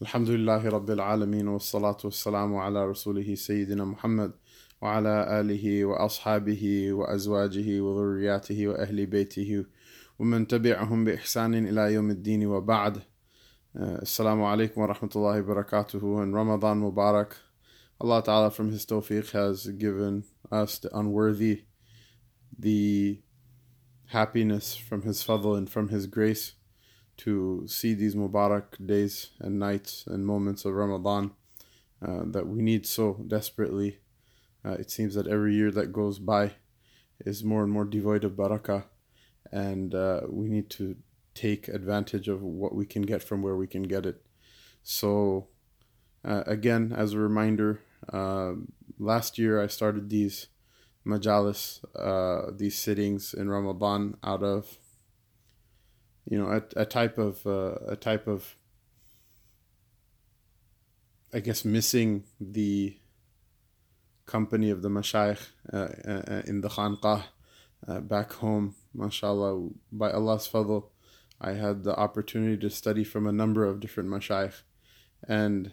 الحمد 0.00 0.30
لله 0.30 0.68
رب 0.68 0.90
العالمين 0.90 1.48
والصلاة 1.48 1.96
والسلام 2.04 2.56
على 2.56 2.86
رسوله 2.86 3.34
سيدنا 3.34 3.84
محمد 3.84 4.32
وعلى 4.82 5.40
آله 5.40 5.84
وأصحابه 5.84 6.92
وأزواجه 6.92 7.80
وذرياته 7.80 8.68
وأهل 8.68 9.06
بيته 9.06 9.64
ومن 10.18 10.46
تبعهم 10.46 11.04
بإحسان 11.04 11.54
إلى 11.54 11.92
يوم 11.94 12.10
الدين 12.10 12.46
وبعد 12.46 13.02
alaikum 13.74 14.76
wa 14.76 14.86
rahmatullahi 14.86 15.46
wa 15.46 15.54
barakatuhu 15.54 16.22
and 16.22 16.34
Ramadan 16.34 16.80
Mubarak. 16.80 17.32
Allah 18.00 18.22
Ta'ala 18.22 18.50
from 18.50 18.70
His 18.70 18.84
tawfiq 18.84 19.30
has 19.32 19.66
given 19.66 20.24
us 20.50 20.78
the 20.78 20.94
unworthy 20.96 21.64
the 22.58 23.20
happiness 24.06 24.74
from 24.74 25.02
His 25.02 25.22
fadl 25.22 25.56
and 25.56 25.70
from 25.70 25.88
His 25.88 26.06
grace 26.06 26.52
to 27.18 27.64
see 27.66 27.94
these 27.94 28.14
Mubarak 28.14 28.84
days 28.84 29.30
and 29.40 29.58
nights 29.58 30.04
and 30.06 30.26
moments 30.26 30.64
of 30.64 30.74
Ramadan 30.74 31.32
uh, 32.06 32.22
that 32.26 32.46
we 32.46 32.62
need 32.62 32.86
so 32.86 33.22
desperately. 33.26 33.98
Uh, 34.64 34.72
it 34.72 34.90
seems 34.90 35.14
that 35.14 35.26
every 35.26 35.54
year 35.54 35.70
that 35.70 35.92
goes 35.92 36.18
by 36.18 36.52
is 37.20 37.44
more 37.44 37.62
and 37.62 37.72
more 37.72 37.84
devoid 37.84 38.24
of 38.24 38.32
barakah, 38.32 38.84
and 39.50 39.94
uh, 39.94 40.22
we 40.28 40.48
need 40.48 40.70
to 40.70 40.96
take 41.34 41.68
advantage 41.68 42.28
of 42.28 42.42
what 42.42 42.74
we 42.74 42.84
can 42.84 43.02
get 43.02 43.22
from 43.22 43.42
where 43.42 43.56
we 43.56 43.66
can 43.66 43.84
get 43.84 44.06
it. 44.06 44.24
So, 44.82 45.48
uh, 46.24 46.42
again, 46.46 46.92
as 46.96 47.12
a 47.12 47.18
reminder, 47.18 47.80
uh, 48.12 48.54
last 48.98 49.38
year 49.38 49.62
I 49.62 49.66
started 49.66 50.10
these 50.10 50.48
majalis, 51.06 51.84
uh, 51.96 52.52
these 52.56 52.76
sittings 52.76 53.34
in 53.34 53.48
Ramadan 53.48 54.16
out 54.22 54.42
of, 54.42 54.78
you 56.28 56.38
know, 56.38 56.46
a, 56.46 56.82
a 56.82 56.84
type 56.84 57.18
of 57.18 57.46
uh, 57.46 57.74
a 57.86 57.96
type 57.96 58.26
of, 58.26 58.56
I 61.32 61.40
guess, 61.40 61.64
missing 61.64 62.24
the 62.40 62.96
company 64.26 64.70
of 64.70 64.82
the 64.82 64.88
mashayikh 64.88 65.48
uh, 65.72 65.76
uh, 65.76 66.42
in 66.46 66.60
the 66.60 66.68
khanqah 66.68 67.24
back 68.02 68.32
home. 68.34 68.76
MashaAllah, 68.96 69.72
by 69.90 70.10
Allah's 70.12 70.46
fadl, 70.46 70.90
I 71.40 71.52
had 71.52 71.82
the 71.82 71.96
opportunity 71.96 72.56
to 72.58 72.70
study 72.70 73.04
from 73.04 73.26
a 73.26 73.32
number 73.32 73.64
of 73.64 73.80
different 73.80 74.08
mashayikh, 74.10 74.62
and 75.26 75.72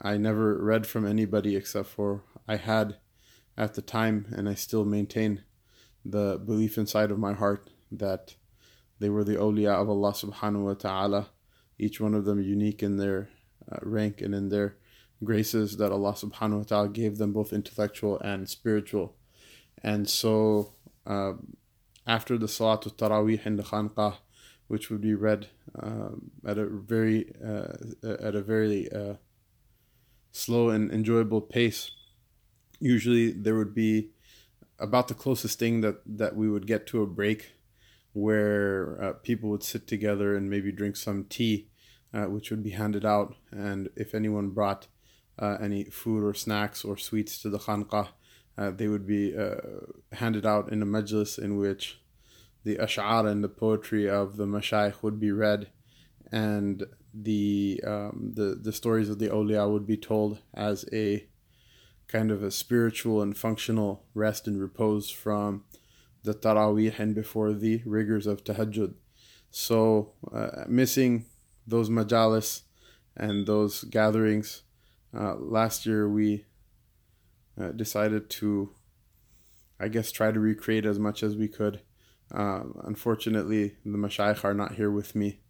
I 0.00 0.16
never 0.16 0.56
read 0.62 0.86
from 0.86 1.06
anybody 1.06 1.56
except 1.56 1.88
for 1.88 2.24
I 2.48 2.56
had 2.56 2.96
at 3.56 3.74
the 3.74 3.82
time, 3.82 4.26
and 4.36 4.48
I 4.48 4.54
still 4.54 4.84
maintain 4.84 5.44
the 6.04 6.40
belief 6.44 6.78
inside 6.78 7.10
of 7.10 7.18
my 7.18 7.34
heart 7.34 7.70
that 7.92 8.34
they 9.00 9.08
were 9.08 9.24
the 9.24 9.36
awliya 9.36 9.80
of 9.80 9.88
Allah 9.88 10.12
subhanahu 10.12 10.64
wa 10.64 10.74
ta'ala, 10.74 11.30
each 11.78 12.00
one 12.00 12.14
of 12.14 12.24
them 12.24 12.42
unique 12.42 12.82
in 12.82 12.96
their 12.96 13.28
uh, 13.70 13.78
rank 13.82 14.20
and 14.20 14.34
in 14.34 14.48
their 14.48 14.76
graces 15.22 15.76
that 15.76 15.92
Allah 15.92 16.12
subhanahu 16.12 16.58
wa 16.58 16.64
ta'ala 16.64 16.88
gave 16.88 17.18
them 17.18 17.32
both 17.32 17.52
intellectual 17.52 18.18
and 18.20 18.48
spiritual. 18.48 19.16
And 19.82 20.08
so 20.08 20.74
uh, 21.06 21.34
after 22.06 22.38
the 22.38 22.46
Salatul 22.46 22.96
Taraweeh 22.96 23.44
in 23.46 23.56
the 23.56 23.62
Khanqah, 23.62 24.16
which 24.68 24.90
would 24.90 25.00
be 25.00 25.14
read 25.14 25.48
um, 25.80 26.30
at 26.46 26.58
a 26.58 26.66
very 26.66 27.32
uh, 27.44 27.72
at 28.04 28.34
a 28.34 28.42
very 28.42 28.90
uh, 28.92 29.14
slow 30.30 30.68
and 30.68 30.92
enjoyable 30.92 31.40
pace. 31.40 31.90
Usually, 32.78 33.32
there 33.32 33.56
would 33.56 33.74
be 33.74 34.10
about 34.78 35.08
the 35.08 35.14
closest 35.14 35.58
thing 35.58 35.80
that 35.80 36.02
that 36.06 36.36
we 36.36 36.48
would 36.48 36.66
get 36.66 36.86
to 36.88 37.02
a 37.02 37.06
break, 37.06 37.52
where 38.12 39.02
uh, 39.02 39.12
people 39.22 39.50
would 39.50 39.62
sit 39.62 39.86
together 39.86 40.36
and 40.36 40.50
maybe 40.50 40.72
drink 40.72 40.96
some 40.96 41.24
tea, 41.24 41.68
uh, 42.12 42.24
which 42.24 42.50
would 42.50 42.62
be 42.62 42.70
handed 42.70 43.04
out, 43.04 43.34
and 43.50 43.88
if 43.96 44.14
anyone 44.14 44.50
brought 44.50 44.86
uh, 45.38 45.56
any 45.60 45.84
food 45.84 46.24
or 46.24 46.34
snacks 46.34 46.84
or 46.84 46.96
sweets 46.96 47.40
to 47.40 47.48
the 47.48 47.58
khanqah, 47.58 48.08
uh, 48.56 48.70
they 48.70 48.88
would 48.88 49.06
be 49.06 49.34
handed 50.12 50.44
out 50.44 50.72
in 50.72 50.82
a 50.82 50.86
majlis 50.86 51.38
in 51.38 51.56
which 51.56 52.00
the 52.64 52.76
ash'ar 52.76 53.26
and 53.26 53.44
the 53.44 53.48
poetry 53.48 54.08
of 54.08 54.36
the 54.36 54.46
mashayikh 54.46 55.02
would 55.02 55.20
be 55.20 55.30
read, 55.30 55.68
and 56.32 56.84
the 57.14 57.80
um, 57.86 58.32
the 58.34 58.58
the 58.60 58.72
stories 58.72 59.08
of 59.08 59.18
the 59.18 59.28
awliya 59.28 59.70
would 59.70 59.86
be 59.86 59.96
told 59.96 60.40
as 60.54 60.84
a 60.92 61.26
kind 62.08 62.30
of 62.30 62.42
a 62.42 62.50
spiritual 62.50 63.22
and 63.22 63.36
functional 63.36 64.04
rest 64.14 64.46
and 64.46 64.60
repose 64.60 65.10
from 65.10 65.64
the 66.24 66.34
taraweeh 66.34 66.98
and 66.98 67.14
before 67.14 67.52
the 67.52 67.82
rigors 67.84 68.26
of 68.26 68.44
tahajjud. 68.44 68.94
So 69.50 70.12
uh, 70.32 70.64
missing 70.68 71.26
those 71.66 71.88
majalis 71.88 72.62
and 73.16 73.46
those 73.46 73.84
gatherings, 73.84 74.62
uh, 75.16 75.36
last 75.36 75.86
year 75.86 76.08
we 76.08 76.44
uh, 77.60 77.72
decided 77.72 78.30
to, 78.30 78.70
I 79.80 79.88
guess, 79.88 80.12
try 80.12 80.32
to 80.32 80.40
recreate 80.40 80.86
as 80.86 80.98
much 80.98 81.22
as 81.22 81.36
we 81.36 81.48
could. 81.48 81.80
Uh, 82.32 82.64
unfortunately, 82.84 83.76
the 83.84 83.98
mashayikh 83.98 84.44
are 84.44 84.54
not 84.54 84.74
here 84.74 84.90
with 84.90 85.14
me 85.14 85.40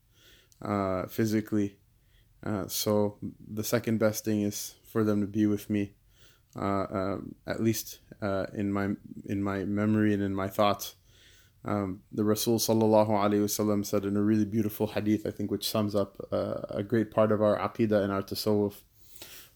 uh, 0.62 1.06
physically. 1.06 1.76
Uh, 2.44 2.68
so 2.68 3.18
the 3.52 3.64
second 3.64 3.98
best 3.98 4.24
thing 4.24 4.42
is 4.42 4.74
for 4.84 5.02
them 5.02 5.20
to 5.20 5.26
be 5.26 5.46
with 5.46 5.68
me, 5.68 5.94
um, 6.54 7.34
at 7.46 7.60
least 7.60 7.98
uh, 8.22 8.46
in 8.54 8.72
my 8.72 8.90
in 9.26 9.42
my 9.42 9.64
memory 9.64 10.12
and 10.14 10.22
in 10.22 10.34
my 10.34 10.48
thoughts. 10.48 10.94
Um, 11.64 12.02
the 12.12 12.24
Rasul 12.24 12.58
sallallahu 12.58 13.08
alaihi 13.08 13.42
wasallam 13.42 13.84
said 13.84 14.04
in 14.04 14.16
a 14.16 14.22
really 14.22 14.44
beautiful 14.44 14.86
hadith, 14.86 15.26
I 15.26 15.30
think, 15.30 15.50
which 15.50 15.68
sums 15.68 15.94
up 15.94 16.16
uh, 16.32 16.62
a 16.70 16.82
great 16.82 17.10
part 17.10 17.32
of 17.32 17.42
our 17.42 17.58
aqidah 17.58 18.02
and 18.02 18.12
our 18.12 18.22
tasawwuf. 18.22 18.74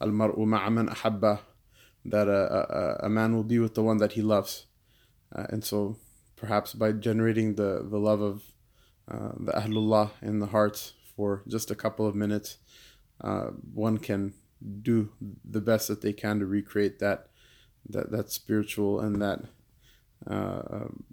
Al 0.01 0.09
mar'u 0.09 0.39
ma'aman 0.39 0.89
ahabba, 0.89 1.41
that 2.05 2.29
a, 2.29 3.01
a, 3.03 3.07
a 3.07 3.09
man 3.09 3.35
will 3.35 3.45
be 3.45 3.61
with 3.61 3.75
the 3.75 3.83
one 3.83 3.99
that 3.99 4.13
he 4.13 4.23
loves, 4.23 4.67
and 5.31 5.65
so 5.65 5.97
perhaps 6.43 6.75
by 6.75 6.91
generating 6.91 7.55
the, 7.55 7.87
the 7.89 7.99
love 7.99 8.21
of 8.21 8.43
uh, 9.09 9.31
the 9.39 9.53
Ahlullah 9.53 10.11
in 10.21 10.41
the 10.41 10.47
hearts 10.47 10.93
for 11.15 11.45
just 11.47 11.71
a 11.71 11.75
couple 11.77 12.05
of 12.05 12.17
minutes, 12.17 12.59
uh, 13.21 13.51
one 13.73 13.97
can 13.97 14.35
do 14.83 15.11
the 15.45 15.61
best 15.61 15.87
that 15.87 16.01
they 16.03 16.13
can 16.13 16.41
to 16.41 16.47
recreate 16.47 16.99
that 16.99 17.29
that 17.89 18.11
that 18.11 18.31
spiritual 18.31 19.01
and 19.01 19.21
that 19.21 19.41
uh, 20.31 20.63
um, 20.71 21.05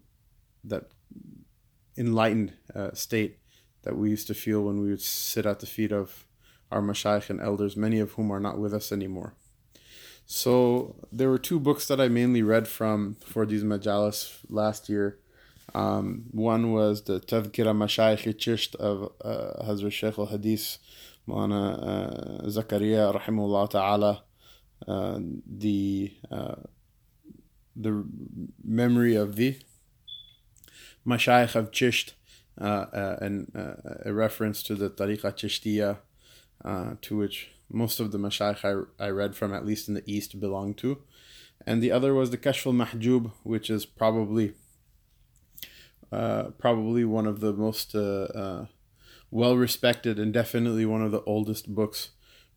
that 0.63 0.85
enlightened 1.97 2.53
uh, 2.75 2.91
state 2.93 3.39
that 3.83 3.97
we 3.97 4.09
used 4.09 4.27
to 4.27 4.33
feel 4.33 4.61
when 4.61 4.81
we 4.81 4.89
would 4.89 5.01
sit 5.01 5.45
at 5.45 5.59
the 5.59 5.65
feet 5.65 5.91
of 5.91 6.25
our 6.71 6.81
mashayikh 6.81 7.29
and 7.29 7.41
elders, 7.41 7.75
many 7.75 7.99
of 7.99 8.11
whom 8.13 8.31
are 8.31 8.39
not 8.39 8.59
with 8.59 8.73
us 8.73 8.91
anymore. 8.91 9.33
So 10.25 10.95
there 11.11 11.29
were 11.29 11.39
two 11.39 11.59
books 11.59 11.87
that 11.87 11.99
I 11.99 12.07
mainly 12.07 12.43
read 12.43 12.67
from 12.67 13.15
for 13.15 13.45
these 13.45 13.63
majalis 13.63 14.39
last 14.47 14.87
year. 14.87 15.17
Um, 15.73 16.25
one 16.31 16.71
was 16.71 17.03
the 17.03 17.19
Tadhkira 17.19 17.73
Mashayikh 17.75 18.35
Chisht 18.35 18.75
of 18.75 19.11
uh, 19.23 19.63
Hazrat 19.63 19.91
Shaykh 19.91 20.19
al 20.19 20.27
Hadith 20.27 20.77
Mawlana 21.27 22.43
uh, 22.43 22.47
Zakaria 22.47 23.19
Rahimullah 23.19 23.69
Ta'ala. 23.69 24.23
Uh, 24.87 25.19
the 25.45 26.13
uh, 26.31 26.55
the 27.75 28.05
memory 28.63 29.15
of 29.15 29.35
the 29.35 29.57
Mashayikh 31.05 31.55
of 31.55 31.71
Chisht 31.71 32.13
uh, 32.59 32.63
uh, 32.63 33.17
and 33.21 33.51
a 34.05 34.13
reference 34.13 34.63
to 34.63 34.75
the 34.75 34.89
Tariqa 34.89 35.33
Chishtiya 35.33 35.99
to 37.01 37.17
which 37.17 37.51
most 37.71 37.99
of 37.99 38.11
the 38.11 38.17
mashayikh 38.17 38.87
I, 38.99 39.05
I 39.05 39.09
read 39.09 39.35
from, 39.35 39.53
at 39.53 39.65
least 39.65 39.87
in 39.87 39.93
the 39.93 40.03
East, 40.05 40.39
belong 40.39 40.73
to. 40.75 40.97
And 41.65 41.83
the 41.83 41.91
other 41.91 42.13
was 42.13 42.31
the 42.31 42.37
Kashf 42.37 42.65
al-Mahjub, 42.65 43.31
which 43.43 43.69
is 43.69 43.85
probably 43.85 44.53
probably 46.09 47.05
one 47.05 47.27
of 47.27 47.39
the 47.39 47.53
most 47.53 47.93
well 49.31 49.55
respected 49.55 50.17
and 50.17 50.33
definitely 50.33 50.85
one 50.85 51.03
of 51.03 51.11
the 51.11 51.21
oldest 51.23 51.73
books 51.75 52.09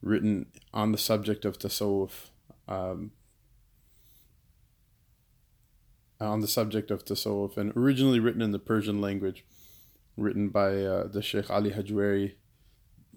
written 0.03 0.47
on 0.75 0.93
the 0.93 0.99
subject 0.99 1.45
of 1.45 1.59
tasawwuf. 1.59 2.31
Um, 2.69 3.13
on 6.21 6.41
the 6.41 6.49
subject 6.49 6.91
of 6.91 7.05
tasawwuf, 7.05 7.57
and 7.57 7.73
originally 7.77 8.21
written 8.21 8.43
in 8.43 8.53
the 8.53 8.59
Persian 8.59 9.01
language, 9.01 9.45
written 10.17 10.51
by 10.51 10.85
uh, 10.85 11.09
the 11.09 11.23
Sheikh 11.23 11.51
Ali 11.51 11.73
Hajwari, 11.73 12.35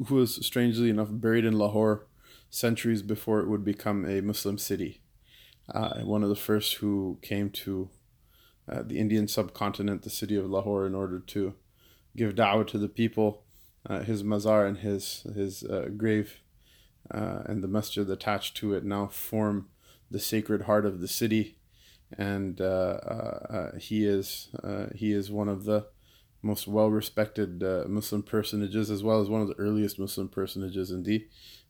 who 0.08 0.16
was 0.16 0.46
strangely 0.46 0.90
enough 0.90 1.10
buried 1.12 1.46
in 1.46 1.58
Lahore 1.58 2.08
centuries 2.50 3.02
before 3.02 3.40
it 3.40 3.48
would 3.48 3.64
become 3.64 4.06
a 4.06 4.22
Muslim 4.22 4.58
city. 4.58 5.02
Uh, 5.74 6.00
one 6.02 6.24
of 6.24 6.30
the 6.30 6.36
first 6.36 6.76
who 6.76 7.18
came 7.22 7.50
to 7.50 7.90
uh, 8.72 8.82
the 8.84 8.98
Indian 8.98 9.28
subcontinent, 9.28 10.02
the 10.02 10.10
city 10.10 10.36
of 10.36 10.50
Lahore, 10.50 10.86
in 10.88 10.96
order 10.96 11.20
to 11.20 11.54
give 12.16 12.36
da'wah 12.36 12.66
to 12.68 12.78
the 12.78 12.90
people. 12.90 13.44
Uh, 13.88 14.00
his 14.00 14.24
mazar 14.24 14.68
and 14.68 14.80
his 14.80 15.28
his 15.36 15.64
uh, 15.64 15.90
grave 15.96 16.42
uh, 17.12 17.44
and 17.46 17.64
the 17.64 17.68
masjid 17.68 18.10
attached 18.10 18.58
to 18.58 18.74
it 18.74 18.84
now 18.84 19.08
form 19.08 19.70
the 20.12 20.20
sacred 20.20 20.64
heart 20.64 20.86
of 20.86 21.02
the 21.02 21.08
city, 21.08 21.58
and 22.18 22.62
uh, 22.62 23.72
he 23.78 24.06
is 24.06 24.50
he 24.96 25.12
is 25.12 25.32
one 25.32 25.50
of 25.50 25.66
the 25.66 25.88
most 26.46 26.68
well 26.68 26.90
respected 26.90 27.64
uh, 27.64 27.84
Muslim 27.88 28.22
personages, 28.24 28.92
as 28.92 29.04
well 29.04 29.20
as 29.20 29.30
one 29.30 29.42
of 29.42 29.48
the 29.48 29.56
earliest 29.56 30.00
Muslim 30.00 30.30
personages 30.30 30.92
in 30.92 31.04
the 31.04 31.28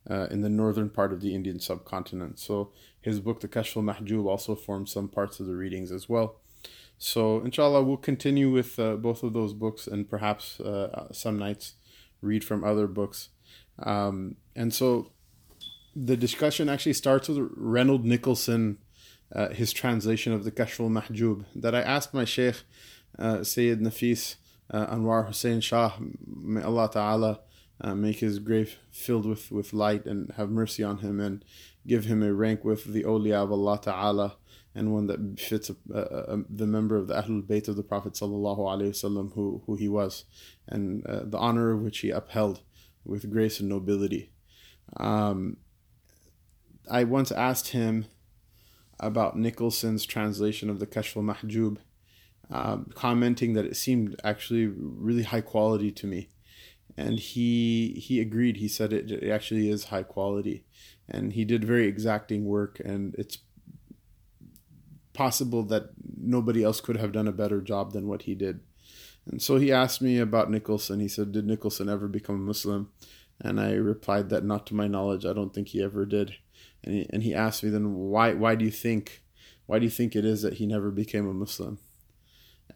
uh, 0.09 0.27
in 0.29 0.41
the 0.41 0.49
northern 0.49 0.89
part 0.89 1.13
of 1.13 1.21
the 1.21 1.33
Indian 1.33 1.59
subcontinent. 1.59 2.37
So 2.39 2.71
his 3.01 3.19
book, 3.19 3.39
The 3.39 3.47
Kashf 3.47 3.75
al-Mahjub, 3.75 4.27
also 4.27 4.53
forms 4.53 4.91
some 4.91 5.07
parts 5.07 5.39
of 5.39 5.47
the 5.47 5.55
readings 5.55 5.91
as 5.91 6.07
well. 6.09 6.41
So 6.97 7.41
inshallah, 7.41 7.83
we'll 7.83 7.97
continue 7.97 8.51
with 8.51 8.77
uh, 8.77 8.95
both 8.95 9.23
of 9.23 9.33
those 9.33 9.53
books 9.53 9.87
and 9.87 10.09
perhaps 10.09 10.59
uh, 10.59 11.07
some 11.11 11.39
nights 11.39 11.75
read 12.21 12.43
from 12.43 12.63
other 12.63 12.87
books. 12.87 13.29
Um, 13.79 14.35
and 14.55 14.73
so 14.73 15.11
the 15.95 16.17
discussion 16.17 16.69
actually 16.69 16.93
starts 16.93 17.29
with 17.29 17.49
Reynold 17.55 18.03
Nicholson, 18.05 18.79
uh, 19.33 19.49
his 19.49 19.71
translation 19.71 20.33
of 20.33 20.43
the 20.43 20.51
Kashf 20.51 20.79
al-Mahjub, 20.79 21.45
that 21.55 21.73
I 21.73 21.81
asked 21.81 22.13
my 22.13 22.25
Sheikh, 22.25 22.63
uh, 23.17 23.43
Sayyid 23.43 23.79
Nafis 23.79 24.35
uh, 24.71 24.87
Anwar 24.87 25.27
Hussein 25.27 25.61
Shah, 25.61 25.93
may 26.27 26.61
Allah 26.61 26.89
Ta'ala 26.91 27.39
uh, 27.81 27.95
make 27.95 28.19
his 28.19 28.39
grave 28.39 28.77
filled 28.91 29.25
with, 29.25 29.51
with 29.51 29.73
light 29.73 30.05
and 30.05 30.31
have 30.37 30.49
mercy 30.49 30.83
on 30.83 30.99
him 30.99 31.19
and 31.19 31.45
give 31.87 32.05
him 32.05 32.23
a 32.23 32.33
rank 32.33 32.63
with 32.63 32.85
the 32.85 33.03
awliya 33.03 33.43
of 33.43 33.51
Allah 33.51 33.79
Ta'ala 33.81 34.37
and 34.73 34.93
one 34.93 35.07
that 35.07 35.35
befits 35.35 35.69
a, 35.69 35.75
a, 35.93 35.99
a, 35.99 36.43
the 36.49 36.67
member 36.67 36.97
of 36.97 37.07
the 37.07 37.13
Ahlul 37.13 37.43
Bayt 37.43 37.67
of 37.67 37.77
the 37.77 37.83
Prophet 37.83 38.13
Sallallahu 38.13 38.59
Alaihi 38.59 38.89
Wasallam 38.89 39.33
who, 39.33 39.61
who 39.65 39.75
he 39.75 39.87
was 39.87 40.25
and 40.67 41.05
uh, 41.05 41.21
the 41.23 41.37
honor 41.37 41.75
which 41.77 41.99
he 41.99 42.09
upheld 42.09 42.61
with 43.05 43.31
grace 43.31 43.59
and 43.59 43.69
nobility. 43.69 44.31
Um, 44.97 45.57
I 46.89 47.03
once 47.03 47.31
asked 47.31 47.69
him 47.69 48.05
about 48.99 49.37
Nicholson's 49.37 50.05
translation 50.05 50.69
of 50.69 50.79
the 50.79 50.87
Kashf 50.87 51.15
al-Mahjub, 51.15 51.79
uh, 52.51 52.77
commenting 52.93 53.53
that 53.53 53.65
it 53.65 53.75
seemed 53.75 54.19
actually 54.23 54.67
really 54.67 55.23
high 55.23 55.41
quality 55.41 55.91
to 55.91 56.07
me 56.07 56.29
and 56.97 57.19
he 57.19 57.93
he 57.97 58.19
agreed. 58.19 58.57
He 58.57 58.67
said 58.67 58.93
it, 58.93 59.11
it 59.11 59.29
actually 59.29 59.69
is 59.69 59.85
high 59.85 60.03
quality, 60.03 60.63
and 61.09 61.33
he 61.33 61.45
did 61.45 61.65
very 61.65 61.87
exacting 61.87 62.45
work, 62.45 62.79
and 62.83 63.15
it's 63.17 63.39
possible 65.13 65.63
that 65.63 65.89
nobody 66.17 66.63
else 66.63 66.81
could 66.81 66.97
have 66.97 67.11
done 67.11 67.27
a 67.27 67.33
better 67.33 67.61
job 67.61 67.93
than 67.93 68.07
what 68.07 68.23
he 68.23 68.35
did. 68.35 68.59
And 69.25 69.41
so 69.41 69.57
he 69.57 69.71
asked 69.71 70.01
me 70.01 70.19
about 70.19 70.51
Nicholson. 70.51 70.99
He 70.99 71.07
said, 71.07 71.31
"Did 71.31 71.45
Nicholson 71.45 71.89
ever 71.89 72.07
become 72.07 72.35
a 72.35 72.39
Muslim?" 72.39 72.91
And 73.41 73.59
I 73.59 73.73
replied 73.73 74.29
that 74.29 74.45
not 74.45 74.65
to 74.67 74.75
my 74.75 74.87
knowledge, 74.87 75.25
I 75.25 75.33
don't 75.33 75.53
think 75.53 75.69
he 75.69 75.83
ever 75.83 76.05
did. 76.05 76.35
And 76.85 77.23
he, 77.23 77.33
asked 77.33 77.63
me 77.63 77.69
then, 77.69 77.95
"Why 77.95 78.33
why 78.33 78.55
do 78.55 78.63
you 78.63 78.71
think 78.71 79.23
why 79.65 79.79
do 79.79 79.85
you 79.85 79.91
think 79.91 80.15
it 80.15 80.23
is 80.23 80.43
that 80.43 80.55
he 80.55 80.65
never 80.65 80.91
became 80.91 81.27
a 81.27 81.33
Muslim?" 81.33 81.79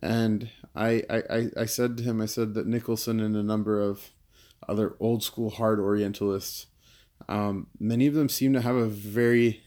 And 0.02 0.50
I, 0.76 1.04
I, 1.10 1.50
I 1.58 1.66
said 1.66 1.98
to 1.98 2.04
him, 2.04 2.22
I 2.22 2.26
said 2.26 2.54
that 2.54 2.68
Nicholson 2.68 3.20
and 3.20 3.36
a 3.36 3.44
number 3.44 3.82
of 3.82 4.12
other 4.68 4.96
old 5.00 5.24
school 5.24 5.50
hard 5.50 5.80
Orientalists, 5.80 6.68
um, 7.28 7.68
many 7.80 8.08
of 8.08 8.14
them 8.14 8.30
seem 8.30 8.54
to 8.54 8.62
have 8.62 8.76
a 8.76 8.88
very 8.88 9.62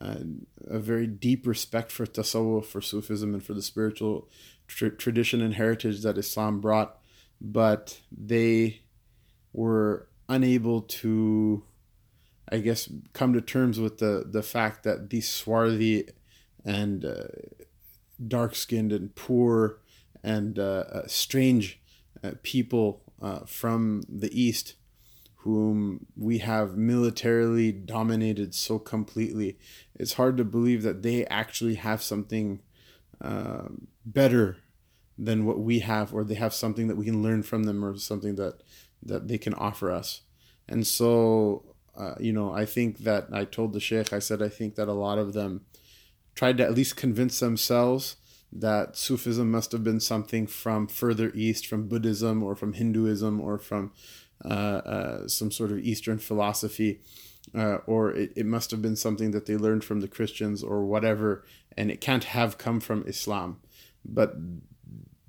uh, 0.00 0.16
a 0.66 0.78
very 0.78 1.06
deep 1.06 1.46
respect 1.46 1.92
for 1.92 2.06
tasawwuf, 2.06 2.64
for 2.64 2.80
Sufism, 2.80 3.34
and 3.34 3.42
for 3.42 3.54
the 3.54 3.62
spiritual 3.62 4.28
tr- 4.66 4.88
tradition 4.88 5.40
and 5.40 5.54
heritage 5.54 6.02
that 6.02 6.18
Islam 6.18 6.60
brought, 6.60 6.98
but 7.40 8.00
they 8.10 8.80
were 9.52 10.08
unable 10.28 10.82
to, 10.82 11.64
I 12.50 12.58
guess, 12.58 12.90
come 13.12 13.32
to 13.32 13.40
terms 13.40 13.80
with 13.80 13.98
the 13.98 14.24
the 14.26 14.42
fact 14.42 14.84
that 14.84 15.10
these 15.10 15.28
swarthy 15.28 16.08
and 16.64 17.04
uh, 17.04 17.24
dark 18.26 18.54
skinned 18.54 18.92
and 18.92 19.14
poor 19.14 19.78
and 20.22 20.58
uh, 20.58 20.84
uh, 20.92 21.06
strange 21.06 21.80
uh, 22.22 22.32
people 22.42 23.02
uh, 23.20 23.40
from 23.40 24.02
the 24.08 24.30
East 24.38 24.74
whom 25.36 26.06
we 26.16 26.38
have 26.38 26.74
militarily 26.74 27.70
dominated 27.70 28.54
so 28.54 28.78
completely. 28.78 29.58
It's 29.94 30.14
hard 30.14 30.38
to 30.38 30.44
believe 30.44 30.82
that 30.84 31.02
they 31.02 31.26
actually 31.26 31.74
have 31.74 32.02
something 32.02 32.60
better 34.06 34.56
than 35.18 35.44
what 35.44 35.60
we 35.60 35.80
have, 35.80 36.12
or 36.14 36.24
they 36.24 36.34
have 36.34 36.54
something 36.54 36.88
that 36.88 36.96
we 36.96 37.04
can 37.04 37.22
learn 37.22 37.42
from 37.42 37.64
them, 37.64 37.84
or 37.84 37.96
something 37.98 38.36
that 38.36 38.62
that 39.02 39.28
they 39.28 39.36
can 39.38 39.54
offer 39.54 39.90
us. 39.90 40.22
And 40.66 40.86
so, 40.86 41.73
uh, 41.96 42.14
you 42.18 42.32
know, 42.32 42.52
I 42.52 42.64
think 42.64 42.98
that 42.98 43.28
I 43.32 43.44
told 43.44 43.72
the 43.72 43.80
sheikh, 43.80 44.12
I 44.12 44.18
said, 44.18 44.42
I 44.42 44.48
think 44.48 44.74
that 44.74 44.88
a 44.88 44.92
lot 44.92 45.18
of 45.18 45.32
them 45.32 45.62
tried 46.34 46.58
to 46.58 46.64
at 46.64 46.74
least 46.74 46.96
convince 46.96 47.38
themselves 47.40 48.16
that 48.52 48.96
Sufism 48.96 49.50
must 49.50 49.72
have 49.72 49.82
been 49.82 50.00
something 50.00 50.46
from 50.46 50.86
further 50.86 51.32
east, 51.34 51.66
from 51.66 51.88
Buddhism 51.88 52.42
or 52.42 52.54
from 52.54 52.74
Hinduism 52.74 53.40
or 53.40 53.58
from 53.58 53.92
uh, 54.44 54.48
uh, 54.48 55.28
some 55.28 55.50
sort 55.50 55.72
of 55.72 55.78
Eastern 55.78 56.18
philosophy, 56.18 57.00
uh, 57.54 57.78
or 57.86 58.12
it, 58.12 58.32
it 58.36 58.46
must 58.46 58.70
have 58.70 58.82
been 58.82 58.96
something 58.96 59.32
that 59.32 59.46
they 59.46 59.56
learned 59.56 59.84
from 59.84 60.00
the 60.00 60.08
Christians 60.08 60.62
or 60.62 60.84
whatever, 60.84 61.44
and 61.76 61.90
it 61.90 62.00
can't 62.00 62.24
have 62.24 62.58
come 62.58 62.80
from 62.80 63.04
Islam. 63.06 63.60
But 64.04 64.36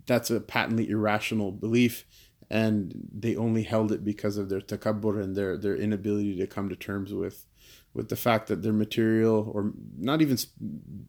that's 0.06 0.30
a 0.30 0.40
patently 0.40 0.90
irrational 0.90 1.52
belief, 1.52 2.06
and 2.50 3.10
they 3.14 3.36
only 3.36 3.64
held 3.64 3.92
it 3.92 4.04
because 4.04 4.38
of 4.38 4.50
their 4.50 4.62
takabbur 4.62 5.22
and 5.22 5.36
their, 5.36 5.58
their 5.58 5.76
inability 5.76 6.38
to 6.38 6.48
come 6.48 6.70
to 6.70 6.76
terms 6.76 7.14
with 7.14 7.46
with 7.94 8.10
the 8.10 8.16
fact 8.18 8.48
that 8.48 8.62
their 8.62 8.74
material, 8.74 9.50
or 9.54 9.72
not 9.98 10.22
even 10.22 10.38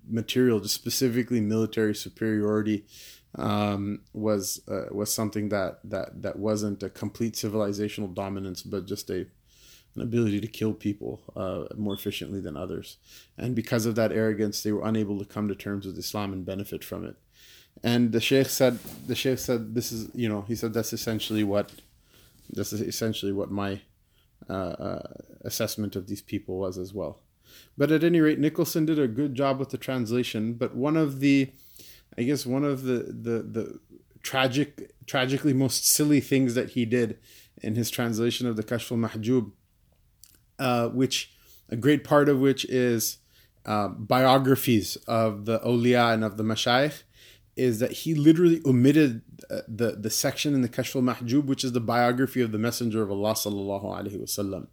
material, 0.09 0.61
just 0.61 0.77
specifically 0.77 1.41
military 1.41 1.95
superiority, 1.95 2.87
um, 3.35 4.03
was 4.13 4.61
uh, 4.69 4.85
was 4.93 5.13
something 5.13 5.49
that 5.49 5.81
that 5.83 6.23
that 6.23 6.39
wasn't 6.39 6.83
a 6.85 6.89
complete 6.89 7.35
civilizational 7.35 8.15
dominance, 8.15 8.63
but 8.63 8.87
just 8.87 9.11
a 9.11 9.27
an 9.97 10.03
ability 10.03 10.41
to 10.41 10.47
kill 10.47 10.75
people 10.75 11.23
uh, 11.35 11.65
more 11.77 11.95
efficiently 11.95 12.41
than 12.41 12.57
others. 12.57 12.99
And 13.37 13.55
because 13.55 13.87
of 13.87 13.95
that 13.97 14.13
arrogance, 14.13 14.63
they 14.63 14.71
were 14.71 14.87
unable 14.87 15.19
to 15.19 15.25
come 15.25 15.49
to 15.49 15.55
terms 15.55 15.87
with 15.87 15.99
Islam 15.99 16.33
and 16.33 16.45
benefit 16.45 16.85
from 16.85 17.05
it. 17.05 17.17
And 17.87 18.11
the 18.11 18.21
sheikh 18.21 18.49
said, 18.49 18.81
the 19.07 19.15
sheikh 19.15 19.39
said, 19.39 19.77
this 19.77 19.93
is, 19.93 20.11
you 20.13 20.29
know, 20.29 20.43
he 20.49 20.57
said 20.57 20.75
that's 20.75 20.93
essentially 20.93 21.45
what, 21.45 21.71
this 22.51 22.73
is 22.73 22.81
essentially 22.81 23.33
what 23.33 23.51
my 23.63 23.81
uh, 24.51 24.75
uh, 24.89 25.09
assessment 25.43 25.95
of 25.95 26.09
these 26.09 26.21
people 26.33 26.59
was 26.59 26.79
as 26.79 26.93
well. 26.93 27.21
But 27.79 27.93
at 27.93 28.03
any 28.03 28.21
rate, 28.21 28.41
Nicholson 28.41 28.87
did 28.87 28.99
a 28.99 29.07
good 29.07 29.35
job 29.35 29.61
with 29.61 29.71
the 29.71 29.79
translation. 29.79 30.55
But 30.55 30.75
one 30.75 30.97
of 30.97 31.21
the, 31.21 31.53
I 32.19 32.23
guess, 32.25 32.45
one 32.45 32.65
of 32.65 32.83
the 32.83 32.99
the 33.27 33.37
the 33.57 33.81
tragic, 34.23 34.93
tragically 35.07 35.53
most 35.53 35.87
silly 35.87 36.21
things 36.21 36.55
that 36.55 36.71
he 36.71 36.85
did 36.85 37.19
in 37.63 37.77
his 37.77 37.89
translation 37.91 38.49
of 38.49 38.57
the 38.57 38.65
Kashf 38.65 38.91
al-Mahjub, 38.91 39.53
uh, 40.59 40.89
which 40.89 41.33
a 41.69 41.77
great 41.77 42.03
part 42.03 42.29
of 42.29 42.41
which 42.41 42.65
is 42.65 43.19
uh, 43.65 43.89
biographies 43.89 44.97
of 45.07 45.45
the 45.45 45.61
awliya 45.61 46.15
and 46.15 46.25
of 46.25 46.37
the 46.37 46.45
mashayikh, 46.45 47.03
is 47.57 47.79
that 47.79 47.93
he 47.93 48.15
literally 48.15 48.61
omitted 48.67 49.23
uh, 49.51 49.61
the, 49.67 49.93
the 49.93 50.11
section 50.11 50.55
in 50.55 50.61
the 50.61 50.69
Kashf 50.69 50.95
al-Mahjub, 50.95 51.47
which 51.47 51.65
is 51.65 51.73
the 51.73 51.81
biography 51.81 52.43
of 52.43 52.53
the 52.53 52.59
Messenger 52.59 53.03
of 53.03 53.11
Allah 53.11 53.33
sallallahu 53.33 53.85
alaihi 53.85 54.21
wasallam. 54.21 54.69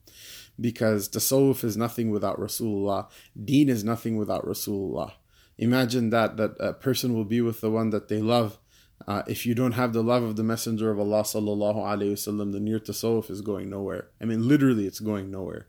Because 0.59 1.09
tasawwuf 1.09 1.63
is 1.63 1.75
nothing 1.77 2.11
without 2.11 2.39
Rasulullah, 2.39 3.07
deen 3.41 3.69
is 3.69 3.83
nothing 3.83 4.17
without 4.17 4.45
Rasulullah. 4.45 5.13
Imagine 5.57 6.09
that, 6.09 6.37
that 6.37 6.55
a 6.59 6.73
person 6.73 7.13
will 7.13 7.25
be 7.25 7.41
with 7.41 7.61
the 7.61 7.71
one 7.71 7.89
that 7.91 8.07
they 8.07 8.21
love. 8.21 8.59
Uh, 9.07 9.23
if 9.27 9.45
you 9.45 9.55
don't 9.55 9.73
have 9.73 9.93
the 9.93 10.03
love 10.03 10.23
of 10.23 10.35
the 10.35 10.43
Messenger 10.43 10.91
of 10.91 10.99
Allah 10.99 11.23
sallallahu 11.23 11.77
alaihi 11.77 12.13
wasallam, 12.13 12.51
then 12.53 12.67
your 12.67 12.79
tasawwuf 12.79 13.29
is 13.29 13.41
going 13.41 13.69
nowhere. 13.69 14.09
I 14.21 14.25
mean, 14.25 14.47
literally, 14.47 14.85
it's 14.85 14.99
going 14.99 15.31
nowhere. 15.31 15.67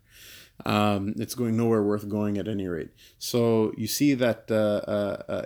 Um, 0.65 1.15
it's 1.19 1.35
going 1.35 1.57
nowhere 1.57 1.83
worth 1.83 2.09
going 2.09 2.39
at 2.39 2.47
any 2.47 2.69
rate. 2.69 2.91
So 3.19 3.73
you 3.77 3.87
see 3.89 4.15
that 4.15 4.51
uh, 4.51 4.89
uh, 4.89 5.23
uh 5.29 5.43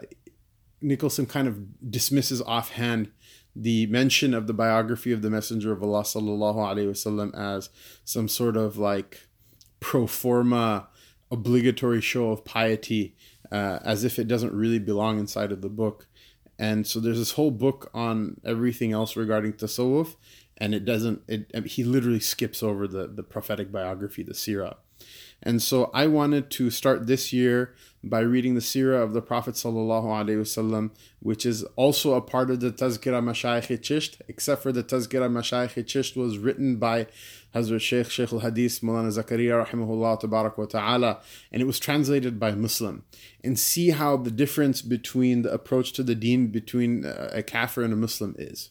Nicholson 0.81 1.27
kind 1.27 1.49
of 1.49 1.91
dismisses 1.91 2.43
offhand 2.43 3.11
the 3.55 3.87
mention 3.87 4.35
of 4.35 4.47
the 4.47 4.53
biography 4.53 5.13
of 5.13 5.23
the 5.23 5.31
Messenger 5.31 5.73
of 5.73 5.83
Allah 5.83 6.03
sallallahu 6.03 6.57
alaihi 6.57 6.91
wasallam 6.91 7.35
as 7.37 7.71
some 8.05 8.29
sort 8.29 8.57
of 8.57 8.79
like 8.79 9.27
pro 9.81 10.07
forma 10.07 10.89
obligatory 11.31 12.01
show 12.01 12.31
of 12.31 12.45
piety, 12.45 13.17
uh, 13.51 13.81
as 13.85 14.05
if 14.05 14.19
it 14.19 14.29
doesn't 14.29 14.55
really 14.55 14.79
belong 14.79 15.19
inside 15.19 15.53
of 15.53 15.61
the 15.61 15.69
book. 15.69 16.07
And 16.59 16.87
so 16.87 17.01
there's 17.01 17.19
this 17.19 17.33
whole 17.33 17.51
book 17.51 17.91
on 17.95 18.41
everything 18.45 18.93
else 18.93 19.17
regarding 19.17 19.55
tasawwuf, 19.55 20.17
and 20.57 20.75
it 20.75 20.85
doesn't. 20.85 21.23
It 21.29 21.67
he 21.67 21.85
literally 21.85 22.21
skips 22.21 22.63
over 22.63 22.87
the 22.87 23.07
the 23.07 23.23
prophetic 23.23 23.71
biography, 23.71 24.23
the 24.23 24.35
sirah. 24.35 24.77
And 25.43 25.63
so 25.63 25.91
I 25.95 26.07
wanted 26.09 26.51
to 26.53 26.71
start 26.71 27.07
this 27.07 27.33
year 27.33 27.75
by 28.05 28.21
reading 28.21 28.55
the 28.55 28.61
Sirah 28.61 29.03
of 29.03 29.13
the 29.13 29.21
Prophet 29.21 29.55
wasallam, 29.55 30.91
which 31.21 31.45
is 31.45 31.65
also 31.77 32.15
a 32.15 32.21
part 32.21 32.51
of 32.51 32.61
the 32.61 32.71
Tazkira 32.71 33.23
Mashayikh 33.23 33.79
Chisht, 33.81 34.21
except 34.29 34.63
for 34.63 34.73
the 34.73 34.85
Tazkira 34.85 35.29
Mashayikh 35.29 35.85
Chisht 35.85 36.17
was 36.17 36.39
written 36.39 36.77
by 36.77 37.07
Hazrat 37.55 37.81
Sheikh 37.81 38.11
Sheikh 38.11 38.33
al-Hadith 38.33 38.81
Mulana 38.81 39.11
Zakaria 39.11 39.67
rahimahullah 39.67 40.57
wa 40.59 40.65
ta'ala, 40.67 41.21
and 41.51 41.61
it 41.61 41.65
was 41.65 41.79
translated 41.81 42.39
by 42.39 42.53
Muslim. 42.53 43.05
And 43.43 43.59
see 43.59 43.91
how 43.91 44.17
the 44.17 44.31
difference 44.31 44.83
between 44.83 45.43
the 45.43 45.53
approach 45.53 45.93
to 45.95 46.03
the 46.03 46.15
deen 46.15 46.49
between 46.49 47.05
a 47.05 47.43
kafir 47.43 47.83
and 47.83 47.93
a 47.93 47.97
Muslim 47.97 48.35
is. 48.39 48.71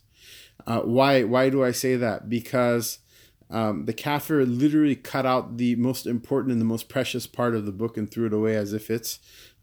Uh, 0.65 0.81
why 0.81 1.23
why 1.23 1.49
do 1.49 1.63
I 1.63 1.71
say 1.71 1.95
that? 1.95 2.29
Because 2.29 2.99
um, 3.49 3.85
the 3.85 3.93
kafir 3.93 4.45
literally 4.45 4.95
cut 4.95 5.25
out 5.25 5.57
the 5.57 5.75
most 5.75 6.05
important 6.05 6.51
and 6.51 6.61
the 6.61 6.65
most 6.65 6.89
precious 6.89 7.27
part 7.27 7.55
of 7.55 7.65
the 7.65 7.71
book 7.71 7.97
and 7.97 8.11
threw 8.11 8.25
it 8.25 8.33
away 8.33 8.55
as 8.55 8.73
if 8.73 8.89
it's 8.89 9.19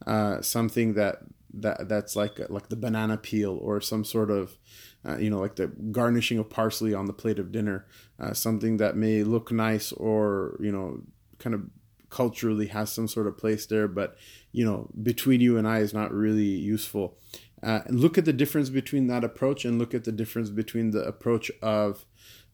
uh, 0.06 0.40
something 0.40 0.94
that 0.94 1.18
that 1.52 1.88
that's 1.88 2.16
like 2.16 2.38
like 2.48 2.68
the 2.68 2.76
banana 2.76 3.16
peel 3.16 3.56
or 3.62 3.80
some 3.80 4.04
sort 4.04 4.30
of 4.30 4.58
uh, 5.06 5.16
you 5.18 5.30
know 5.30 5.38
like 5.38 5.56
the 5.56 5.68
garnishing 5.68 6.38
of 6.38 6.50
parsley 6.50 6.94
on 6.94 7.06
the 7.06 7.12
plate 7.12 7.38
of 7.38 7.52
dinner, 7.52 7.86
uh, 8.18 8.32
something 8.32 8.78
that 8.78 8.96
may 8.96 9.22
look 9.22 9.52
nice 9.52 9.92
or 9.92 10.56
you 10.60 10.72
know 10.72 11.00
kind 11.38 11.54
of 11.54 11.62
culturally 12.10 12.68
has 12.68 12.92
some 12.92 13.08
sort 13.08 13.26
of 13.26 13.36
place 13.36 13.66
there, 13.66 13.88
but 13.88 14.16
you 14.52 14.64
know 14.64 14.88
between 15.02 15.40
you 15.40 15.58
and 15.58 15.68
I 15.68 15.78
is 15.78 15.92
not 15.92 16.12
really 16.12 16.44
useful. 16.44 17.18
Uh, 17.62 17.80
look 17.88 18.18
at 18.18 18.26
the 18.26 18.32
difference 18.32 18.68
between 18.68 19.06
that 19.06 19.24
approach 19.24 19.64
and 19.64 19.78
look 19.78 19.94
at 19.94 20.04
the 20.04 20.12
difference 20.12 20.50
between 20.50 20.90
the 20.90 21.00
approach 21.00 21.50
of 21.62 22.04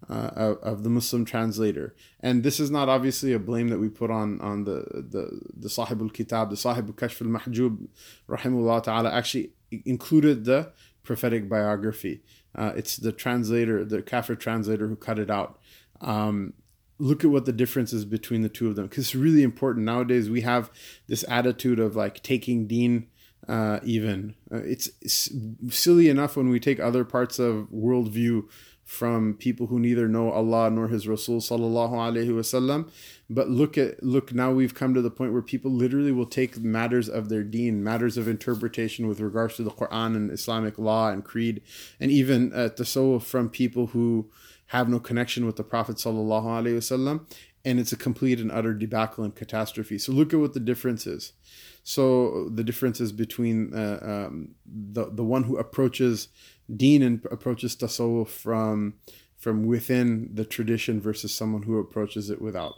uh, 0.08 0.54
of, 0.62 0.82
the 0.82 0.88
Muslim 0.88 1.24
translator. 1.24 1.94
And 2.20 2.42
this 2.42 2.58
is 2.58 2.70
not 2.70 2.88
obviously 2.88 3.32
a 3.32 3.38
blame 3.38 3.68
that 3.68 3.78
we 3.78 3.88
put 3.88 4.10
on 4.10 4.40
on 4.40 4.64
the 4.64 4.84
the 4.92 5.40
the 5.56 5.68
Sahib 5.68 6.00
al 6.00 6.08
Kitab, 6.08 6.50
the 6.50 6.56
Sahib 6.56 6.86
al 6.88 6.94
Kashf 6.94 7.20
al 7.22 7.28
Mahjub, 7.28 7.86
rahimullah 8.28 8.82
ta'ala, 8.82 9.10
actually 9.10 9.52
included 9.84 10.44
the 10.44 10.72
prophetic 11.02 11.48
biography. 11.48 12.22
Uh, 12.54 12.72
it's 12.76 12.96
the 12.96 13.12
translator, 13.12 13.84
the 13.84 14.02
Kafir 14.02 14.34
translator, 14.34 14.88
who 14.88 14.96
cut 14.96 15.18
it 15.18 15.30
out. 15.30 15.60
Um, 16.00 16.54
look 17.00 17.24
at 17.24 17.30
what 17.30 17.46
the 17.46 17.52
difference 17.52 17.92
is 17.92 18.04
between 18.04 18.42
the 18.42 18.48
two 18.48 18.68
of 18.68 18.76
them 18.76 18.86
because 18.86 19.04
it's 19.06 19.14
really 19.14 19.42
important 19.42 19.86
nowadays 19.86 20.28
we 20.28 20.42
have 20.42 20.70
this 21.08 21.24
attitude 21.28 21.80
of 21.80 21.96
like 21.96 22.22
taking 22.22 22.66
deen 22.66 23.06
uh, 23.48 23.80
even 23.82 24.34
uh, 24.52 24.58
it's, 24.58 24.90
it's, 25.00 25.30
silly 25.70 26.10
enough 26.10 26.36
when 26.36 26.50
we 26.50 26.60
take 26.60 26.78
other 26.78 27.04
parts 27.04 27.38
of 27.38 27.66
worldview 27.74 28.44
from 28.90 29.34
people 29.34 29.68
who 29.68 29.78
neither 29.78 30.08
know 30.08 30.32
Allah 30.32 30.68
nor 30.68 30.88
His 30.88 31.06
Rasul 31.06 31.38
sallallahu 31.38 31.92
alaihi 31.92 32.30
wasallam. 32.30 32.90
But 33.30 33.48
look 33.48 33.78
at 33.78 34.02
look 34.02 34.34
now 34.34 34.50
we've 34.50 34.74
come 34.74 34.94
to 34.94 35.00
the 35.00 35.12
point 35.12 35.32
where 35.32 35.42
people 35.42 35.70
literally 35.70 36.10
will 36.10 36.26
take 36.26 36.58
matters 36.58 37.08
of 37.08 37.28
their 37.28 37.44
deen, 37.44 37.84
matters 37.84 38.16
of 38.16 38.26
interpretation 38.26 39.06
with 39.06 39.20
regards 39.20 39.54
to 39.56 39.62
the 39.62 39.70
Quran 39.70 40.16
and 40.16 40.32
Islamic 40.32 40.76
law 40.76 41.08
and 41.08 41.24
creed, 41.24 41.62
and 42.00 42.10
even 42.10 42.52
uh, 42.52 42.70
tasawwuf 42.76 43.22
from 43.22 43.48
people 43.48 43.86
who 43.86 44.28
have 44.66 44.88
no 44.88 44.98
connection 44.98 45.46
with 45.46 45.54
the 45.54 45.62
Prophet 45.62 45.96
sallallahu 45.98 46.46
alaihi 46.46 46.78
wasallam, 46.78 47.26
and 47.64 47.78
it's 47.78 47.92
a 47.92 47.96
complete 47.96 48.40
and 48.40 48.50
utter 48.50 48.74
debacle 48.74 49.22
and 49.22 49.36
catastrophe. 49.36 49.98
So 49.98 50.10
look 50.10 50.34
at 50.34 50.40
what 50.40 50.52
the 50.52 50.58
difference 50.58 51.06
is. 51.06 51.32
So 51.84 52.48
the 52.52 52.64
differences 52.64 53.12
between 53.12 53.72
uh, 53.72 54.00
um, 54.02 54.56
the 54.66 55.10
the 55.12 55.24
one 55.24 55.44
who 55.44 55.58
approaches 55.58 56.28
Deen 56.74 57.02
and 57.02 57.24
approaches 57.30 57.76
tasawwuf 57.76 58.28
from 58.28 58.94
from 59.36 59.66
within 59.66 60.30
the 60.34 60.44
tradition 60.44 61.00
versus 61.00 61.34
someone 61.34 61.62
who 61.62 61.78
approaches 61.78 62.28
it 62.28 62.42
without. 62.42 62.74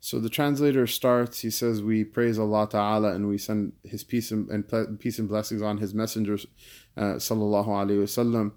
So 0.00 0.20
the 0.20 0.28
translator 0.28 0.86
starts. 0.86 1.40
He 1.40 1.50
says, 1.50 1.82
"We 1.82 2.04
praise 2.04 2.38
Allah 2.38 2.68
Taala 2.68 3.14
and 3.14 3.26
we 3.26 3.38
send 3.38 3.72
His 3.82 4.04
peace 4.04 4.30
and, 4.30 4.48
and 4.50 5.00
peace 5.00 5.18
and 5.18 5.28
blessings 5.28 5.62
on 5.62 5.78
His 5.78 5.94
messengers, 5.94 6.46
uh, 6.96 7.14
sallallahu 7.14 7.68
alaihi 7.68 8.02
wasallam." 8.04 8.52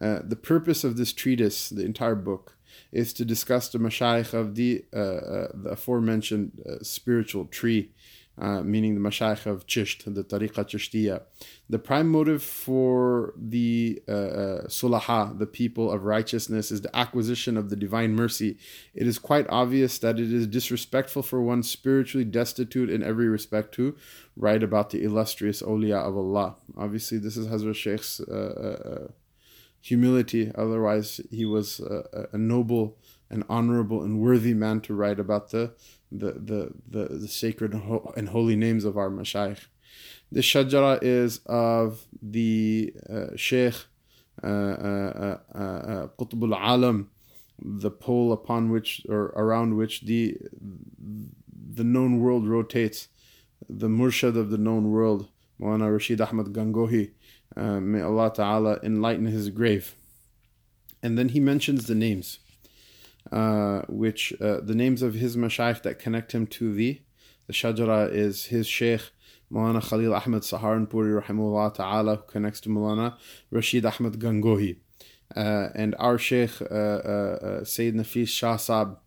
Uh, 0.00 0.20
the 0.22 0.36
purpose 0.36 0.84
of 0.84 0.96
this 0.96 1.12
treatise, 1.12 1.68
the 1.68 1.84
entire 1.84 2.14
book, 2.14 2.56
is 2.92 3.12
to 3.14 3.24
discuss 3.24 3.68
the 3.68 3.78
mashayikh 3.78 4.34
of 4.34 4.54
the, 4.54 4.84
uh, 4.94 4.98
uh, 4.98 5.48
the 5.54 5.70
aforementioned 5.70 6.52
uh, 6.68 6.82
spiritual 6.82 7.46
tree 7.46 7.92
uh, 8.40 8.62
meaning 8.62 8.94
the 8.94 9.00
Mashaykh 9.00 9.44
of 9.44 9.66
Chisht, 9.66 10.02
the 10.12 10.24
Tariqa 10.24 10.64
Chishtiya. 10.64 11.22
The 11.68 11.78
prime 11.78 12.08
motive 12.08 12.42
for 12.42 13.34
the 13.36 14.02
uh, 14.08 14.12
uh, 14.12 14.66
Sulaha, 14.66 15.38
the 15.38 15.46
people 15.46 15.90
of 15.90 16.04
righteousness, 16.04 16.70
is 16.70 16.80
the 16.80 16.96
acquisition 16.96 17.56
of 17.56 17.68
the 17.68 17.76
divine 17.76 18.14
mercy. 18.14 18.56
It 18.94 19.06
is 19.06 19.18
quite 19.18 19.46
obvious 19.50 19.98
that 19.98 20.18
it 20.18 20.32
is 20.32 20.46
disrespectful 20.46 21.22
for 21.22 21.42
one 21.42 21.62
spiritually 21.62 22.24
destitute 22.24 22.88
in 22.88 23.02
every 23.02 23.28
respect 23.28 23.74
to 23.74 23.94
write 24.36 24.62
about 24.62 24.90
the 24.90 25.02
illustrious 25.02 25.60
awliya 25.60 25.98
of 26.08 26.16
Allah. 26.16 26.56
Obviously, 26.78 27.18
this 27.18 27.36
is 27.36 27.46
Hazrat 27.48 27.74
Shaykh's 27.74 28.20
uh, 28.20 29.12
humility, 29.82 30.50
otherwise, 30.54 31.20
he 31.30 31.44
was 31.44 31.80
a 31.80 32.38
noble 32.38 32.96
and 33.30 33.44
honorable 33.48 34.02
and 34.02 34.20
worthy 34.20 34.54
man 34.54 34.80
to 34.80 34.94
write 34.94 35.20
about 35.20 35.50
the 35.50 35.72
the 36.12 36.32
the 36.32 36.72
the, 36.88 37.14
the 37.14 37.28
sacred 37.28 37.74
and 37.74 38.28
holy 38.28 38.56
names 38.56 38.84
of 38.84 38.96
our 38.96 39.10
mashayikh. 39.10 39.66
The 40.32 40.40
shajara 40.40 41.02
is 41.02 41.40
of 41.46 42.06
the 42.22 42.94
uh, 43.08 43.36
Sheikh 43.36 43.74
uh, 44.42 44.46
uh, 44.46 45.38
uh, 45.54 45.58
uh 45.58 46.06
Qutb 46.18 46.52
al-Alam, 46.52 47.10
the 47.60 47.90
pole 47.90 48.32
upon 48.32 48.70
which 48.70 49.02
or 49.08 49.26
around 49.36 49.76
which 49.76 50.02
the 50.02 50.36
the 51.72 51.84
known 51.84 52.20
world 52.20 52.46
rotates, 52.46 53.08
the 53.68 53.88
murshid 53.88 54.36
of 54.36 54.50
the 54.50 54.58
known 54.58 54.90
world, 54.90 55.28
Maulana 55.60 55.92
Rashid 55.92 56.20
Ahmad 56.20 56.46
Gangohi. 56.46 57.12
Uh, 57.56 57.80
may 57.80 58.00
Allah 58.00 58.32
Ta'ala 58.32 58.78
enlighten 58.82 59.26
his 59.26 59.50
grave. 59.50 59.96
And 61.02 61.18
then 61.18 61.30
he 61.30 61.40
mentions 61.40 61.86
the 61.86 61.94
names 61.94 62.38
uh, 63.32 63.82
which 63.88 64.32
uh, 64.40 64.60
the 64.60 64.74
names 64.74 65.02
of 65.02 65.14
his 65.14 65.36
mashayikh 65.36 65.82
that 65.82 65.98
connect 65.98 66.32
him 66.32 66.46
to 66.46 66.72
the 66.72 67.00
the 67.46 67.52
shajara 67.52 68.12
is 68.12 68.46
his 68.46 68.66
sheikh 68.66 69.10
Mulana 69.52 69.82
Khalil 69.82 70.14
Ahmed 70.14 70.42
Saharanpuri 70.42 71.20
rahimahullah 71.20 71.74
ta'ala 71.74 72.16
who 72.16 72.22
connects 72.22 72.60
to 72.60 72.68
Mulana 72.68 73.16
Rashid 73.50 73.84
Ahmed 73.84 74.20
Gangohi. 74.20 74.76
Uh, 75.36 75.68
and 75.74 75.94
our 75.98 76.18
sheikh 76.18 76.62
uh, 76.62 76.64
uh, 76.64 76.68
uh, 76.68 77.64
Sayyid 77.64 77.94
Nafis 77.94 78.28
Shah 78.28 78.56
Sab 78.56 78.98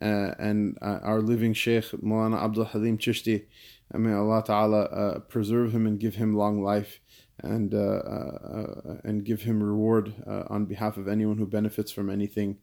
and 0.00 0.76
our 0.82 1.20
living 1.20 1.54
sheikh 1.54 1.84
Mulana 2.02 2.42
Abdul 2.42 2.66
Halim 2.66 2.98
Chishti 2.98 3.46
may 3.94 4.12
Allah 4.12 4.42
ta'ala 4.44 5.20
preserve 5.28 5.74
him 5.74 5.86
and 5.86 5.98
give 5.98 6.16
him 6.16 6.36
long 6.36 6.62
life 6.62 7.00
and 7.42 7.72
and 7.72 9.24
give 9.24 9.42
him 9.42 9.62
reward 9.62 10.14
on 10.26 10.66
behalf 10.66 10.96
of 10.96 11.08
anyone 11.08 11.38
who 11.38 11.46
benefits 11.46 11.92
from 11.92 12.10
anything 12.10 12.58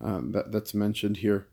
um, 0.00 0.32
that, 0.32 0.52
that's 0.52 0.74
mentioned 0.74 1.18
here. 1.18 1.48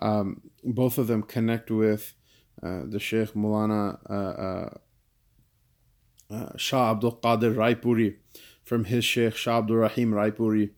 Um, 0.00 0.42
both 0.64 0.98
of 0.98 1.06
them 1.06 1.22
connect 1.22 1.70
with 1.70 2.14
uh, 2.62 2.82
the 2.86 2.98
Sheikh 2.98 3.34
Mulana 3.34 3.98
uh, 4.08 4.12
uh, 4.12 4.70
uh, 6.34 6.56
Shah 6.56 6.92
Abdul 6.92 7.18
Qadir 7.22 7.54
Raipuri 7.54 8.16
from 8.64 8.84
his 8.84 9.04
Sheikh 9.04 9.36
Shah 9.36 9.58
Abdul 9.58 9.76
Rahim 9.76 10.12
Raipuri. 10.12 10.70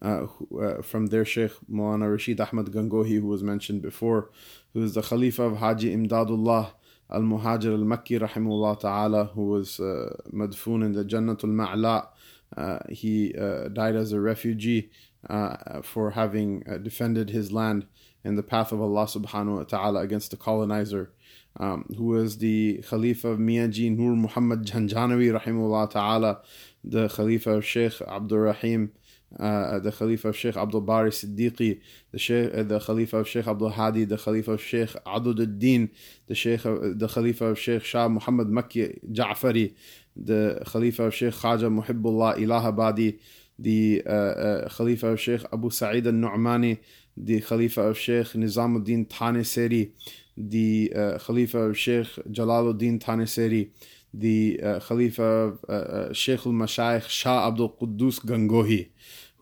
Uh, 0.00 0.26
uh, 0.60 0.82
from 0.82 1.06
their 1.06 1.24
Sheikh 1.24 1.52
Mulana 1.70 2.10
Rashid 2.10 2.40
Ahmad 2.40 2.66
Gangohi, 2.66 3.20
who 3.20 3.28
was 3.28 3.44
mentioned 3.44 3.82
before, 3.82 4.30
who 4.74 4.82
is 4.82 4.94
the 4.94 5.02
Khalifa 5.02 5.44
of 5.44 5.58
Haji 5.58 5.94
Imdadullah 5.96 6.72
Al 7.08 7.20
Muhajir 7.20 7.72
Al 7.72 7.84
Makki, 7.84 8.18
Rahimullah 8.18 8.80
Ta'ala, 8.80 9.26
who 9.26 9.46
was 9.46 9.78
uh, 9.78 10.12
madfoon 10.32 10.84
in 10.84 10.92
the 10.92 11.04
Jannatul 11.04 11.54
Ma'la. 11.54 12.88
he 12.90 13.32
died 13.72 13.94
as 13.94 14.10
a 14.10 14.20
refugee 14.20 14.90
uh, 15.28 15.82
for 15.82 16.10
having 16.10 16.64
uh, 16.68 16.78
defended 16.78 17.30
his 17.30 17.52
land 17.52 17.86
in 18.24 18.36
the 18.36 18.42
path 18.42 18.72
of 18.72 18.80
Allah 18.80 19.04
subhanahu 19.04 19.56
wa 19.58 19.62
ta'ala 19.64 20.00
against 20.00 20.30
the 20.30 20.36
colonizer, 20.36 21.12
um, 21.58 21.84
who 21.96 22.04
was 22.04 22.38
the 22.38 22.82
Khalifa 22.88 23.28
of 23.28 23.38
Miyaji 23.38 23.96
Nur 23.96 24.16
Muhammad 24.16 24.64
Janjanawi 24.64 25.38
rahimullah 25.38 25.90
ta'ala, 25.90 26.40
the 26.84 27.08
Khalifa 27.08 27.50
of 27.50 27.64
Sheikh 27.64 28.00
Abdul 28.02 28.38
Rahim, 28.38 28.92
uh, 29.40 29.78
the 29.78 29.92
Khalifa 29.92 30.28
of 30.28 30.36
Sheikh 30.36 30.56
Abdul 30.56 30.82
Bari 30.82 31.10
Siddiqi, 31.10 31.80
the 32.10 32.18
Sheikh, 32.18 32.54
uh, 32.54 32.62
the 32.62 32.78
Khalifa 32.78 33.18
of 33.18 33.28
Sheikh 33.28 33.46
Abdul 33.46 33.70
Hadi, 33.70 34.04
the 34.04 34.18
Khalifa 34.18 34.52
of 34.52 34.62
Sheikh 34.62 34.90
Adud 35.06 35.40
al-Din, 35.40 35.90
the 36.26 36.34
Sheikh, 36.34 36.62
the 36.62 37.10
Khalifa 37.12 37.46
of 37.46 37.58
Sheikh 37.58 37.84
Shah 37.84 38.08
Muhammad 38.08 38.48
Makki 38.48 38.98
Ja'fari, 39.10 39.74
the 40.14 40.62
Khalifa 40.66 41.04
of 41.04 41.14
Sheikh 41.14 41.34
Khaja 41.34 41.82
Muhibbullah 41.82 42.36
Ilahabadi, 42.36 43.18
the 43.58 44.02
uh, 44.06 44.10
uh, 44.10 44.68
Khalifa 44.68 45.08
of 45.08 45.20
Sheikh 45.20 45.42
Abu 45.52 45.70
Sa'id 45.70 46.06
al 46.06 46.12
Nu'mani, 46.12 46.78
the 47.16 47.40
Khalifa 47.40 47.82
of 47.82 47.98
Sheikh 47.98 48.28
Nizamuddin 48.28 49.06
Taneseri, 49.08 49.90
the 50.36 50.92
uh, 50.94 51.18
Khalifa 51.18 51.58
of 51.58 51.78
Sheikh 51.78 52.08
Jalaluddin 52.30 52.98
Taneseri, 53.00 53.70
the 54.14 54.60
uh, 54.62 54.80
Khalifa 54.80 55.22
of 55.68 56.16
Sheikh 56.16 56.46
al 56.46 56.52
Mashayikh 56.52 57.08
Shah 57.08 57.48
Abdul 57.48 57.70
Quddus 57.70 58.20
Gangohi, 58.24 58.88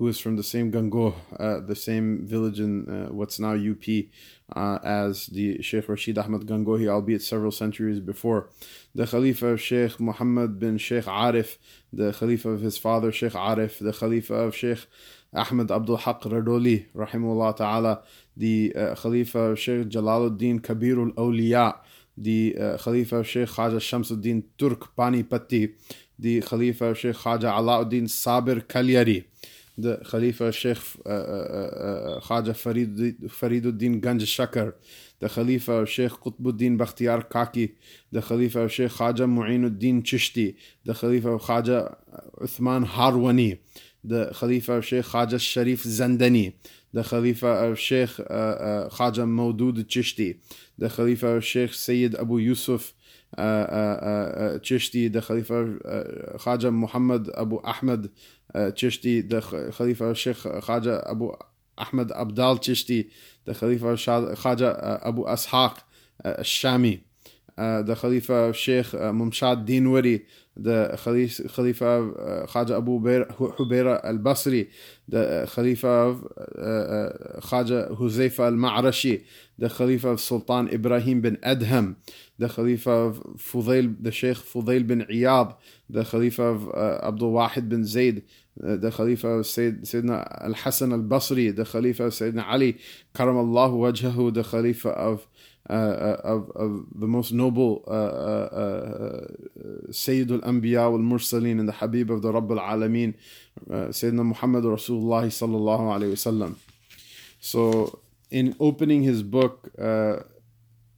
who 0.01 0.09
is 0.09 0.19
from 0.19 0.35
the 0.35 0.43
same 0.43 0.73
Gangoh, 0.73 1.15
uh, 1.39 1.61
the 1.61 1.77
same 1.77 2.27
village 2.27 2.59
in 2.59 2.89
uh, 2.89 3.13
what's 3.13 3.39
now 3.39 3.53
UP, 3.53 3.85
uh, 4.57 4.79
as 4.83 5.27
the 5.27 5.61
Sheikh 5.61 5.91
Rashid 5.91 6.17
Ahmad 6.17 6.47
Gangohi, 6.47 6.89
albeit 6.89 7.21
several 7.21 7.51
centuries 7.53 8.01
before. 8.01 8.49
The 8.95 9.07
Khalifa 9.07 9.49
of 9.49 9.61
Sheikh 9.61 10.01
Muhammad 10.01 10.59
bin 10.59 10.79
Sheikh 10.79 11.05
Arif, 11.05 11.59
the 11.93 12.15
Khalifa 12.15 12.49
of 12.49 12.63
his 12.63 12.79
father 12.79 13.13
Sheikh 13.13 13.35
Arif, 13.35 13.79
the 13.79 13.93
Khalifa 13.93 14.33
of 14.33 14.57
Sheikh 14.57 14.87
Ahmed 15.35 15.71
Abdul 15.71 15.99
Haq 15.99 16.23
Radoli, 16.23 16.87
rahimullah 16.97 17.55
ta'ala, 17.55 18.03
the 18.35 18.75
uh, 18.75 18.95
Khalifa 18.95 19.39
of 19.53 19.59
Sheikh 19.59 19.89
Jalaluddin 19.89 20.63
Kabirul 20.63 21.13
Awliya, 21.13 21.77
the 22.17 22.57
uh, 22.59 22.79
Khalifa 22.79 23.17
of 23.17 23.29
Sheikh 23.29 23.51
Khaja 23.51 23.77
Shamsuddin 23.77 24.45
Turk 24.57 24.97
Pani 24.97 25.25
Patti, 25.25 25.75
the 26.19 26.41
Khalifa 26.41 26.87
of 26.87 26.99
Sheikh 26.99 27.17
Khaja 27.17 27.53
Alauddin 27.53 28.05
Sabir 28.05 28.65
Kalyari, 28.65 29.25
the 29.81 29.97
Khalifa 30.11 30.53
Sheikh 30.53 30.79
uh, 31.07 31.09
uh, 31.09 31.13
uh, 31.13 32.21
Khaja 32.21 32.55
Farid, 32.57 32.97
Fariduddin 33.29 34.01
Ganj 34.01 34.23
Shakar, 34.23 34.75
the 35.19 35.29
Khalifa 35.29 35.73
of 35.73 35.89
Sheikh 35.89 36.13
Qutbuddin 36.13 36.79
Bakhtiyar 36.79 37.29
Kaki, 37.29 37.75
the 38.13 38.23
Khalifa 38.23 38.61
of 38.61 38.73
Sheikh 38.73 38.91
Khaja 38.91 39.27
Mu'inuddin 39.29 40.03
Chishti, 40.03 40.57
the 40.85 40.95
Khalifa 40.95 41.31
of 41.31 41.43
Khaja 41.43 41.97
Uthman 42.41 42.87
Harwani, 42.87 43.59
the 44.05 44.33
Khalifa 44.35 44.75
of 44.75 44.87
Sheikh 44.87 45.05
Khaja 45.05 45.41
Sharif 45.41 45.85
Zandani, 45.85 46.55
the 46.93 47.05
Khalifa 47.05 47.47
of 47.47 47.79
Sheikh 47.79 48.19
uh, 48.19 48.23
uh, 48.23 48.89
Khaja 48.91 49.27
Maudud 49.27 49.85
Chishti, 49.85 50.39
the 50.79 50.89
Khalifa 50.89 51.27
of 51.37 51.45
Sheikh 51.45 51.73
Sayyid 51.75 52.15
Abu 52.17 52.39
Yusuf 52.39 52.95
uh, 53.39 53.41
uh, 53.41 53.45
uh, 53.45 54.59
Chishti, 54.59 55.13
the 55.13 55.23
Khalifa 55.23 55.79
of 58.55 58.69
uh, 58.69 58.73
Khaja 58.73 58.73
Muhammad 58.73 58.73
Abu 58.73 58.73
Ahmad 58.73 58.73
uh, 58.73 58.73
Chishti, 58.73 59.29
the 59.29 59.41
Khalifa 59.73 60.05
of 60.05 60.19
Sheikh 60.19 60.37
Khaja 60.37 61.11
Abu 61.11 61.33
Ahmad 61.79 62.11
Abdal 62.11 62.59
Chishti, 62.59 63.11
the 63.45 63.55
Khalifa 63.55 63.89
of 63.89 63.99
Khaja 64.39 64.85
uh, 64.85 65.09
Abu 65.09 65.25
Ashaq 65.25 65.79
uh, 66.25 66.35
Shami, 66.41 67.01
uh, 67.57 67.83
the 67.83 67.95
Khalifa 67.97 68.33
of 68.33 68.57
Sheikh 68.57 68.93
uh, 68.95 69.13
Mumshad 69.13 69.67
Dinwari, 69.67 70.25
the 70.57 70.99
Khalifa, 71.03 71.49
Khalifa 71.49 71.85
of 71.87 72.09
uh, 72.11 72.47
Khaja 72.47 72.77
Abu 72.77 73.01
Hubaira 73.01 74.05
al 74.05 74.19
Basri, 74.19 74.69
the 75.09 75.49
Khalifa 75.53 75.87
of 75.89 76.25
uh, 76.59 76.63
uh, 76.63 77.41
Khaja 77.41 77.97
Al 88.63 88.71
uh, 88.71 88.75
uh, 88.75 88.77
the 88.77 89.45
Sayyid, 89.45 89.83
Sayyidina 89.83 90.45
Al 90.45 90.55
Hassan 90.55 90.93
al 90.93 91.03
Basri, 91.03 91.55
the 91.55 91.65
Khalifa 91.65 92.05
of 92.05 92.13
Sayyidina 92.13 92.47
Ali, 92.49 92.79
Karamallahu 93.15 93.79
Wajhahu, 93.79 94.35
the 94.35 94.45
Khalifa 94.45 94.91
of 94.91 95.27
uh, 95.69 95.73
uh, 95.73 96.21
of, 96.25 96.51
of 96.57 96.85
the 96.97 97.07
most 97.07 97.33
noble 97.33 97.85
uh, 97.87 97.93
uh, 97.93 99.27
Sayyid 99.93 100.33
al-Anbiya 100.33 100.91
wal-Mursaleen 100.91 101.61
and 101.61 101.69
the 101.69 101.73
Habib 101.73 102.11
of 102.11 102.23
the 102.23 102.33
Rabb 102.33 102.51
al-Alameen, 102.51 103.15
Sayyidina 103.69 104.25
Muhammad 104.25 104.65
Rasulullah 104.65 105.27
sallallahu 105.27 105.81
alayhi 105.81 106.13
wasallam. 106.13 106.57
So 107.41 108.01
in 108.31 108.57
opening 108.59 109.03
his 109.03 109.23
book, 109.23 109.71
uh, 109.79 110.21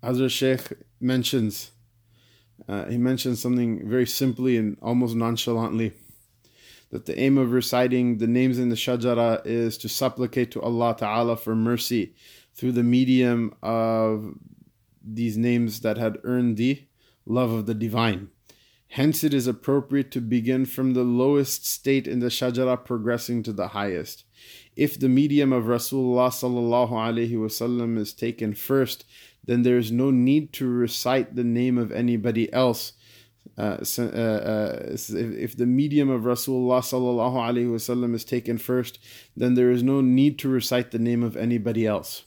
Hazrat 0.03 0.31
Sheikh 0.31 0.79
mentions, 1.01 1.73
uh, 2.67 2.87
he 2.87 2.97
mentions 2.97 3.43
something 3.43 3.87
very 3.87 4.07
simply 4.07 4.57
and 4.57 4.79
almost 4.81 5.15
nonchalantly 5.15 5.93
that 6.93 7.07
the 7.07 7.19
aim 7.19 7.39
of 7.39 7.53
reciting 7.53 8.19
the 8.19 8.27
names 8.27 8.59
in 8.59 8.69
the 8.69 8.77
shajara 8.77 9.45
is 9.45 9.77
to 9.79 9.89
supplicate 9.89 10.53
to 10.53 10.63
Allah 10.63 10.95
Ta'ala 10.97 11.37
for 11.37 11.57
mercy 11.57 12.15
through 12.55 12.73
the 12.73 12.83
medium 12.83 13.55
of 13.63 14.35
these 15.03 15.37
names 15.37 15.81
that 15.81 15.97
had 15.97 16.19
earned 16.23 16.59
the 16.59 16.85
love 17.27 17.51
of 17.51 17.67
the 17.67 17.75
divine. 17.75 18.29
Hence, 18.89 19.25
it 19.25 19.33
is 19.33 19.47
appropriate 19.47 20.11
to 20.11 20.21
begin 20.21 20.67
from 20.67 20.93
the 20.93 21.03
lowest 21.03 21.65
state 21.67 22.07
in 22.07 22.21
the 22.21 22.27
shajara, 22.27 22.85
progressing 22.85 23.43
to 23.45 23.53
the 23.55 23.69
highest. 23.69 24.25
If 24.77 25.01
the 25.01 25.09
medium 25.09 25.51
of 25.51 25.65
Rasulullah 25.65 26.29
sallallahu 26.29 27.99
is 27.99 28.13
taken 28.13 28.53
first, 28.53 29.07
then 29.43 29.63
there 29.63 29.79
is 29.79 29.91
no 29.91 30.11
need 30.11 30.53
to 30.55 30.69
recite 30.69 31.35
the 31.37 31.45
name 31.45 31.79
of 31.79 31.91
anybody 31.91 32.53
else. 32.53 32.93
Uh, 33.59 33.77
uh, 33.99 34.03
uh, 34.03 34.79
if, 34.89 35.57
the 35.57 35.67
medium 35.67 36.09
of 36.09 36.23
Rasulullah 36.23 36.81
sallallahu 36.81 37.35
alaihi 37.35 37.71
wasallam 37.71 38.15
is 38.15 38.25
taken 38.25 38.57
first, 38.57 38.99
then 39.37 39.55
there 39.55 39.71
is 39.71 39.83
no 39.83 40.01
need 40.01 40.39
to 40.39 40.49
recite 40.49 40.91
the 40.91 40.99
name 40.99 41.23
of 41.23 41.37
anybody 41.37 41.87
else. 41.87 42.25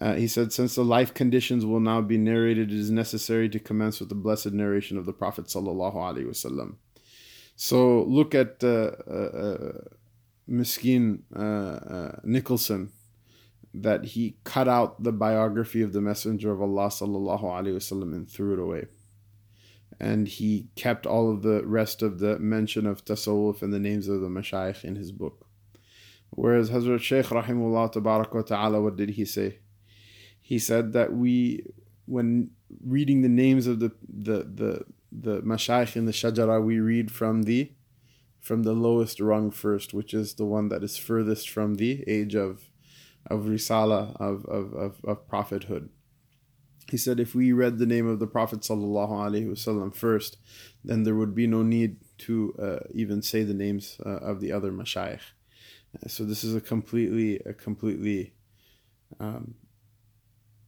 Uh, 0.00 0.14
he 0.14 0.28
said, 0.28 0.52
since 0.52 0.74
the 0.74 0.84
life 0.84 1.14
conditions 1.14 1.64
will 1.64 1.80
now 1.80 2.02
be 2.02 2.18
narrated, 2.18 2.70
it 2.70 2.78
is 2.78 2.90
necessary 2.90 3.48
to 3.48 3.58
commence 3.58 4.00
with 4.00 4.10
the 4.10 4.14
blessed 4.14 4.52
narration 4.52 4.98
of 4.98 5.06
the 5.06 5.14
Prophet 5.14 5.46
sallallahu 5.46 5.94
alaihi 5.94 6.26
wasallam. 6.26 6.76
So 7.56 8.02
look 8.02 8.34
at 8.34 8.62
uh, 8.62 8.92
uh, 9.10 9.72
Miskin 10.46 11.22
Nicholson, 12.22 12.92
that 13.74 14.04
he 14.04 14.36
cut 14.44 14.68
out 14.68 15.02
the 15.02 15.12
biography 15.12 15.82
of 15.82 15.92
the 15.92 16.00
Messenger 16.00 16.52
of 16.52 16.60
Allah 16.62 16.88
sallallahu 16.88 17.42
alaihi 17.42 17.76
wasallam 17.76 18.14
and 18.14 18.28
threw 18.28 18.52
it 18.52 18.58
away. 18.58 18.86
And 20.00 20.28
he 20.28 20.68
kept 20.76 21.06
all 21.06 21.30
of 21.30 21.42
the 21.42 21.66
rest 21.66 22.02
of 22.02 22.20
the 22.20 22.38
mention 22.38 22.86
of 22.86 23.04
tasawwuf 23.04 23.62
and 23.62 23.72
the 23.72 23.80
names 23.80 24.06
of 24.06 24.20
the 24.20 24.28
mashayikh 24.28 24.84
in 24.84 24.94
his 24.96 25.10
book. 25.10 25.46
Whereas 26.30 26.70
Hazrat 26.70 27.00
Shaykh 27.00 27.26
rahimullah 27.26 28.46
ta'ala, 28.46 28.80
what 28.80 28.96
did 28.96 29.10
he 29.10 29.24
say? 29.24 29.58
he 30.48 30.58
said 30.58 30.94
that 30.94 31.12
we, 31.12 31.62
when 32.06 32.48
reading 32.82 33.20
the 33.20 33.28
names 33.28 33.66
of 33.66 33.80
the 33.80 33.92
the 34.08 34.38
the 34.44 34.84
the 35.12 35.42
mashayikh 35.42 35.94
in 35.94 36.06
the 36.06 36.12
shajara, 36.12 36.64
we 36.64 36.80
read 36.80 37.10
from 37.10 37.42
the 37.42 37.70
from 38.40 38.62
the 38.62 38.72
lowest 38.72 39.20
rung 39.20 39.50
first, 39.50 39.92
which 39.92 40.14
is 40.14 40.36
the 40.36 40.46
one 40.46 40.70
that 40.70 40.82
is 40.82 40.96
furthest 40.96 41.50
from 41.50 41.74
the 41.74 42.02
age 42.06 42.34
of 42.34 42.70
of 43.26 43.40
risala 43.42 44.16
of 44.18 44.46
of 44.46 44.72
of, 44.72 45.04
of 45.04 45.28
prophethood 45.28 45.90
He 46.89 46.97
said, 46.97 47.19
if 47.19 47.33
we 47.33 47.51
read 47.53 47.79
the 47.79 47.85
name 47.85 48.07
of 48.07 48.19
the 48.19 48.27
Prophet 48.27 48.59
sallallahu 48.59 49.09
alaihi 49.09 49.49
wasallam 49.49 49.95
first, 49.95 50.37
then 50.83 51.03
there 51.03 51.15
would 51.15 51.33
be 51.33 51.47
no 51.47 51.63
need 51.63 51.97
to 52.19 52.53
uh, 52.61 52.79
even 52.93 53.21
say 53.21 53.43
the 53.43 53.53
names 53.53 53.99
uh, 54.05 54.09
of 54.09 54.41
the 54.41 54.51
other 54.51 54.71
mashayikh. 54.71 55.21
So 56.07 56.23
this 56.23 56.43
is 56.43 56.55
a 56.55 56.61
completely 56.61 57.39
a 57.45 57.53
completely 57.53 58.33
um, 59.19 59.55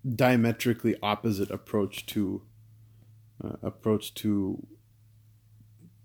diametrically 0.07 0.95
opposite 1.01 1.51
approach 1.51 2.05
to 2.07 2.43
uh, 3.43 3.57
approach 3.63 4.13
to 4.15 4.65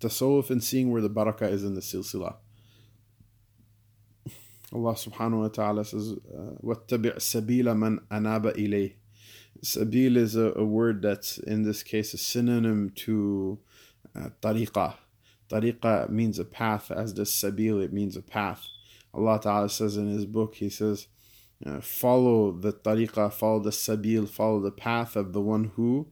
tasawwuf 0.01 0.51
and 0.51 0.65
seeing 0.65 0.91
where 0.91 1.03
the 1.03 1.11
barakah 1.11 1.51
is 1.51 1.65
in 1.65 1.75
the 1.75 1.81
silsila. 1.81 2.37
Allah 4.73 4.95
subhanahu 4.95 5.41
wa 5.41 5.49
ta'ala 5.49 5.85
says, 5.85 6.15
وَاتَّبِعْ 6.63 7.17
سَبِيلَ 7.17 7.65
مَنْ 7.77 7.99
أَنَابَ 8.09 8.57
إِلَيْهِ 8.57 8.95
Sabil 9.66 10.16
is 10.16 10.36
a, 10.36 10.54
a, 10.56 10.64
word 10.64 11.02
that's 11.02 11.40
in 11.40 11.64
this 11.64 11.82
case 11.82 12.14
a 12.14 12.18
synonym 12.18 12.92
to 12.92 13.58
uh, 14.16 14.30
tariqah. 14.42 14.94
Tariqah 15.50 16.10
means 16.10 16.38
a 16.38 16.46
path, 16.46 16.92
as 16.92 17.14
does 17.14 17.32
sabil, 17.32 17.84
it 17.84 17.92
means 17.92 18.16
a 18.16 18.22
path. 18.22 18.68
Allah 19.14 19.40
Ta'ala 19.42 19.70
says 19.70 19.98
in 19.98 20.08
His 20.08 20.26
book, 20.26 20.56
He 20.56 20.70
says, 20.70 21.08
uh, 21.66 21.82
follow 21.82 22.52
the 22.52 22.74
tariqah, 22.74 23.34
follow 23.34 23.60
the 23.60 23.72
sabil, 23.72 24.30
follow 24.30 24.60
the 24.60 24.72
path 24.72 25.16
of 25.16 25.34
the 25.34 25.42
one 25.42 25.72
who 25.76 26.12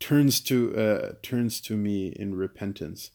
turns 0.00 0.40
to 0.40 0.74
uh, 0.76 1.12
turns 1.22 1.60
to 1.62 1.76
me 1.76 2.08
in 2.16 2.34
repentance, 2.34 3.10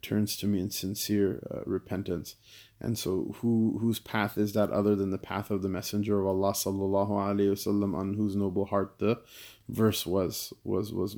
turns 0.00 0.36
to 0.38 0.46
me 0.46 0.58
in 0.58 0.70
sincere 0.70 1.46
uh, 1.48 1.60
repentance. 1.64 2.34
And 2.82 2.98
so, 2.98 3.34
who 3.38 3.78
whose 3.80 4.00
path 4.00 4.36
is 4.36 4.54
that 4.54 4.70
other 4.70 4.96
than 4.96 5.10
the 5.10 5.18
path 5.18 5.52
of 5.52 5.62
the 5.62 5.68
Messenger 5.68 6.20
of 6.20 6.26
Allah 6.26 6.52
sallallahu 6.52 7.10
alaihi 7.10 7.52
wasallam, 7.52 7.96
on 7.96 8.14
whose 8.14 8.34
noble 8.34 8.66
heart 8.66 8.98
the 8.98 9.20
verse 9.68 10.04
was 10.04 10.52
was 10.64 10.92
was 10.92 11.16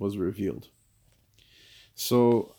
was 0.00 0.18
revealed. 0.18 0.68
So, 1.94 2.56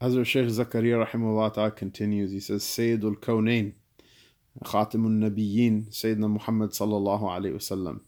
Hazrat 0.00 0.26
Shaykh 0.26 0.46
Zakaria 0.46 1.04
rahimahullah 1.04 1.74
continues. 1.74 2.30
He 2.30 2.40
says, 2.40 2.62
Sayyidul 2.62 3.16
Kawnain. 3.16 3.74
Khatimun 4.64 5.20
Nabiyyin, 5.22 5.88
Sayyidina 5.90 6.30
Muhammad 6.30 6.70
sallallahu 6.70 7.22
alayhi 7.22 7.54
wasallam, 7.54 8.00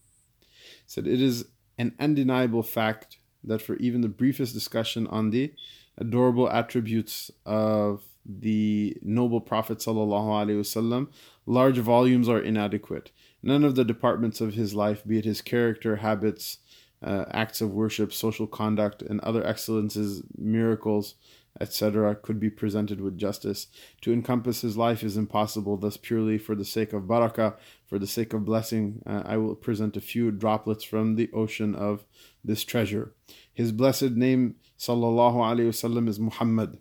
said 0.86 1.06
it 1.06 1.20
is 1.20 1.44
an 1.78 1.94
undeniable 2.00 2.62
fact 2.62 3.18
that 3.44 3.62
for 3.62 3.76
even 3.76 4.00
the 4.00 4.08
briefest 4.08 4.52
discussion 4.52 5.06
on 5.06 5.30
the 5.30 5.52
adorable 5.96 6.50
attributes 6.50 7.30
of 7.46 8.02
the 8.24 8.96
noble 9.02 9.40
Prophet 9.40 9.78
sallallahu 9.78 10.46
alaihi 10.46 10.60
wasallam, 10.60 11.08
large 11.46 11.78
volumes 11.78 12.28
are 12.28 12.40
inadequate. 12.40 13.10
None 13.42 13.64
of 13.64 13.74
the 13.74 13.84
departments 13.84 14.40
of 14.40 14.54
his 14.54 14.74
life, 14.74 15.02
be 15.06 15.18
it 15.18 15.24
his 15.24 15.40
character, 15.40 15.96
habits, 15.96 16.58
uh, 17.02 17.24
acts 17.30 17.60
of 17.60 17.72
worship, 17.72 18.12
social 18.12 18.46
conduct, 18.46 19.02
and 19.02 19.20
other 19.20 19.44
excellences, 19.46 20.22
miracles, 20.36 21.14
etc., 21.58 22.14
could 22.14 22.38
be 22.38 22.50
presented 22.50 23.00
with 23.00 23.18
justice. 23.18 23.66
To 24.02 24.12
encompass 24.12 24.60
his 24.60 24.76
life 24.76 25.02
is 25.02 25.16
impossible, 25.16 25.76
thus, 25.76 25.96
purely 25.96 26.38
for 26.38 26.54
the 26.54 26.64
sake 26.64 26.92
of 26.92 27.04
barakah, 27.04 27.56
for 27.86 27.98
the 27.98 28.06
sake 28.06 28.32
of 28.32 28.44
blessing, 28.44 29.02
uh, 29.06 29.22
I 29.24 29.36
will 29.38 29.54
present 29.54 29.96
a 29.96 30.00
few 30.00 30.30
droplets 30.30 30.84
from 30.84 31.16
the 31.16 31.30
ocean 31.32 31.74
of 31.74 32.04
this 32.44 32.64
treasure. 32.64 33.14
His 33.52 33.72
blessed 33.72 34.12
name, 34.12 34.56
sallallahu 34.78 35.36
alaihi 35.36 35.68
wasallam, 35.68 36.08
is 36.08 36.20
Muhammad. 36.20 36.78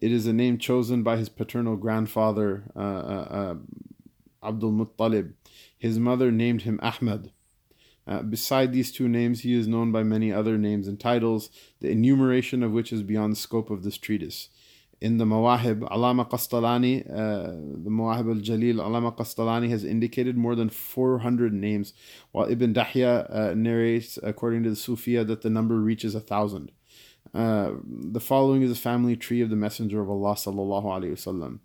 It 0.00 0.12
is 0.12 0.26
a 0.26 0.32
name 0.32 0.58
chosen 0.58 1.02
by 1.02 1.16
his 1.16 1.28
paternal 1.28 1.76
grandfather, 1.76 2.64
uh, 2.74 2.78
uh, 2.78 3.26
uh 3.30 3.54
Abdul 4.42 4.72
Muttalib. 4.72 5.34
His 5.78 5.98
mother 5.98 6.30
named 6.30 6.62
him 6.62 6.80
Ahmad. 6.82 7.32
Uh, 8.06 8.22
beside 8.22 8.72
these 8.72 8.90
two 8.90 9.08
names, 9.08 9.40
he 9.40 9.54
is 9.54 9.68
known 9.68 9.92
by 9.92 10.02
many 10.02 10.32
other 10.32 10.56
names 10.58 10.88
and 10.88 10.98
titles, 10.98 11.50
the 11.80 11.90
enumeration 11.90 12.62
of 12.62 12.72
which 12.72 12.92
is 12.92 13.02
beyond 13.02 13.32
the 13.32 13.36
scope 13.36 13.70
of 13.70 13.82
this 13.82 13.98
treatise. 13.98 14.48
in 15.00 15.16
the 15.16 15.24
Mawahib, 15.24 15.86
Alama 15.90 16.26
Qastalani, 16.26 17.08
uh, 17.10 17.52
the 17.84 17.90
Mawahib 17.90 18.28
al 18.28 18.42
Jalil, 18.42 18.84
Alama 18.84 19.12
Qastalani 19.12 19.70
has 19.70 19.82
indicated 19.82 20.36
more 20.36 20.54
than 20.54 20.68
400 20.68 21.54
names, 21.54 21.94
while 22.32 22.50
Ibn 22.50 22.74
Dahya 22.74 23.26
uh, 23.30 23.54
narrates, 23.54 24.18
according 24.22 24.62
to 24.64 24.70
the 24.70 24.76
Sufiya, 24.76 25.26
that 25.26 25.40
the 25.40 25.48
number 25.48 25.76
reaches 25.76 26.14
a 26.14 26.20
thousand. 26.20 26.70
Uh, 27.32 27.72
the 27.84 28.20
following 28.20 28.62
is 28.62 28.70
the 28.70 28.76
family 28.76 29.16
tree 29.16 29.40
of 29.40 29.50
the 29.50 29.56
Messenger 29.56 30.00
of 30.00 30.10
Allah 30.10 30.34
sallallahu 30.34 30.84
alaihi 30.84 31.12
wasallam. 31.12 31.60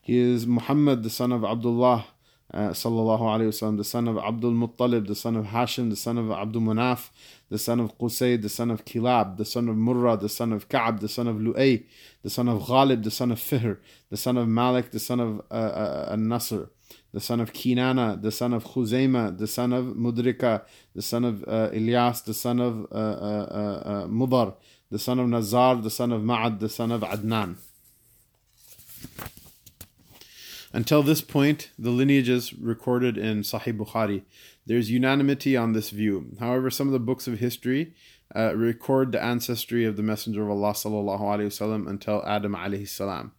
He 0.00 0.18
is 0.18 0.46
Muhammad, 0.46 1.02
the 1.02 1.10
son 1.10 1.30
of 1.30 1.44
Abdullah 1.44 2.06
uh, 2.52 2.70
sallallahu 2.70 3.20
alaihi 3.20 3.48
wasallam, 3.48 3.76
the 3.76 3.84
son 3.84 4.08
of 4.08 4.16
Abdul 4.18 4.52
Muttalib, 4.52 5.06
the 5.06 5.14
son 5.14 5.36
of 5.36 5.46
Hashim, 5.46 5.90
the 5.90 5.96
son 5.96 6.16
of 6.16 6.30
Abdul 6.30 6.62
Manaf, 6.62 7.10
the 7.48 7.58
son 7.58 7.80
of 7.80 7.96
Qusayd, 7.98 8.42
the 8.42 8.48
son 8.48 8.70
of 8.70 8.84
Kilab, 8.84 9.36
the 9.36 9.44
son 9.44 9.68
of 9.68 9.76
Murrah, 9.76 10.18
the 10.18 10.28
son 10.28 10.52
of 10.52 10.68
Ka'b, 10.68 11.00
the 11.00 11.08
son 11.08 11.28
of 11.28 11.36
Lu'ay, 11.36 11.84
the 12.22 12.30
son 12.30 12.48
of 12.48 12.62
Ghalib, 12.62 13.04
the 13.04 13.10
son 13.10 13.30
of 13.30 13.38
Fihr, 13.38 13.78
the 14.08 14.16
son 14.16 14.36
of 14.36 14.48
Malik, 14.48 14.90
the 14.90 14.98
son 14.98 15.20
of 15.20 15.42
uh, 15.50 16.08
uh, 16.10 16.16
Nasr, 16.18 16.70
the 17.12 17.20
son 17.20 17.40
of 17.40 17.52
Kinana, 17.52 18.20
the 18.20 18.32
son 18.32 18.52
of 18.52 18.64
Khuzaima, 18.64 19.36
the 19.36 19.46
son 19.46 19.72
of 19.72 19.84
Mudrika, 19.96 20.62
the 20.94 21.02
son 21.02 21.24
of 21.24 21.44
uh, 21.44 21.70
Ilyas, 21.70 22.24
the 22.24 22.34
son 22.34 22.60
of 22.60 22.86
uh, 22.90 22.94
uh, 22.94 23.82
uh, 23.84 24.06
Mudar, 24.06 24.54
the 24.90 24.98
son 24.98 25.18
of 25.18 25.28
Nazar, 25.28 25.76
the 25.76 25.90
son 25.90 26.12
of 26.12 26.22
Ma'ad, 26.22 26.58
the 26.58 26.68
son 26.68 26.90
of 26.90 27.02
Adnan. 27.02 27.56
Until 30.72 31.02
this 31.02 31.20
point, 31.20 31.70
the 31.78 31.90
lineages 31.90 32.52
recorded 32.54 33.18
in 33.18 33.42
Sahih 33.42 33.76
Bukhari, 33.76 34.22
there's 34.66 34.90
unanimity 34.90 35.56
on 35.56 35.72
this 35.72 35.90
view. 35.90 36.36
However, 36.38 36.70
some 36.70 36.86
of 36.86 36.92
the 36.92 37.00
books 37.00 37.26
of 37.26 37.38
history 37.38 37.94
uh, 38.36 38.54
record 38.54 39.12
the 39.12 39.22
ancestry 39.22 39.84
of 39.84 39.96
the 39.96 40.02
Messenger 40.02 40.42
of 40.44 40.50
Allah 40.50 40.72
sallallahu 40.72 41.88
until 41.88 42.24
Adam 42.24 42.54
alayhi 42.54 42.88
salam. 42.88 43.32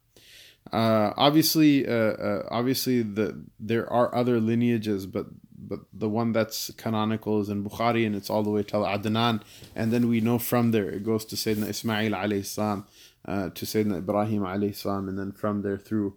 Uh, 0.71 1.13
obviously, 1.15 1.87
uh, 1.87 1.91
uh, 1.91 2.47
obviously, 2.51 3.01
the 3.01 3.43
there 3.59 3.89
are 3.91 4.13
other 4.13 4.39
lineages, 4.39 5.05
but 5.05 5.27
but 5.61 5.81
the 5.93 6.09
one 6.09 6.31
that's 6.31 6.71
canonical 6.77 7.41
is 7.41 7.49
in 7.49 7.63
Bukhari, 7.63 8.05
and 8.05 8.15
it's 8.15 8.29
all 8.29 8.43
the 8.43 8.49
way 8.49 8.63
to 8.63 8.77
Adnan, 8.77 9.41
and 9.75 9.91
then 9.91 10.07
we 10.07 10.21
know 10.21 10.39
from 10.39 10.71
there 10.71 10.89
it 10.89 11.03
goes 11.03 11.25
to 11.25 11.35
Sayyidina 11.35 11.69
Ismail 11.69 12.11
alayhi 12.11 12.45
salam, 12.45 12.85
uh, 13.25 13.49
to 13.49 13.65
Sayyidina 13.65 13.99
Ibrahim 13.99 14.41
alayhi 14.41 14.75
salam, 14.75 15.07
and 15.07 15.17
then 15.17 15.31
from 15.31 15.61
there 15.61 15.77
through 15.77 16.15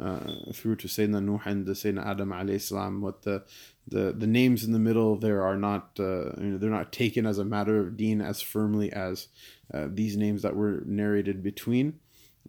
uh, 0.00 0.52
through 0.52 0.76
to 0.76 0.88
Sayyidina 0.88 1.22
Nuh 1.22 1.40
and 1.44 1.66
to 1.66 1.72
Sayyidina 1.72 2.06
Adam 2.06 2.30
alayhi 2.30 2.60
salam. 2.60 3.00
What 3.00 3.22
the 3.22 3.44
the 3.86 4.12
the 4.12 4.26
names 4.26 4.64
in 4.64 4.72
the 4.72 4.78
middle 4.78 5.16
there 5.16 5.42
are 5.42 5.56
not 5.56 5.90
uh, 5.98 6.32
you 6.38 6.50
know, 6.50 6.58
they're 6.58 6.70
not 6.70 6.92
taken 6.92 7.26
as 7.26 7.38
a 7.38 7.44
matter 7.44 7.78
of 7.78 7.96
deen 7.96 8.20
as 8.20 8.40
firmly 8.40 8.92
as 8.92 9.28
uh, 9.72 9.88
these 9.88 10.16
names 10.16 10.42
that 10.42 10.56
were 10.56 10.82
narrated 10.86 11.42
between 11.42 12.00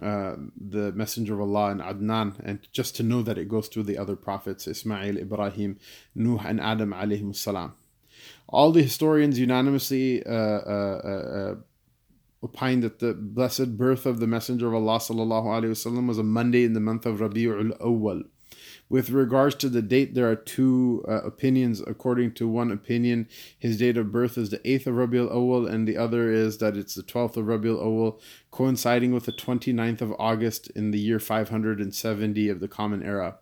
uh, 0.02 0.36
the 0.56 0.92
Messenger 0.94 1.34
of 1.36 1.42
Allah 1.42 1.72
and 1.72 1.82
Adnan, 1.82 2.40
and 2.44 2.60
just 2.72 2.96
to 2.98 3.04
know 3.04 3.22
that 3.24 3.38
it 3.38 3.50
goes 3.50 3.68
through 3.68 3.84
the 3.84 3.98
other 3.98 4.16
prophets 4.16 4.68
Ismail, 4.68 5.18
Ibrahim, 5.18 5.78
Nuh, 6.16 6.40
and 6.46 6.62
Adam 6.62 6.94
alayhi 6.94 7.36
salam. 7.36 7.74
All 8.48 8.72
the 8.72 8.84
historians 8.84 9.40
unanimously 9.40 10.26
uh, 10.26 10.32
uh, 10.32 11.56
opined 12.44 12.84
that 12.84 13.00
the 13.00 13.14
blessed 13.14 13.78
birth 13.78 14.06
of 14.06 14.20
the 14.20 14.28
Messenger 14.28 14.68
of 14.68 14.76
Allah 14.76 14.98
sallallahu 14.98 15.46
alaihi 15.46 15.72
wasallam 15.72 16.08
was 16.08 16.18
a 16.18 16.24
Monday 16.24 16.64
in 16.64 16.74
the 16.74 16.80
month 16.80 17.06
of 17.06 17.20
Rabiul 17.20 17.78
Awwal. 17.80 18.24
With 18.91 19.11
regards 19.11 19.55
to 19.57 19.69
the 19.69 19.83
date, 19.83 20.15
there 20.15 20.31
are 20.31 20.37
two 20.37 21.05
uh, 21.09 21.23
opinions. 21.23 21.81
According 21.81 22.33
to 22.35 22.49
one 22.49 22.71
opinion, 22.71 23.29
his 23.59 23.79
date 23.79 23.97
of 23.97 24.13
birth 24.13 24.39
is 24.39 24.51
the 24.51 24.59
8th 24.59 24.87
of 24.87 24.95
Rabiul 24.95 25.33
Awwal, 25.33 25.69
and 25.71 25.87
the 25.87 25.97
other 25.97 26.31
is 26.31 26.59
that 26.59 26.77
it's 26.77 26.95
the 26.95 27.03
12th 27.03 27.37
of 27.37 27.47
Rabiul 27.47 27.83
Awwal, 27.83 28.21
coinciding 28.51 29.13
with 29.13 29.27
the 29.27 29.33
29th 29.33 30.01
of 30.01 30.15
August 30.19 30.71
in 30.71 30.91
the 30.91 31.01
year 31.01 31.19
570 31.19 32.49
of 32.49 32.61
the 32.61 32.69
Common 32.69 33.03
Era. 33.03 33.39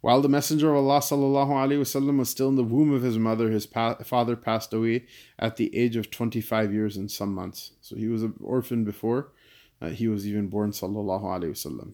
While 0.00 0.20
the 0.20 0.28
Messenger 0.28 0.74
of 0.74 0.84
Allah 0.84 1.00
وسلم, 1.00 2.18
was 2.18 2.30
still 2.30 2.48
in 2.48 2.56
the 2.56 2.64
womb 2.64 2.92
of 2.92 3.02
his 3.02 3.18
mother, 3.18 3.50
his 3.50 3.66
pa- 3.66 3.96
father 4.04 4.36
passed 4.36 4.72
away 4.72 5.06
at 5.38 5.56
the 5.56 5.74
age 5.76 5.96
of 5.96 6.10
25 6.10 6.72
years 6.72 6.96
and 6.96 7.10
some 7.10 7.34
months. 7.34 7.72
So 7.80 7.96
he 7.96 8.08
was 8.08 8.22
an 8.22 8.34
orphan 8.40 8.84
before 8.84 9.32
uh, 9.80 9.88
he 9.88 10.08
was 10.08 10.26
even 10.26 10.48
born. 10.48 10.72
Sallallahu 10.72 11.22
Alaihi 11.22 11.50
Wasallam. 11.50 11.92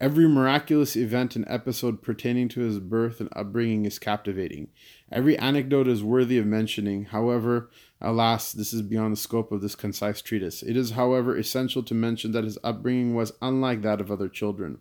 Every 0.00 0.28
miraculous 0.28 0.96
event 0.96 1.34
and 1.34 1.44
episode 1.48 2.02
pertaining 2.02 2.48
to 2.50 2.60
his 2.60 2.78
birth 2.78 3.20
and 3.20 3.28
upbringing 3.34 3.84
is 3.84 3.98
captivating. 3.98 4.68
Every 5.10 5.36
anecdote 5.38 5.88
is 5.88 6.04
worthy 6.04 6.38
of 6.38 6.46
mentioning. 6.46 7.06
However, 7.06 7.68
alas, 8.00 8.52
this 8.52 8.72
is 8.72 8.82
beyond 8.82 9.12
the 9.12 9.20
scope 9.20 9.50
of 9.50 9.60
this 9.60 9.74
concise 9.74 10.22
treatise. 10.22 10.62
It 10.62 10.76
is, 10.76 10.92
however, 10.92 11.36
essential 11.36 11.82
to 11.82 11.94
mention 11.94 12.30
that 12.32 12.44
his 12.44 12.58
upbringing 12.62 13.14
was 13.14 13.32
unlike 13.42 13.82
that 13.82 14.00
of 14.00 14.10
other 14.12 14.28
children. 14.28 14.78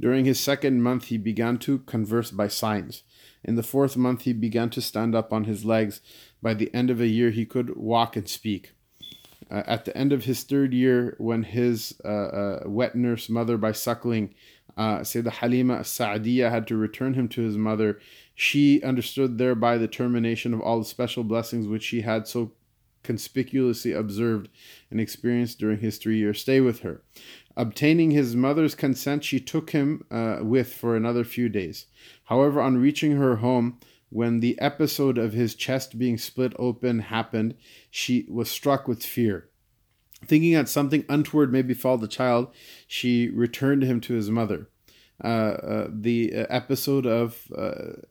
During 0.00 0.24
his 0.24 0.40
second 0.40 0.82
month, 0.82 1.04
he 1.06 1.18
began 1.18 1.58
to 1.58 1.80
converse 1.80 2.30
by 2.30 2.48
signs. 2.48 3.02
In 3.44 3.56
the 3.56 3.62
fourth 3.62 3.96
month, 3.96 4.22
he 4.22 4.32
began 4.32 4.70
to 4.70 4.80
stand 4.80 5.14
up 5.14 5.30
on 5.30 5.44
his 5.44 5.66
legs. 5.66 6.00
By 6.40 6.54
the 6.54 6.72
end 6.74 6.88
of 6.88 7.00
a 7.00 7.06
year, 7.06 7.30
he 7.30 7.44
could 7.44 7.76
walk 7.76 8.16
and 8.16 8.26
speak. 8.26 8.72
Uh, 9.50 9.62
at 9.66 9.84
the 9.84 9.96
end 9.96 10.12
of 10.12 10.24
his 10.24 10.42
third 10.42 10.72
year, 10.72 11.14
when 11.18 11.42
his 11.42 11.94
uh, 12.04 12.08
uh, 12.08 12.62
wet 12.66 12.94
nurse 12.94 13.28
mother 13.28 13.56
by 13.56 13.72
suckling, 13.72 14.34
uh, 14.76 14.98
Sayyidah 14.98 15.32
Halima 15.32 15.84
Sa'diyah 15.84 16.50
had 16.50 16.66
to 16.68 16.76
return 16.76 17.14
him 17.14 17.28
to 17.28 17.42
his 17.42 17.56
mother, 17.56 18.00
she 18.34 18.82
understood 18.82 19.38
thereby 19.38 19.78
the 19.78 19.88
termination 19.88 20.52
of 20.52 20.60
all 20.60 20.78
the 20.78 20.84
special 20.84 21.22
blessings 21.22 21.68
which 21.68 21.84
she 21.84 22.00
had 22.00 22.26
so 22.26 22.52
conspicuously 23.04 23.92
observed 23.92 24.48
and 24.90 25.00
experienced 25.00 25.58
during 25.58 25.78
his 25.78 25.98
three 25.98 26.16
year 26.16 26.34
stay 26.34 26.60
with 26.60 26.80
her. 26.80 27.02
Obtaining 27.56 28.10
his 28.10 28.34
mother's 28.34 28.74
consent, 28.74 29.22
she 29.22 29.38
took 29.38 29.70
him 29.70 30.04
uh, 30.10 30.38
with 30.40 30.72
for 30.72 30.96
another 30.96 31.22
few 31.22 31.48
days. 31.48 31.86
However, 32.24 32.60
on 32.60 32.78
reaching 32.78 33.12
her 33.12 33.36
home, 33.36 33.78
when 34.14 34.38
the 34.38 34.56
episode 34.60 35.18
of 35.18 35.32
his 35.32 35.56
chest 35.56 35.98
being 35.98 36.16
split 36.16 36.52
open 36.56 37.00
happened, 37.00 37.52
she 37.90 38.24
was 38.28 38.48
struck 38.48 38.86
with 38.86 39.04
fear. 39.04 39.48
Thinking 40.24 40.52
that 40.52 40.68
something 40.68 41.04
untoward 41.08 41.52
may 41.52 41.62
befall 41.62 41.98
the 41.98 42.06
child, 42.06 42.54
she 42.86 43.28
returned 43.28 43.82
him 43.82 44.00
to 44.02 44.14
his 44.14 44.30
mother. 44.30 44.68
Uh, 45.22 45.26
uh, 45.26 45.88
the 45.90 46.32
uh, 46.32 46.46
episode 46.48 47.06
of 47.06 47.42
uh, 47.58 48.02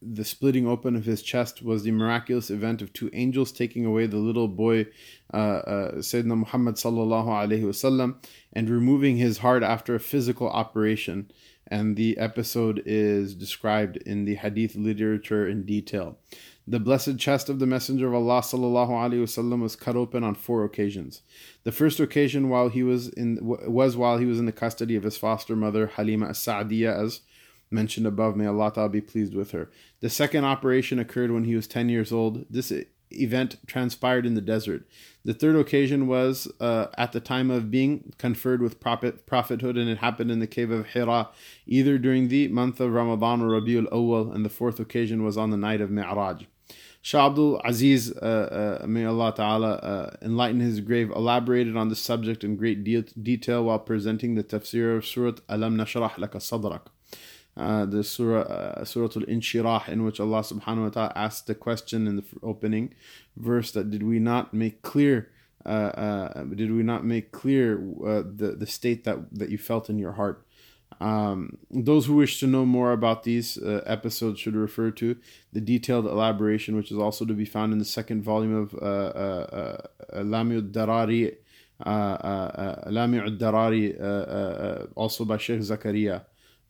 the 0.00 0.24
splitting 0.24 0.66
open 0.66 0.96
of 0.96 1.04
his 1.04 1.20
chest 1.20 1.60
was 1.60 1.82
the 1.82 1.90
miraculous 1.90 2.48
event 2.48 2.80
of 2.80 2.94
two 2.94 3.10
angels 3.12 3.52
taking 3.52 3.84
away 3.84 4.06
the 4.06 4.16
little 4.16 4.48
boy, 4.48 4.86
uh, 5.34 5.36
uh, 5.36 5.92
Sayyidina 5.96 6.38
Muhammad 6.38 6.76
sallallahu 6.76 7.26
wasallam, 7.26 8.16
and 8.54 8.70
removing 8.70 9.18
his 9.18 9.38
heart 9.38 9.62
after 9.62 9.94
a 9.94 10.00
physical 10.00 10.48
operation 10.48 11.30
and 11.70 11.96
the 11.96 12.18
episode 12.18 12.82
is 12.84 13.34
described 13.34 13.96
in 13.98 14.24
the 14.24 14.34
hadith 14.34 14.74
literature 14.74 15.48
in 15.48 15.64
detail. 15.64 16.18
The 16.66 16.80
blessed 16.80 17.18
chest 17.18 17.48
of 17.48 17.58
the 17.58 17.66
Messenger 17.66 18.08
of 18.08 18.14
Allah 18.14 18.42
sallallahu 18.42 18.90
alaihi 18.90 19.60
was 19.60 19.76
cut 19.76 19.96
open 19.96 20.24
on 20.24 20.34
four 20.34 20.64
occasions. 20.64 21.22
The 21.64 21.72
first 21.72 22.00
occasion 22.00 22.48
while 22.48 22.68
he 22.68 22.82
was 22.82 23.08
in 23.08 23.38
was 23.40 23.96
while 23.96 24.18
he 24.18 24.26
was 24.26 24.38
in 24.38 24.46
the 24.46 24.52
custody 24.52 24.96
of 24.96 25.02
his 25.02 25.16
foster 25.16 25.56
mother 25.56 25.88
Halima 25.88 26.28
as-Sa'diyah 26.28 27.04
as 27.04 27.20
mentioned 27.70 28.06
above. 28.06 28.36
May 28.36 28.46
Allah 28.46 28.72
ta'ala 28.72 28.88
be 28.88 29.00
pleased 29.00 29.34
with 29.34 29.52
her. 29.52 29.70
The 30.00 30.10
second 30.10 30.44
operation 30.44 30.98
occurred 30.98 31.30
when 31.30 31.44
he 31.44 31.56
was 31.56 31.66
10 31.66 31.88
years 31.88 32.12
old. 32.12 32.46
This 32.50 32.72
event 33.10 33.56
transpired 33.66 34.26
in 34.26 34.34
the 34.34 34.40
desert. 34.40 34.86
The 35.24 35.34
third 35.34 35.56
occasion 35.56 36.06
was 36.06 36.50
uh, 36.60 36.86
at 36.96 37.12
the 37.12 37.20
time 37.20 37.50
of 37.50 37.70
being 37.70 38.12
conferred 38.18 38.62
with 38.62 38.80
prophet, 38.80 39.26
prophethood, 39.26 39.76
and 39.76 39.88
it 39.88 39.98
happened 39.98 40.30
in 40.30 40.38
the 40.38 40.46
cave 40.46 40.70
of 40.70 40.86
Hira, 40.86 41.28
either 41.66 41.98
during 41.98 42.28
the 42.28 42.48
month 42.48 42.80
of 42.80 42.92
Ramadan 42.92 43.42
or 43.42 43.60
Rabiul 43.60 43.90
Awal, 43.90 44.32
and 44.32 44.44
the 44.44 44.50
fourth 44.50 44.80
occasion 44.80 45.22
was 45.22 45.36
on 45.36 45.50
the 45.50 45.56
night 45.56 45.80
of 45.80 45.90
Mi'raj. 45.90 46.44
Shah 47.02 47.26
Abdul 47.28 47.60
Aziz, 47.64 48.12
uh, 48.12 48.80
uh, 48.82 48.86
may 48.86 49.06
Allah 49.06 49.32
Ta'ala 49.34 49.72
uh, 49.76 50.16
enlighten 50.20 50.60
his 50.60 50.80
grave, 50.80 51.10
elaborated 51.10 51.74
on 51.76 51.88
the 51.88 51.96
subject 51.96 52.44
in 52.44 52.56
great 52.56 52.84
de- 52.84 53.02
detail 53.02 53.64
while 53.64 53.78
presenting 53.78 54.34
the 54.34 54.44
tafsir 54.44 54.96
of 54.96 55.06
Surat 55.06 55.40
Alam 55.48 55.76
Nashrah 55.76 56.12
Laka 56.12 56.36
Sadrak. 56.36 56.88
Uh, 57.60 57.84
the 57.84 58.02
surah, 58.02 58.40
uh, 58.40 58.84
Surah 58.86 59.10
Al 59.16 59.26
Inshirah, 59.26 59.86
in 59.88 60.02
which 60.02 60.18
Allah 60.18 60.40
subhanahu 60.40 60.84
wa 60.84 60.88
ta'ala 60.88 61.12
asked 61.14 61.46
the 61.46 61.54
question 61.54 62.06
in 62.06 62.16
the 62.16 62.24
opening 62.42 62.94
verse 63.36 63.70
that 63.72 63.90
did 63.90 64.02
we 64.02 64.18
not 64.18 64.54
make 64.54 64.80
clear, 64.80 65.28
uh, 65.66 65.68
uh, 65.68 66.44
did 66.44 66.72
we 66.72 66.82
not 66.82 67.04
make 67.04 67.32
clear 67.32 67.76
uh, 67.76 68.22
the, 68.24 68.56
the 68.58 68.66
state 68.66 69.04
that, 69.04 69.18
that 69.32 69.50
you 69.50 69.58
felt 69.58 69.90
in 69.90 69.98
your 69.98 70.12
heart? 70.12 70.42
Um, 71.02 71.58
those 71.70 72.06
who 72.06 72.14
wish 72.14 72.40
to 72.40 72.46
know 72.46 72.64
more 72.64 72.92
about 72.92 73.24
these 73.24 73.58
uh, 73.58 73.82
episodes 73.84 74.40
should 74.40 74.56
refer 74.56 74.90
to 74.92 75.16
the 75.52 75.60
detailed 75.60 76.06
elaboration, 76.06 76.76
which 76.76 76.90
is 76.90 76.96
also 76.96 77.26
to 77.26 77.34
be 77.34 77.44
found 77.44 77.74
in 77.74 77.78
the 77.78 77.84
second 77.84 78.22
volume 78.22 78.54
of 78.54 78.74
uh, 78.82 79.76
Lami 80.14 80.62
Darari, 80.62 81.36
Lami 81.84 83.18
Darari, 83.36 84.88
also 84.94 85.26
by 85.26 85.36
Sheikh 85.36 85.60
Zakaria 85.60 86.22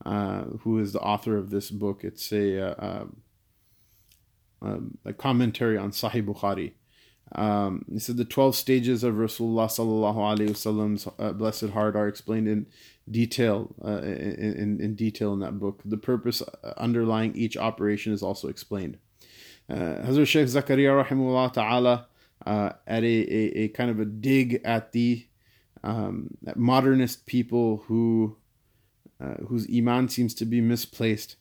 uh, 0.04 0.42
who 0.62 0.78
is 0.78 0.92
the 0.92 1.00
author 1.00 1.36
of 1.36 1.50
this 1.50 1.70
book. 1.70 2.04
It's 2.04 2.32
a, 2.32 2.70
uh, 2.70 2.74
um, 2.78 3.16
um, 4.62 4.98
a 5.04 5.12
commentary 5.12 5.76
on 5.76 5.90
Sahih 5.90 6.24
Bukhari. 6.24 6.72
Um, 7.32 7.84
he 7.90 8.00
said 8.00 8.16
the 8.16 8.24
12 8.24 8.56
stages 8.56 9.04
of 9.04 9.14
Rasulullah 9.14 9.68
sallallahu 9.68 10.16
alaihi 10.16 10.50
wasallam's 10.50 11.06
uh, 11.18 11.32
blessed 11.32 11.70
heart 11.70 11.94
are 11.94 12.08
explained 12.08 12.48
in 12.48 12.66
detail 13.08 13.74
uh, 13.84 14.02
in, 14.02 14.80
in 14.80 14.94
detail 14.96 15.32
in 15.32 15.40
that 15.40 15.58
book. 15.58 15.80
The 15.84 15.96
purpose 15.96 16.42
uh, 16.42 16.72
underlying 16.76 17.36
each 17.36 17.56
operation 17.56 18.12
is 18.12 18.22
also 18.22 18.48
explained. 18.48 18.98
Uh, 19.68 20.02
Hazrat 20.02 20.26
Sheikh 20.26 20.46
Zakaria 20.46 21.04
rahimahullah 21.04 21.52
ta'ala 21.52 22.08
uh, 22.44 22.72
at 22.86 23.04
a, 23.04 23.06
a, 23.06 23.58
a, 23.60 23.68
kind 23.68 23.90
of 23.90 24.00
a 24.00 24.04
dig 24.04 24.60
at 24.64 24.90
the 24.92 25.26
um, 25.84 26.30
at 26.46 26.56
modernist 26.56 27.26
people 27.26 27.84
who 27.86 28.36
uh, 29.20 29.34
whose 29.48 29.66
iman 29.74 30.08
seems 30.08 30.34
to 30.34 30.44
be 30.44 30.60
misplaced 30.60 31.36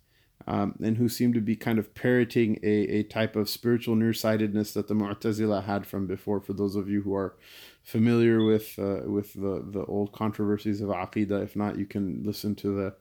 um, 0.48 0.76
and 0.82 0.98
who 0.98 1.10
seem 1.10 1.34
to 1.34 1.42
be 1.42 1.56
kind 1.56 1.80
of 1.80 1.94
parroting 1.94 2.60
a, 2.64 2.68
a 2.68 3.04
type 3.04 3.36
of 3.36 3.50
spiritual 3.50 3.96
nearsightedness 3.96 4.74
that 4.74 4.88
the 4.88 4.94
Mu'tazila 4.94 5.64
had 5.66 5.86
from 5.86 6.08
before. 6.08 6.40
For 6.40 6.54
those 6.54 6.76
of 6.76 6.90
you 6.90 7.02
who 7.02 7.14
are 7.14 7.36
familiar 7.84 8.44
with 8.44 8.78
uh, 8.80 9.02
with 9.06 9.34
the, 9.34 9.64
the 9.70 9.86
old 9.86 10.12
controversies 10.12 10.82
of 10.82 10.90
Aqidah, 10.90 11.44
if 11.44 11.56
not, 11.56 11.78
you 11.78 11.86
can 11.86 12.24
listen 12.24 12.56
to 12.56 12.76
the 12.76 12.96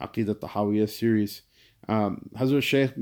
Aqidah 0.00 0.36
Tahawiyah 0.36 0.88
series. 0.88 1.42
Um, 1.88 2.30
Hazrat 2.36 2.62
Shaykh 2.62 2.92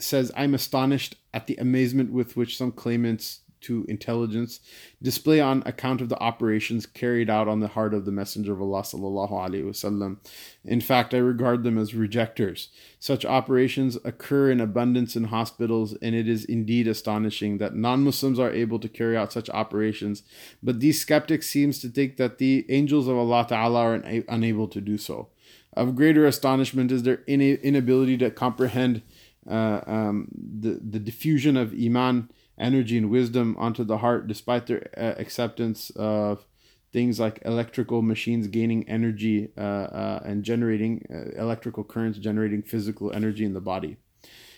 says, 0.00 0.30
I'm 0.36 0.54
astonished 0.54 1.16
at 1.34 1.46
the 1.46 1.56
amazement 1.56 2.12
with 2.12 2.36
which 2.36 2.56
some 2.56 2.72
claimants 2.72 3.40
to 3.60 3.84
intelligence 3.88 4.60
display 5.02 5.40
on 5.40 5.62
account 5.66 6.00
of 6.00 6.08
the 6.08 6.18
operations 6.18 6.86
carried 6.86 7.30
out 7.30 7.48
on 7.48 7.60
the 7.60 7.68
heart 7.68 7.94
of 7.94 8.04
the 8.04 8.12
Messenger 8.12 8.52
of 8.52 8.62
Allah 8.62 8.82
sallallahu 8.82 9.30
alaihi 9.30 9.64
wasallam. 9.64 10.18
In 10.64 10.80
fact, 10.80 11.14
I 11.14 11.18
regard 11.18 11.62
them 11.62 11.78
as 11.78 11.94
rejectors. 11.94 12.68
Such 12.98 13.24
operations 13.24 13.96
occur 14.04 14.50
in 14.50 14.60
abundance 14.60 15.16
in 15.16 15.24
hospitals, 15.24 15.94
and 16.02 16.14
it 16.14 16.28
is 16.28 16.44
indeed 16.44 16.88
astonishing 16.88 17.58
that 17.58 17.74
non-Muslims 17.74 18.38
are 18.38 18.52
able 18.52 18.78
to 18.78 18.88
carry 18.88 19.16
out 19.16 19.32
such 19.32 19.50
operations. 19.50 20.22
But 20.62 20.80
these 20.80 21.00
skeptics 21.00 21.48
seems 21.48 21.78
to 21.80 21.88
think 21.88 22.16
that 22.16 22.38
the 22.38 22.66
angels 22.68 23.08
of 23.08 23.16
Allah 23.16 23.46
Taala 23.48 24.04
are 24.04 24.24
unable 24.28 24.68
to 24.68 24.80
do 24.80 24.98
so. 24.98 25.28
Of 25.74 25.94
greater 25.94 26.26
astonishment 26.26 26.90
is 26.90 27.04
their 27.04 27.22
inability 27.26 28.16
to 28.18 28.30
comprehend 28.30 29.02
uh, 29.48 29.80
um, 29.86 30.28
the 30.34 30.80
the 30.82 30.98
diffusion 30.98 31.56
of 31.56 31.72
iman 31.72 32.28
energy 32.58 32.96
and 32.98 33.10
wisdom 33.10 33.56
onto 33.58 33.84
the 33.84 33.98
heart, 33.98 34.26
despite 34.26 34.66
their 34.66 34.88
uh, 34.96 35.14
acceptance 35.18 35.90
of 35.90 36.46
things 36.92 37.20
like 37.20 37.40
electrical 37.44 38.02
machines 38.02 38.46
gaining 38.46 38.88
energy 38.88 39.50
uh, 39.56 39.60
uh, 39.60 40.22
and 40.24 40.42
generating 40.42 41.06
uh, 41.10 41.40
electrical 41.40 41.84
currents, 41.84 42.18
generating 42.18 42.62
physical 42.62 43.12
energy 43.12 43.44
in 43.44 43.54
the 43.54 43.60
body. 43.60 43.96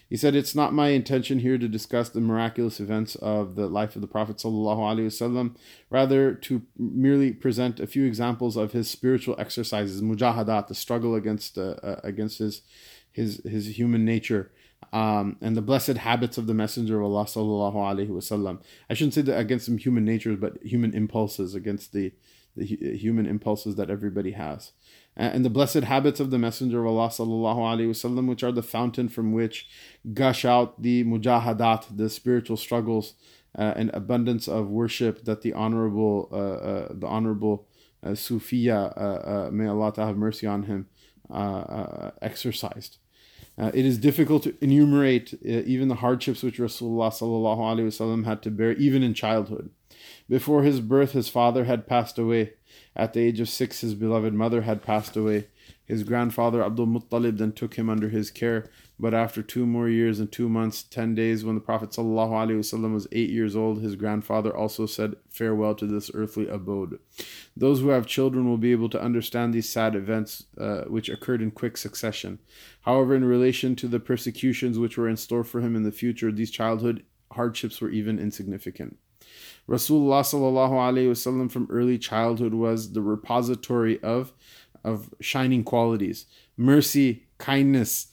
He 0.09 0.17
said, 0.17 0.35
It's 0.35 0.57
not 0.57 0.73
my 0.73 0.89
intention 0.89 1.39
here 1.39 1.57
to 1.57 1.69
discuss 1.69 2.09
the 2.09 2.21
miraculous 2.21 2.81
events 2.81 3.15
of 3.17 3.55
the 3.55 3.69
life 3.69 3.95
of 3.95 4.03
the 4.03 4.09
Prophet, 4.09 4.39
ﷺ, 4.39 5.57
rather, 5.89 6.35
to 6.35 6.63
merely 6.77 7.33
present 7.33 7.79
a 7.79 7.87
few 7.87 8.05
examples 8.07 8.57
of 8.57 8.73
his 8.73 8.91
spiritual 8.91 9.37
exercises, 9.39 10.03
mujahadat, 10.03 10.67
the 10.67 10.75
struggle 10.75 11.15
against, 11.15 11.57
uh, 11.57 11.77
uh, 11.83 12.01
against 12.03 12.39
his, 12.39 12.63
his, 13.13 13.41
his 13.45 13.79
human 13.79 14.05
nature 14.05 14.51
um, 14.93 15.37
and 15.40 15.57
the 15.57 15.62
blessed 15.62 15.99
habits 15.99 16.38
of 16.38 16.47
the 16.47 16.55
Messenger 16.55 17.01
of 17.01 17.07
Allah 17.07 17.25
sallallahu 17.25 17.75
alaihi 17.75 18.09
wasallam. 18.09 18.61
I 18.88 18.95
shouldn't 18.95 19.14
say 19.14 19.23
that 19.23 19.38
against 19.38 19.66
some 19.66 19.79
human 19.79 20.05
natures, 20.05 20.38
but 20.40 20.62
human 20.62 20.95
impulses 20.95 21.55
against 21.55 21.93
the 21.93 22.12
the 22.57 22.66
human 22.66 23.27
impulses 23.27 23.77
that 23.77 23.90
everybody 23.90 24.33
has, 24.33 24.73
and 25.16 25.45
the 25.45 25.51
blessed 25.51 25.85
habits 25.85 26.19
of 26.19 26.31
the 26.31 26.38
Messenger 26.38 26.81
of 26.81 26.87
Allah 26.88 27.09
sallallahu 27.09 27.57
alaihi 27.57 27.90
wasallam, 27.90 28.27
which 28.27 28.43
are 28.43 28.53
the 28.53 28.62
fountain 28.62 29.09
from 29.09 29.33
which 29.33 29.69
gush 30.14 30.45
out 30.45 30.83
the 30.83 31.05
mujahadat, 31.05 31.97
the 31.97 32.11
spiritual 32.11 32.57
struggles 32.57 33.14
uh, 33.57 33.75
and 33.77 33.90
abundance 33.95 34.49
of 34.49 34.69
worship 34.69 35.25
that 35.25 35.43
the 35.43 35.53
honorable 35.53 36.29
uh, 36.33 36.37
uh, 36.37 36.88
the 36.90 37.07
honorable 37.07 37.69
uh, 38.03 38.11
Sufiya, 38.11 38.97
uh, 38.97 39.01
uh, 39.01 39.51
may 39.53 39.66
Allah 39.66 39.93
have 39.97 40.16
mercy 40.16 40.47
on 40.47 40.64
him, 40.64 40.88
uh, 41.31 42.11
exercised. 42.23 42.99
Uh, 43.61 43.70
it 43.75 43.85
is 43.85 43.99
difficult 43.99 44.44
to 44.44 44.55
enumerate 44.62 45.35
uh, 45.35 45.62
even 45.66 45.88
the 45.88 45.96
hardships 45.96 46.42
which 46.42 46.57
Rasulullah 46.57 47.12
sallallahu 47.12 48.25
had 48.25 48.42
to 48.42 48.51
bear, 48.51 48.73
even 48.73 49.03
in 49.03 49.12
childhood. 49.12 49.68
Before 50.31 50.62
his 50.62 50.81
birth, 50.81 51.12
his 51.12 51.29
father 51.29 51.64
had 51.64 51.87
passed 51.87 52.18
away. 52.18 52.55
At 52.96 53.12
the 53.12 53.20
age 53.20 53.38
of 53.38 53.51
six, 53.51 53.83
his 53.83 53.94
beloved 53.94 54.33
mother 54.33 54.62
had 54.62 54.83
passed 54.83 55.14
away. 55.14 55.49
His 55.85 56.05
grandfather 56.05 56.63
Abdul 56.63 56.87
Muttalib 56.87 57.39
then 57.39 57.53
took 57.53 57.75
him 57.75 57.89
under 57.89 58.09
his 58.09 58.31
care, 58.31 58.71
but 58.99 59.15
after 59.15 59.43
two 59.43 59.67
more 59.67 59.89
years 59.89 60.21
and 60.21 60.31
two 60.31 60.49
months, 60.49 60.83
ten 60.83 61.15
days, 61.15 61.45
when 61.45 61.55
the 61.55 61.61
Prophet 61.61 61.91
ﷺ 61.91 62.93
was 62.93 63.09
eight 63.13 63.31
years 63.31 63.57
old, 63.57 63.81
his 63.81 63.97
grandfather 63.97 64.55
also 64.57 64.87
said 64.87 65.17
farewell 65.29 65.75
to 65.75 65.87
this 65.87 66.11
earthly 66.15 66.47
abode. 66.49 66.99
Those 67.57 67.81
who 67.81 67.89
have 67.89 68.07
children 68.07 68.49
will 68.49 68.59
be 68.59 68.73
able 68.73 68.91
to 68.91 69.03
understand 69.03 69.53
these 69.53 69.69
sad 69.69 69.97
events 69.97 70.45
uh, 70.59 70.83
which 70.83 71.09
occurred 71.09 71.43
in 71.43 71.51
quick 71.51 71.77
succession. 71.77 72.39
However, 72.83 73.15
in 73.15 73.25
relation 73.25 73.75
to 73.77 73.89
the 73.89 74.01
persecutions 74.01 74.79
which 74.79 74.97
were 74.97 75.09
in 75.09 75.17
store 75.17 75.45
for 75.45 75.61
him 75.61 75.75
in 75.75 75.83
the 75.83 75.93
future, 75.93 76.31
these 76.31 76.51
childhood 76.51 77.05
hardships 77.33 77.81
were 77.81 77.91
even 77.91 78.19
insignificant. 78.19 78.99
Rasulullah 79.69 81.51
from 81.51 81.69
early 81.71 81.99
childhood 81.99 82.55
was 82.55 82.93
the 82.93 83.03
repository 83.03 84.03
of 84.03 84.33
of 84.85 85.14
shining 85.21 85.64
qualities 85.64 86.27
mercy, 86.57 87.27
kindness, 87.38 88.09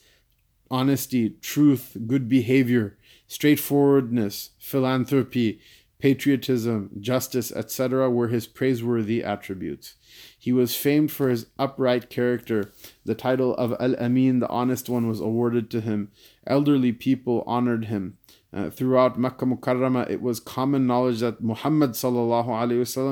honesty, 0.71 1.32
truth, 1.41 1.97
good 2.08 2.30
behavior, 2.30 2.97
straightforwardness, 3.27 4.51
philanthropy, 4.58 5.60
patriotism, 5.99 6.91
justice, 6.99 7.51
etc., 7.51 8.10
were 8.10 8.27
his 8.27 8.47
praiseworthy 8.47 9.23
attributes. 9.23 9.95
He 10.38 10.53
was 10.53 10.75
famed 10.75 11.12
for 11.12 11.30
his 11.30 11.47
upright 11.58 12.10
character. 12.10 12.71
The 13.03 13.15
title 13.15 13.56
of 13.56 13.75
Al 13.80 13.95
Amin, 13.95 14.39
the 14.39 14.49
honest 14.49 14.89
one, 14.89 15.08
was 15.08 15.19
awarded 15.19 15.69
to 15.71 15.82
him. 15.82 16.12
Elderly 16.45 16.91
people 16.91 17.43
honored 17.47 17.86
him. 17.86 18.17
Uh, 18.53 18.69
throughout 18.69 19.19
Makkah 19.19 19.45
Mukarramah, 19.45 20.10
it 20.10 20.21
was 20.21 20.39
common 20.39 20.88
knowledge 20.88 21.19
that 21.19 21.43
Muhammad 21.43 21.95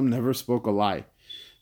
never 0.10 0.34
spoke 0.34 0.66
a 0.66 0.72
lie, 0.72 1.06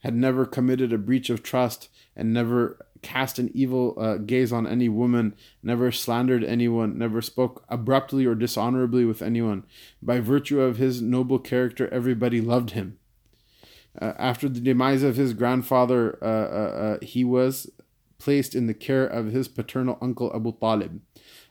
had 0.04 0.16
never 0.16 0.46
committed 0.46 0.92
a 0.92 0.98
breach 0.98 1.30
of 1.30 1.42
trust, 1.42 1.90
and 2.16 2.34
never 2.34 2.86
cast 3.02 3.40
an 3.40 3.52
evil 3.54 3.96
uh, 3.98 4.16
gaze 4.18 4.52
on 4.52 4.68
any 4.68 4.90
woman, 4.90 5.36
never 5.62 5.92
slandered 5.92 6.44
anyone, 6.44 6.98
never 6.98 7.22
spoke 7.22 7.66
abruptly 7.70 8.26
or 8.26 8.36
dishonorably 8.36 9.06
with 9.06 9.22
anyone. 9.22 9.64
By 10.02 10.20
virtue 10.20 10.62
of 10.62 10.78
his 10.78 11.02
noble 11.02 11.40
character, 11.40 11.88
everybody 11.90 12.42
loved 12.42 12.72
him. 12.72 12.98
Uh, 14.02 14.14
after 14.18 14.50
the 14.50 14.60
demise 14.60 15.04
of 15.04 15.16
his 15.16 15.34
grandfather, 15.34 16.18
uh, 16.22 16.26
uh, 16.26 16.96
uh 16.96 16.98
he 17.02 17.24
was 17.24 17.70
placed 18.18 18.56
in 18.56 18.68
the 18.68 18.74
care 18.74 19.06
of 19.06 19.28
his 19.28 19.48
paternal 19.48 19.98
uncle 20.02 20.32
Abu 20.34 20.54
Talib. 20.60 21.02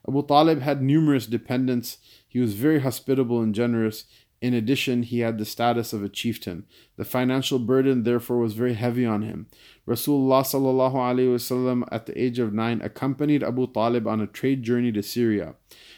Abu 0.08 0.26
Talib 0.26 0.60
had 0.60 0.82
numerous 0.82 1.26
dependents. 1.26 1.98
He 2.26 2.40
was 2.40 2.54
very 2.54 2.80
hospitable 2.80 3.40
and 3.40 3.54
generous. 3.54 4.04
In 4.42 4.55
addition, 4.55 5.05
he 5.05 5.20
had 5.20 5.38
the 5.38 5.44
status 5.44 5.92
of 5.92 6.02
a 6.02 6.09
chieftain. 6.09 6.66
The 6.96 7.05
financial 7.05 7.61
burden, 7.61 8.02
therefore, 8.02 8.38
was 8.38 8.55
very 8.55 8.74
heavy 8.74 9.07
on 9.07 9.22
him. 9.22 9.46
Rasulullah 9.87 10.42
wasallam, 10.44 11.88
at 11.92 12.07
the 12.07 12.20
age 12.20 12.40
of 12.40 12.52
nine, 12.52 12.83
accompanied 12.83 13.44
Abu 13.44 13.68
Talib 13.68 14.09
on 14.09 14.20
a 14.20 14.26
trade 14.26 14.64
journey 14.64 14.90
to 14.90 15.02
Syria. 15.02 15.55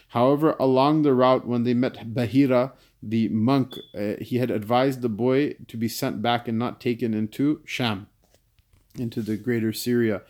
However, 0.09 0.55
along 0.59 1.01
the 1.01 1.15
route, 1.15 1.47
when 1.47 1.63
they 1.63 1.73
met 1.73 2.13
Bahira, 2.13 2.73
the 3.01 3.29
monk, 3.29 3.79
uh, 3.97 4.13
he 4.21 4.37
had 4.37 4.51
advised 4.51 5.01
the 5.01 5.09
boy 5.09 5.55
to 5.67 5.75
be 5.75 5.87
sent 5.87 6.21
back 6.21 6.47
and 6.47 6.59
not 6.59 6.79
taken 6.79 7.15
into 7.15 7.61
Sham, 7.65 8.05
into 8.95 9.23
the 9.23 9.37
greater 9.37 9.73
Syria, 9.73 10.21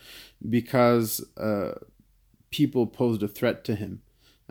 because 0.48 1.22
uh, 1.36 1.72
people 2.50 2.86
posed 2.86 3.22
a 3.22 3.28
threat 3.28 3.62
to 3.64 3.74
him. 3.74 4.00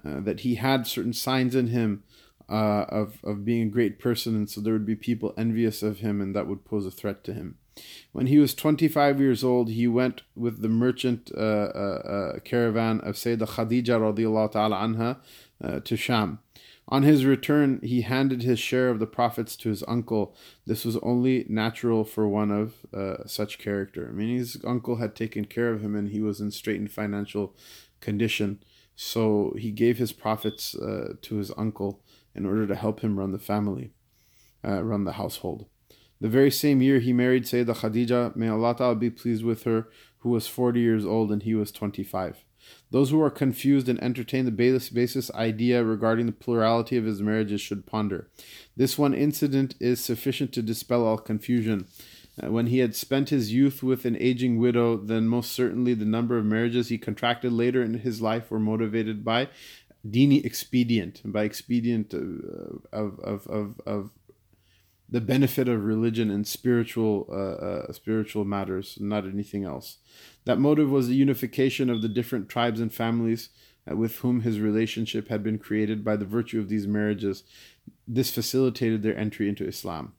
Uh, 0.06 0.20
that 0.20 0.42
he 0.42 0.56
had 0.56 0.86
certain 0.86 1.14
signs 1.14 1.56
in 1.56 1.68
him 1.68 2.04
uh, 2.50 2.86
of 2.90 3.20
of 3.24 3.46
being 3.46 3.64
a 3.64 3.72
great 3.72 4.00
person, 4.00 4.36
and 4.36 4.50
so 4.50 4.62
there 4.62 4.74
would 4.74 4.86
be 4.86 4.96
people 4.96 5.34
envious 5.38 5.84
of 5.84 6.00
him, 6.00 6.22
and 6.22 6.36
that 6.36 6.48
would 6.48 6.66
pose 6.66 6.86
a 6.86 6.92
threat 6.92 7.24
to 7.26 7.34
him. 7.34 7.58
When 8.12 8.28
he 8.28 8.38
was 8.38 8.54
25 8.56 9.20
years 9.20 9.44
old, 9.44 9.70
he 9.70 9.88
went 9.88 10.22
with 10.36 10.62
the 10.62 10.70
merchant 10.70 11.30
uh, 11.36 11.40
uh, 11.40 12.34
uh 12.36 12.40
caravan 12.40 13.02
of 13.02 13.16
Sayyidah 13.16 13.50
Khadija 13.50 14.52
ta'ala 14.52 14.78
anha 14.78 15.18
uh, 15.64 15.80
to 15.82 15.98
Sham. 15.98 16.40
On 16.88 17.02
his 17.02 17.26
return, 17.26 17.80
he 17.82 18.02
handed 18.02 18.44
his 18.44 18.60
share 18.60 18.90
of 18.90 19.00
the 19.00 19.08
profits 19.08 19.56
to 19.58 19.70
his 19.70 19.84
uncle. 19.88 20.36
This 20.68 20.86
was 20.86 20.98
only 20.98 21.46
natural 21.50 22.04
for 22.04 22.28
one 22.28 22.52
of 22.52 22.76
uh, 22.94 23.26
such 23.26 23.58
character. 23.58 24.08
I 24.08 24.12
mean, 24.12 24.38
his 24.38 24.58
uncle 24.64 24.98
had 24.98 25.16
taken 25.16 25.46
care 25.46 25.72
of 25.72 25.82
him 25.82 25.96
and 25.96 26.10
he 26.10 26.22
was 26.22 26.40
in 26.40 26.52
straitened 26.52 26.92
financial 26.92 27.56
condition. 28.02 28.60
So 28.96 29.54
he 29.58 29.72
gave 29.72 29.98
his 29.98 30.14
profits 30.14 30.76
uh, 30.76 31.16
to 31.22 31.36
his 31.36 31.52
uncle 31.58 32.02
in 32.34 32.46
order 32.46 32.66
to 32.68 32.76
help 32.76 33.02
him 33.02 33.20
run 33.20 33.32
the 33.32 33.40
family, 33.40 33.92
uh, 34.66 34.84
run 34.84 35.04
the 35.04 35.14
household. 35.14 35.66
The 36.22 36.30
very 36.30 36.52
same 36.52 36.82
year 36.82 37.00
he 37.00 37.14
married 37.14 37.44
Sayyidah 37.44 37.78
Khadija, 37.78 38.36
may 38.36 38.48
Allah 38.48 38.76
Ta'ala 38.76 38.96
be 38.96 39.10
pleased 39.10 39.44
with 39.44 39.64
her, 39.64 39.90
who 40.20 40.30
was 40.30 40.48
40 40.48 40.80
years 40.80 41.06
old 41.06 41.32
and 41.32 41.44
he 41.44 41.54
was 41.54 41.72
25. 41.72 42.46
Those 42.90 43.12
who 43.12 43.22
are 43.22 43.30
confused 43.30 43.90
and 43.90 44.02
entertain 44.02 44.46
the 44.46 44.52
basis 44.52 45.32
idea 45.32 45.84
regarding 45.84 46.26
the 46.26 46.32
plurality 46.32 46.98
of 46.98 47.06
his 47.06 47.22
marriages 47.22 47.62
should 47.62 47.86
ponder. 47.86 48.30
This 48.76 48.98
one 48.98 49.14
incident 49.14 49.76
is 49.80 50.04
sufficient 50.04 50.52
to 50.54 50.62
dispel 50.62 51.06
all 51.06 51.18
confusion. 51.18 51.88
Uh, 52.42 52.52
when 52.52 52.68
he 52.68 52.80
had 52.80 52.96
spent 52.96 53.30
his 53.30 53.54
youth 53.54 53.82
with 53.82 54.06
an 54.06 54.18
aging 54.20 54.58
widow, 54.58 54.98
then 54.98 55.28
most 55.28 55.52
certainly 55.52 55.94
the 55.94 56.06
number 56.06 56.38
of 56.38 56.46
marriages 56.46 56.90
he 56.90 56.98
contracted 56.98 57.52
later 57.52 57.82
in 57.82 58.00
his 58.00 58.22
life 58.22 58.52
were 58.52 58.60
motivated 58.60 59.24
by 59.24 59.48
dini 60.08 60.44
expedient, 60.46 61.22
by 61.26 61.44
expedient 61.44 62.14
of, 62.14 62.86
of, 62.92 63.20
of, 63.20 63.48
of, 63.48 63.82
of 63.86 64.10
the 65.08 65.22
benefit 65.22 65.68
of 65.68 65.86
religion 65.86 66.32
and 66.32 66.48
spiritual 66.48 67.28
uh, 67.30 67.66
uh, 67.66 67.92
spiritual 67.92 68.44
matters, 68.44 68.98
not 69.00 69.26
anything 69.26 69.64
else. 69.64 69.98
That 70.46 70.60
motive 70.60 70.90
was 70.90 71.08
the 71.08 71.16
unification 71.16 71.90
of 71.90 72.02
the 72.02 72.10
different 72.10 72.50
tribes 72.50 72.80
and 72.80 72.94
families 72.94 73.50
uh, 73.90 73.96
with 73.96 74.18
whom 74.18 74.42
his 74.42 74.60
relationship 74.60 75.28
had 75.28 75.44
been 75.44 75.60
created 75.60 76.04
by 76.04 76.16
the 76.16 76.26
virtue 76.26 76.60
of 76.60 76.70
these 76.70 76.88
marriages. 76.88 77.44
This 78.08 78.32
facilitated 78.32 79.04
their 79.04 79.18
entry 79.18 79.48
into 79.48 79.68
Islam. 79.68 80.14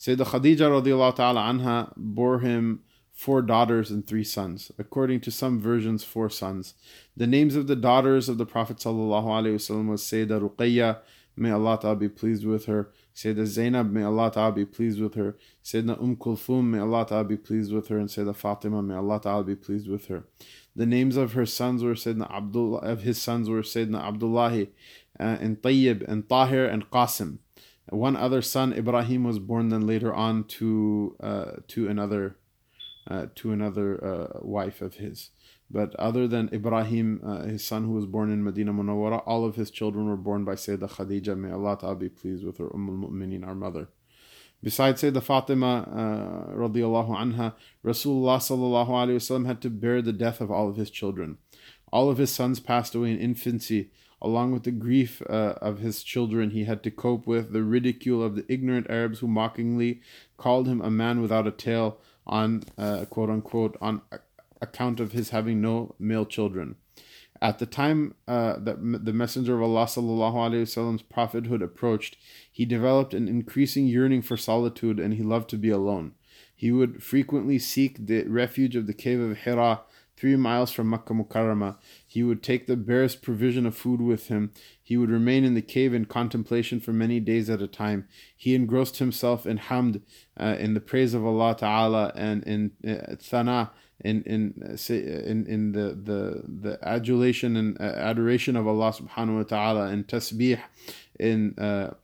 Sayyidah 0.00 0.28
Khadija 0.28 0.82
radiallahu 0.82 1.14
ta'ala 1.14 1.40
anha 1.40 1.92
bore 1.94 2.40
him 2.40 2.80
four 3.12 3.42
daughters 3.42 3.90
and 3.90 4.06
three 4.06 4.24
sons. 4.24 4.72
According 4.78 5.20
to 5.20 5.30
some 5.30 5.60
versions, 5.60 6.02
four 6.02 6.30
sons. 6.30 6.72
The 7.14 7.26
names 7.26 7.54
of 7.54 7.66
the 7.66 7.76
daughters 7.76 8.30
of 8.30 8.38
the 8.38 8.46
Prophet 8.46 8.78
wasallam 8.78 9.88
was 9.88 10.02
Sayyidah 10.02 10.40
Ruqayya, 10.40 11.00
may 11.36 11.50
Allah 11.50 11.78
ta'ala 11.78 11.96
be 11.96 12.08
pleased 12.08 12.46
with 12.46 12.64
her. 12.64 12.90
Sayyidah 13.14 13.44
Zainab, 13.44 13.90
may 13.90 14.02
Allah 14.02 14.30
ta'ala 14.32 14.52
be 14.52 14.64
pleased 14.64 15.02
with 15.02 15.14
her. 15.16 15.36
Sayyidina 15.62 16.00
Umm 16.02 16.16
Kulthum, 16.16 16.64
may 16.70 16.78
Allah 16.78 17.04
ta'ala 17.06 17.24
be 17.24 17.36
pleased 17.36 17.70
with 17.70 17.88
her. 17.88 17.98
And 17.98 18.08
Sayyidah 18.08 18.36
Fatima, 18.36 18.82
may 18.82 18.94
Allah 18.94 19.20
ta'ala 19.20 19.44
be 19.44 19.56
pleased 19.56 19.86
with 19.88 20.06
her. 20.06 20.24
The 20.74 20.86
names 20.86 21.18
of 21.18 21.34
her 21.34 21.44
sons 21.44 21.84
were 21.84 21.92
Sayyidina 21.92 22.34
Abdullah, 22.34 22.78
of 22.78 23.02
his 23.02 23.20
sons 23.20 23.50
were 23.50 23.60
Sayyidina 23.60 24.02
Abdullah 24.02 24.62
uh, 24.62 24.66
and 25.18 25.60
Tayyib 25.60 26.08
and 26.08 26.26
Tahir 26.26 26.64
and 26.64 26.88
Qasim. 26.90 27.38
One 27.88 28.16
other 28.16 28.42
son, 28.42 28.72
Ibrahim, 28.72 29.24
was 29.24 29.38
born 29.38 29.68
then 29.70 29.86
later 29.86 30.14
on 30.14 30.44
to 30.44 31.16
uh, 31.20 31.52
to 31.68 31.88
another 31.88 32.36
uh, 33.10 33.26
to 33.36 33.52
another 33.52 34.04
uh, 34.04 34.38
wife 34.42 34.80
of 34.80 34.94
his. 34.94 35.30
But 35.70 35.94
other 35.96 36.26
than 36.26 36.50
Ibrahim, 36.52 37.20
uh, 37.24 37.42
his 37.42 37.64
son 37.64 37.84
who 37.84 37.92
was 37.92 38.06
born 38.06 38.30
in 38.30 38.42
Medina 38.42 38.72
Munawwara, 38.72 39.22
all 39.24 39.44
of 39.44 39.54
his 39.54 39.70
children 39.70 40.08
were 40.08 40.16
born 40.16 40.44
by 40.44 40.54
Sayyidah 40.54 40.90
Khadija. 40.90 41.36
May 41.38 41.52
Allah 41.52 41.78
ta'ala 41.78 41.94
be 41.94 42.08
pleased 42.08 42.44
with 42.44 42.58
her, 42.58 42.68
Umm 42.74 42.88
al-Mu'mineen, 42.88 43.46
our 43.46 43.54
mother. 43.54 43.88
Besides 44.62 45.00
Sayyidah 45.00 45.22
Fatima 45.22 45.82
uh, 45.82 46.54
radiallahu 46.54 47.16
anha, 47.16 47.54
Rasulullah 47.84 48.38
sallallahu 48.38 48.88
alayhi 48.88 49.16
wasallam 49.16 49.46
had 49.46 49.62
to 49.62 49.70
bear 49.70 50.02
the 50.02 50.12
death 50.12 50.40
of 50.40 50.50
all 50.50 50.68
of 50.68 50.76
his 50.76 50.90
children. 50.90 51.38
All 51.92 52.10
of 52.10 52.18
his 52.18 52.30
sons 52.30 52.60
passed 52.60 52.94
away 52.94 53.12
in 53.12 53.18
infancy. 53.18 53.90
Along 54.22 54.52
with 54.52 54.64
the 54.64 54.70
grief 54.70 55.22
uh, 55.30 55.54
of 55.62 55.78
his 55.78 56.02
children, 56.02 56.50
he 56.50 56.64
had 56.64 56.82
to 56.82 56.90
cope 56.90 57.26
with 57.26 57.52
the 57.52 57.62
ridicule 57.62 58.22
of 58.22 58.36
the 58.36 58.44
ignorant 58.48 58.90
Arabs 58.90 59.20
who 59.20 59.28
mockingly 59.28 60.02
called 60.36 60.68
him 60.68 60.80
a 60.82 60.90
man 60.90 61.22
without 61.22 61.46
a 61.46 61.50
tail 61.50 61.98
on 62.26 62.64
uh, 62.76 63.06
quote 63.06 63.30
unquote 63.30 63.76
on 63.80 64.02
account 64.60 65.00
of 65.00 65.12
his 65.12 65.30
having 65.30 65.60
no 65.60 65.94
male 65.98 66.26
children. 66.26 66.76
At 67.42 67.58
the 67.58 67.66
time 67.66 68.14
uh, 68.28 68.56
that 68.58 68.76
the 69.04 69.14
Messenger 69.14 69.56
of 69.56 69.62
Allah 69.62 69.86
sallallahu 69.86 71.08
prophethood 71.08 71.62
approached, 71.62 72.18
he 72.52 72.66
developed 72.66 73.14
an 73.14 73.28
increasing 73.28 73.86
yearning 73.86 74.20
for 74.20 74.36
solitude 74.36 75.00
and 75.00 75.14
he 75.14 75.22
loved 75.22 75.48
to 75.50 75.56
be 75.56 75.70
alone. 75.70 76.12
He 76.54 76.70
would 76.70 77.02
frequently 77.02 77.58
seek 77.58 78.06
the 78.06 78.24
refuge 78.24 78.76
of 78.76 78.86
the 78.86 78.92
cave 78.92 79.20
of 79.20 79.38
Hira, 79.38 79.80
three 80.18 80.36
miles 80.36 80.70
from 80.70 80.90
Makkah 80.90 81.14
Mukarramah. 81.14 81.76
He 82.10 82.24
would 82.24 82.42
take 82.42 82.66
the 82.66 82.76
barest 82.76 83.22
provision 83.22 83.66
of 83.66 83.76
food 83.76 84.00
with 84.00 84.26
him. 84.26 84.50
He 84.82 84.96
would 84.96 85.10
remain 85.10 85.44
in 85.44 85.54
the 85.54 85.62
cave 85.62 85.94
in 85.94 86.06
contemplation 86.06 86.80
for 86.80 86.92
many 86.92 87.20
days 87.20 87.48
at 87.48 87.62
a 87.62 87.68
time. 87.68 88.08
He 88.36 88.56
engrossed 88.56 88.96
himself 88.98 89.46
in 89.46 89.58
hamd, 89.58 90.02
uh, 90.36 90.56
in 90.58 90.74
the 90.74 90.80
praise 90.80 91.14
of 91.14 91.24
Allah 91.24 91.54
Ta'ala, 91.56 92.10
and 92.16 92.42
in 92.42 92.72
uh, 92.84 93.14
thana, 93.14 93.70
in 94.00 94.24
in 94.24 94.54
uh, 94.60 94.92
in 94.92 95.46
in 95.46 95.70
the 95.70 95.96
the 96.02 96.42
the 96.48 96.78
adulation 96.82 97.54
and 97.54 97.80
uh, 97.80 97.84
adoration 97.84 98.56
of 98.56 98.66
Allah 98.66 98.92
Subhanahu 98.92 99.36
wa 99.36 99.44
Taala 99.44 99.92
and 99.92 100.08
tasbih 100.08 100.58
in 101.20 101.56
uh, 101.60 101.94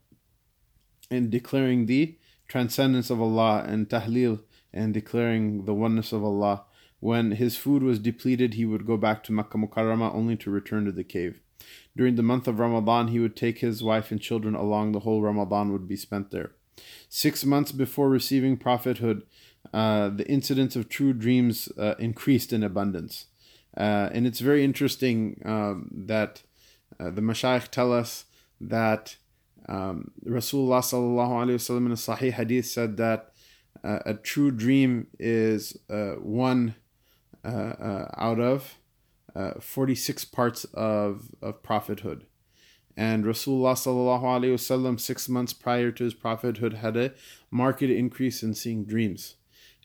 in 1.11 1.29
declaring 1.29 1.85
the 1.85 2.15
transcendence 2.47 3.09
of 3.09 3.21
Allah 3.21 3.65
and 3.67 3.89
tahleel 3.89 4.39
and 4.73 4.93
declaring 4.93 5.65
the 5.65 5.73
oneness 5.73 6.13
of 6.13 6.23
Allah. 6.23 6.63
When 6.99 7.31
his 7.31 7.55
food 7.55 7.83
was 7.83 7.99
depleted, 7.99 8.55
he 8.55 8.65
would 8.65 8.85
go 8.85 8.97
back 8.97 9.23
to 9.25 9.31
Makkah 9.31 9.57
Mukarramah 9.57 10.13
only 10.13 10.35
to 10.37 10.49
return 10.49 10.85
to 10.85 10.91
the 10.91 11.03
cave. 11.03 11.41
During 11.95 12.15
the 12.15 12.23
month 12.23 12.47
of 12.47 12.59
Ramadan, 12.59 13.09
he 13.09 13.19
would 13.19 13.35
take 13.35 13.59
his 13.59 13.83
wife 13.83 14.11
and 14.11 14.21
children 14.21 14.55
along. 14.55 14.91
The 14.91 15.01
whole 15.01 15.21
Ramadan 15.21 15.71
would 15.71 15.87
be 15.87 15.95
spent 15.95 16.31
there. 16.31 16.51
Six 17.09 17.43
months 17.43 17.71
before 17.71 18.09
receiving 18.09 18.57
prophethood, 18.57 19.23
uh, 19.73 20.09
the 20.09 20.27
incidence 20.27 20.75
of 20.75 20.89
true 20.89 21.13
dreams 21.13 21.69
uh, 21.77 21.95
increased 21.99 22.53
in 22.53 22.63
abundance. 22.63 23.25
Uh, 23.75 24.09
and 24.11 24.25
it's 24.25 24.39
very 24.39 24.63
interesting 24.63 25.41
um, 25.45 25.89
that 25.91 26.41
uh, 26.99 27.11
the 27.11 27.21
Mashaykh 27.21 27.69
tell 27.69 27.93
us 27.93 28.25
that 28.59 29.17
um, 29.69 30.11
Rasulullah 30.25 30.81
sallallahu 30.81 31.77
in 31.77 31.91
a 31.91 31.95
Sahih 31.95 32.31
hadith 32.31 32.65
said 32.65 32.97
that 32.97 33.33
uh, 33.83 33.99
a 34.05 34.13
true 34.13 34.49
dream 34.49 35.07
is 35.19 35.77
one 35.87 36.75
out 37.47 38.39
of 38.39 38.77
46 39.59 40.25
parts 40.25 40.65
of, 40.73 41.29
of 41.41 41.63
prophethood. 41.63 42.25
And 42.95 43.25
Rasulullah 43.25 43.75
sallallahu 43.75 44.99
six 44.99 45.29
months 45.29 45.53
prior 45.53 45.91
to 45.91 46.03
his 46.03 46.15
prophethood 46.15 46.73
had 46.73 46.97
a 46.97 47.13
marked 47.51 47.83
increase 47.83 48.41
in 48.41 48.55
seeing 48.55 48.85
dreams. 48.85 49.35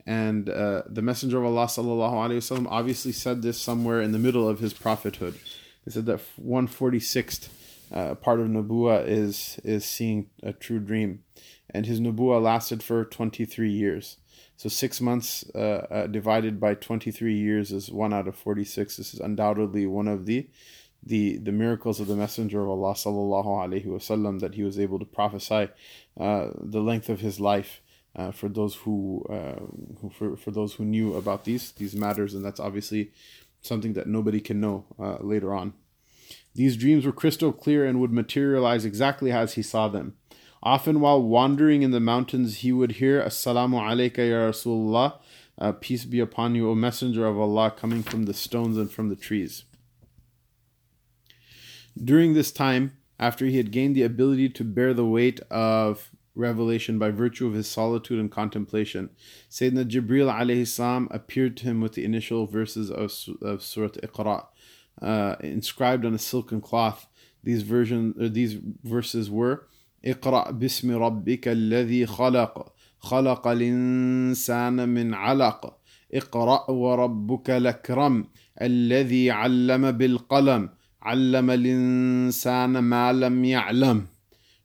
And 0.07 0.49
uh, 0.49 0.83
the 0.87 1.03
Messenger 1.03 1.39
of 1.39 1.45
Allah 1.45 1.67
sallallahu 1.67 2.67
obviously 2.71 3.13
said 3.13 3.43
this 3.43 3.61
somewhere 3.61 4.01
in 4.01 4.13
the 4.13 4.19
middle 4.19 4.49
of 4.49 4.61
his 4.61 4.73
prophethood. 4.73 5.39
He 5.85 5.91
said 5.91 6.07
that 6.07 6.21
146th 6.41 7.49
uh, 7.93 8.15
part 8.15 8.41
of 8.41 8.47
Nubuwa 8.47 9.07
is 9.07 9.61
is 9.63 9.85
seeing 9.85 10.31
a 10.43 10.53
true 10.53 10.81
dream, 10.81 11.25
and 11.69 11.85
his 11.85 12.01
Nubuwa 12.01 12.43
lasted 12.43 12.83
for 12.83 13.05
23 13.05 13.71
years. 13.71 14.17
So 14.57 14.69
six 14.69 15.01
months 15.01 15.45
uh, 15.55 15.87
uh 15.91 16.07
divided 16.07 16.61
by 16.61 16.75
23 16.75 17.35
years 17.35 17.73
is 17.73 17.91
one 17.91 18.13
out 18.13 18.29
of 18.29 18.37
46. 18.37 18.97
This 18.97 19.15
is 19.15 19.21
undoubtedly 19.21 19.87
one 19.87 20.09
of 20.09 20.27
the 20.27 20.49
the 21.03 21.39
the 21.39 21.53
miracles 21.53 21.99
of 21.99 22.07
the 22.07 22.17
Messenger 22.17 22.63
of 22.63 22.69
Allah 22.69 22.95
sallallahu 22.95 23.47
alaihi 23.47 23.87
wasallam 23.87 24.41
that 24.41 24.55
he 24.55 24.63
was 24.63 24.79
able 24.79 24.99
to 24.99 25.05
prophesy 25.05 25.69
uh, 26.19 26.51
the 26.55 26.81
length 26.81 27.09
of 27.09 27.21
his 27.21 27.41
life 27.41 27.81
uh, 28.15 28.31
for 28.31 28.49
those 28.49 28.75
who, 28.77 29.25
uh, 29.29 29.61
who 30.01 30.11
for, 30.11 30.37
for 30.37 30.51
those 30.51 30.75
who 30.75 30.85
knew 30.85 31.15
about 31.15 31.45
these 31.45 31.73
these 31.73 31.95
matters, 31.95 32.35
and 32.35 32.45
that's 32.45 32.61
obviously 32.61 33.11
something 33.63 33.95
that 33.95 34.07
nobody 34.07 34.41
can 34.41 34.61
know 34.61 34.85
uh, 34.99 35.17
later 35.21 35.55
on. 35.55 35.73
These 36.55 36.77
dreams 36.77 37.07
were 37.07 37.13
crystal 37.13 37.53
clear 37.53 37.87
and 37.87 38.01
would 38.01 38.13
materialize 38.13 38.85
exactly 38.85 39.33
as 39.33 39.55
he 39.55 39.63
saw 39.63 39.89
them. 39.89 40.17
Often, 40.63 41.01
while 41.01 41.21
wandering 41.21 41.83
in 41.83 41.91
the 41.91 42.01
mountains, 42.01 42.59
he 42.59 42.73
would 42.73 42.93
hear 42.93 43.21
"Assalamu 43.21 43.81
alayka 43.81 44.19
ya 44.19 44.51
Rasulullah," 44.51 45.19
uh, 45.59 45.73
peace 45.73 46.05
be 46.05 46.21
upon 46.21 46.55
you, 46.55 46.71
O 46.71 46.75
Messenger 46.75 47.27
of 47.27 47.39
Allah, 47.39 47.71
coming 47.71 48.03
from 48.03 48.25
the 48.25 48.35
stones 48.35 48.77
and 48.77 48.91
from 48.91 49.09
the 49.09 49.17
trees. 49.17 49.65
During 52.03 52.35
this 52.35 52.53
time, 52.53 52.97
after 53.19 53.47
he 53.47 53.57
had 53.57 53.71
gained 53.73 53.97
the 53.97 54.03
ability 54.03 54.49
to 54.51 54.65
bear 54.65 54.95
the 54.95 55.05
weight 55.05 55.41
of 55.51 56.11
revelation 56.35 56.99
by 56.99 57.11
virtue 57.11 57.47
of 57.47 57.55
his 57.55 57.69
solitude 57.69 58.19
and 58.19 58.31
contemplation. 58.31 59.11
Sayyidina 59.51 59.85
Jibril 59.85 60.33
alayhi 60.33 60.67
salam 60.67 61.09
appeared 61.11 61.57
to 61.59 61.65
him 61.65 61.81
with 61.81 61.93
the 61.93 62.05
initial 62.05 62.47
verses 62.47 62.91
of, 62.91 63.13
of 63.43 63.63
Surah 63.63 63.89
Iqra, 63.89 64.47
uh, 65.01 65.37
inscribed 65.41 66.05
on 66.05 66.15
a 66.15 66.19
silken 66.19 66.61
cloth. 66.61 67.07
These 67.45 67.63
version, 67.63 68.15
these 68.33 68.55
verses 68.55 69.31
were 69.31 69.67
اقرأ 70.06 70.52
باسم 70.52 70.92
ربك 70.92 71.48
الذي 71.48 72.06
خلق 72.06 72.74
خلق 73.00 73.48
الإنسان 73.48 74.90
من 74.90 75.14
علق 75.14 75.78
اقرأ 76.14 76.72
وربك 76.72 77.50
الأكرم 77.50 78.28
الذي 78.62 79.32
علم 79.32 79.92
بالقلم 79.92 80.70
علم 81.02 81.50
الإنسان 81.50 82.80
ما 82.80 83.14
لم 83.14 83.46
يعلم 83.46 84.08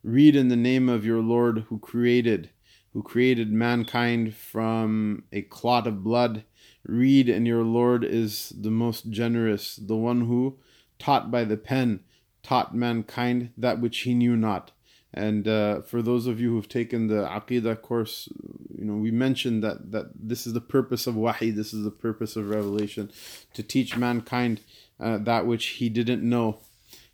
Read 0.04 0.34
in 0.34 0.48
the 0.48 0.56
name 0.56 0.88
of 0.88 1.06
your 1.06 1.20
Lord 1.20 1.66
who 1.68 1.78
created, 1.78 2.50
who 2.92 3.04
created 3.04 3.52
mankind 3.52 4.34
from 4.34 5.22
a 5.32 5.42
clot 5.42 5.86
of 5.86 6.02
blood. 6.02 6.42
Read, 6.84 7.28
and 7.28 7.46
your 7.46 7.62
Lord 7.62 8.02
is 8.02 8.52
the 8.60 8.72
most 8.72 9.10
generous, 9.10 9.76
the 9.76 9.94
one 9.94 10.22
who, 10.22 10.58
taught 10.98 11.30
by 11.30 11.44
the 11.44 11.56
pen, 11.56 12.00
taught 12.42 12.74
mankind 12.74 13.50
that 13.56 13.80
which 13.80 14.00
he 14.00 14.12
knew 14.12 14.36
not. 14.36 14.72
And 15.17 15.47
uh, 15.47 15.81
for 15.81 16.03
those 16.03 16.27
of 16.27 16.39
you 16.39 16.51
who've 16.51 16.69
taken 16.69 17.07
the 17.07 17.23
Aqidah 17.25 17.81
course, 17.81 18.29
you 18.77 18.85
know 18.85 18.97
we 18.97 19.09
mentioned 19.09 19.63
that 19.63 19.91
that 19.91 20.11
this 20.13 20.45
is 20.45 20.53
the 20.53 20.61
purpose 20.61 21.07
of 21.07 21.15
Wahi. 21.15 21.49
This 21.49 21.73
is 21.73 21.83
the 21.83 21.97
purpose 22.07 22.35
of 22.35 22.49
revelation, 22.49 23.11
to 23.55 23.63
teach 23.63 23.97
mankind 23.97 24.61
uh, 24.99 25.17
that 25.17 25.47
which 25.47 25.65
he 25.79 25.89
didn't 25.89 26.21
know, 26.21 26.59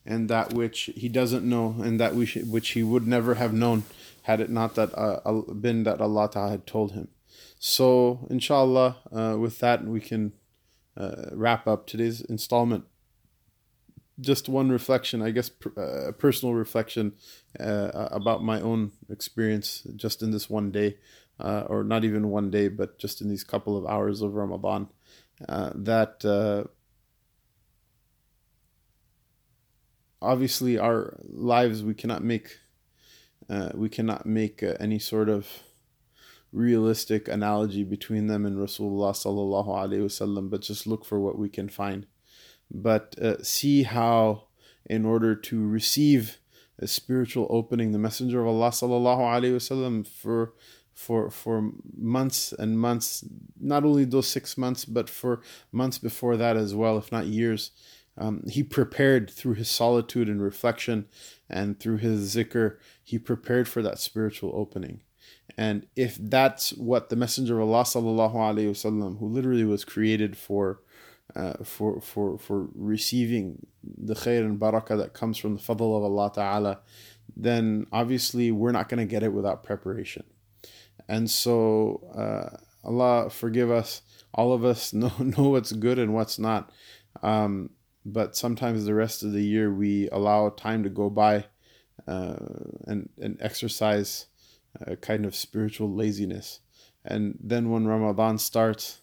and 0.05 0.29
that 0.29 0.51
which 0.51 0.89
he 0.97 1.07
doesn't 1.07 1.45
know, 1.47 1.75
and 1.81 1.97
that 2.01 2.13
which 2.13 2.35
which 2.55 2.69
he 2.71 2.83
would 2.83 3.07
never 3.07 3.35
have 3.35 3.53
known 3.53 3.83
had 4.23 4.41
it 4.41 4.49
not 4.49 4.75
that 4.75 4.91
uh, 4.97 5.41
been 5.53 5.83
that 5.83 6.01
Allah 6.01 6.29
Ta'ala 6.29 6.51
had 6.51 6.67
told 6.67 6.91
him. 6.91 7.07
So, 7.57 8.27
inshallah, 8.29 8.97
uh, 9.13 9.37
with 9.39 9.59
that, 9.59 9.85
we 9.85 10.01
can 10.01 10.33
uh, 10.97 11.27
wrap 11.31 11.67
up 11.67 11.87
today's 11.87 12.19
installment. 12.19 12.83
Just 14.19 14.47
one 14.47 14.69
reflection, 14.69 15.21
I 15.21 15.31
guess, 15.31 15.49
uh, 15.75 16.11
personal 16.17 16.53
reflection 16.53 17.13
uh, 17.59 18.09
about 18.11 18.43
my 18.43 18.61
own 18.61 18.91
experience 19.09 19.87
just 19.95 20.21
in 20.21 20.31
this 20.31 20.49
one 20.49 20.71
day, 20.71 20.97
uh, 21.39 21.63
or 21.67 21.83
not 21.83 22.03
even 22.03 22.29
one 22.29 22.51
day, 22.51 22.67
but 22.67 22.99
just 22.99 23.21
in 23.21 23.29
these 23.29 23.43
couple 23.43 23.75
of 23.75 23.85
hours 23.87 24.21
of 24.21 24.35
Ramadan. 24.35 24.87
Uh, 25.49 25.71
that 25.73 26.23
uh, 26.23 26.63
obviously 30.21 30.77
our 30.77 31.17
lives 31.23 31.83
we 31.83 31.93
cannot 31.93 32.23
make 32.23 32.59
uh, 33.49 33.71
we 33.73 33.89
cannot 33.89 34.25
make 34.25 34.63
any 34.79 34.99
sort 34.99 35.27
of 35.27 35.47
realistic 36.53 37.27
analogy 37.27 37.83
between 37.83 38.27
them 38.27 38.45
and 38.45 38.57
Rasulullah 38.57 39.11
sallallahu 39.11 39.67
alaihi 39.67 40.03
wasallam, 40.03 40.49
but 40.49 40.61
just 40.61 40.87
look 40.87 41.03
for 41.03 41.19
what 41.19 41.37
we 41.37 41.49
can 41.49 41.67
find. 41.67 42.05
But 42.71 43.17
uh, 43.19 43.43
see 43.43 43.83
how, 43.83 44.45
in 44.85 45.05
order 45.05 45.35
to 45.35 45.67
receive 45.67 46.37
a 46.79 46.87
spiritual 46.87 47.47
opening, 47.49 47.91
the 47.91 47.99
Messenger 47.99 48.41
of 48.41 48.47
Allah 48.47 48.69
sallallahu 48.69 49.19
alaihi 49.19 49.55
wasallam 49.55 50.07
for 50.07 50.53
for 50.93 51.29
for 51.29 51.71
months 51.97 52.53
and 52.53 52.79
months, 52.79 53.23
not 53.59 53.83
only 53.83 54.05
those 54.05 54.27
six 54.27 54.57
months, 54.57 54.85
but 54.85 55.09
for 55.09 55.41
months 55.71 55.97
before 55.97 56.37
that 56.37 56.57
as 56.57 56.75
well, 56.75 56.97
if 56.97 57.11
not 57.11 57.25
years. 57.25 57.71
Um, 58.15 58.43
he 58.47 58.61
prepared 58.61 59.29
through 59.31 59.55
his 59.55 59.69
solitude 59.69 60.29
and 60.29 60.41
reflection 60.41 61.07
and 61.49 61.79
through 61.79 61.97
his 61.97 62.35
zikr, 62.35 62.77
he 63.03 63.17
prepared 63.17 63.67
for 63.67 63.81
that 63.81 63.97
spiritual 63.97 64.51
opening. 64.53 65.01
And 65.57 65.87
if 65.95 66.17
that's 66.19 66.71
what 66.73 67.09
the 67.09 67.15
Messenger 67.15 67.59
of 67.59 67.69
Allah 67.69 67.83
sallallahu 67.83 68.35
alaihi 68.35 68.69
wasallam, 68.69 69.19
who 69.19 69.27
literally 69.27 69.65
was 69.65 69.83
created 69.83 70.37
for, 70.37 70.81
uh, 71.35 71.63
for 71.63 72.01
for 72.01 72.37
for 72.37 72.67
receiving 72.75 73.65
the 73.83 74.13
khair 74.13 74.45
and 74.45 74.59
barakah 74.59 74.97
that 74.97 75.13
comes 75.13 75.37
from 75.37 75.55
the 75.55 75.61
fadl 75.61 75.97
of 75.97 76.03
Allah 76.03 76.31
Taala, 76.31 76.77
then 77.35 77.87
obviously 77.91 78.51
we're 78.51 78.71
not 78.71 78.89
going 78.89 78.99
to 78.99 79.09
get 79.09 79.23
it 79.23 79.33
without 79.33 79.63
preparation. 79.63 80.23
And 81.07 81.29
so 81.29 82.03
uh, 82.15 82.57
Allah 82.87 83.29
forgive 83.29 83.71
us, 83.71 84.01
all 84.33 84.53
of 84.53 84.63
us 84.63 84.93
know 85.01 85.11
know 85.19 85.49
what's 85.49 85.71
good 85.71 85.99
and 85.99 86.13
what's 86.13 86.37
not. 86.39 86.71
Um, 87.21 87.71
but 88.05 88.35
sometimes 88.35 88.85
the 88.85 88.93
rest 88.93 89.23
of 89.23 89.31
the 89.31 89.43
year 89.43 89.73
we 89.73 90.09
allow 90.09 90.49
time 90.49 90.83
to 90.83 90.89
go 90.89 91.09
by 91.09 91.45
uh, 92.07 92.35
and 92.85 93.09
and 93.19 93.37
exercise 93.39 94.27
a 94.81 94.95
kind 94.95 95.25
of 95.25 95.35
spiritual 95.35 95.93
laziness 95.93 96.59
and 97.05 97.37
then 97.39 97.69
when 97.69 97.85
ramadan 97.85 98.37
starts 98.37 99.01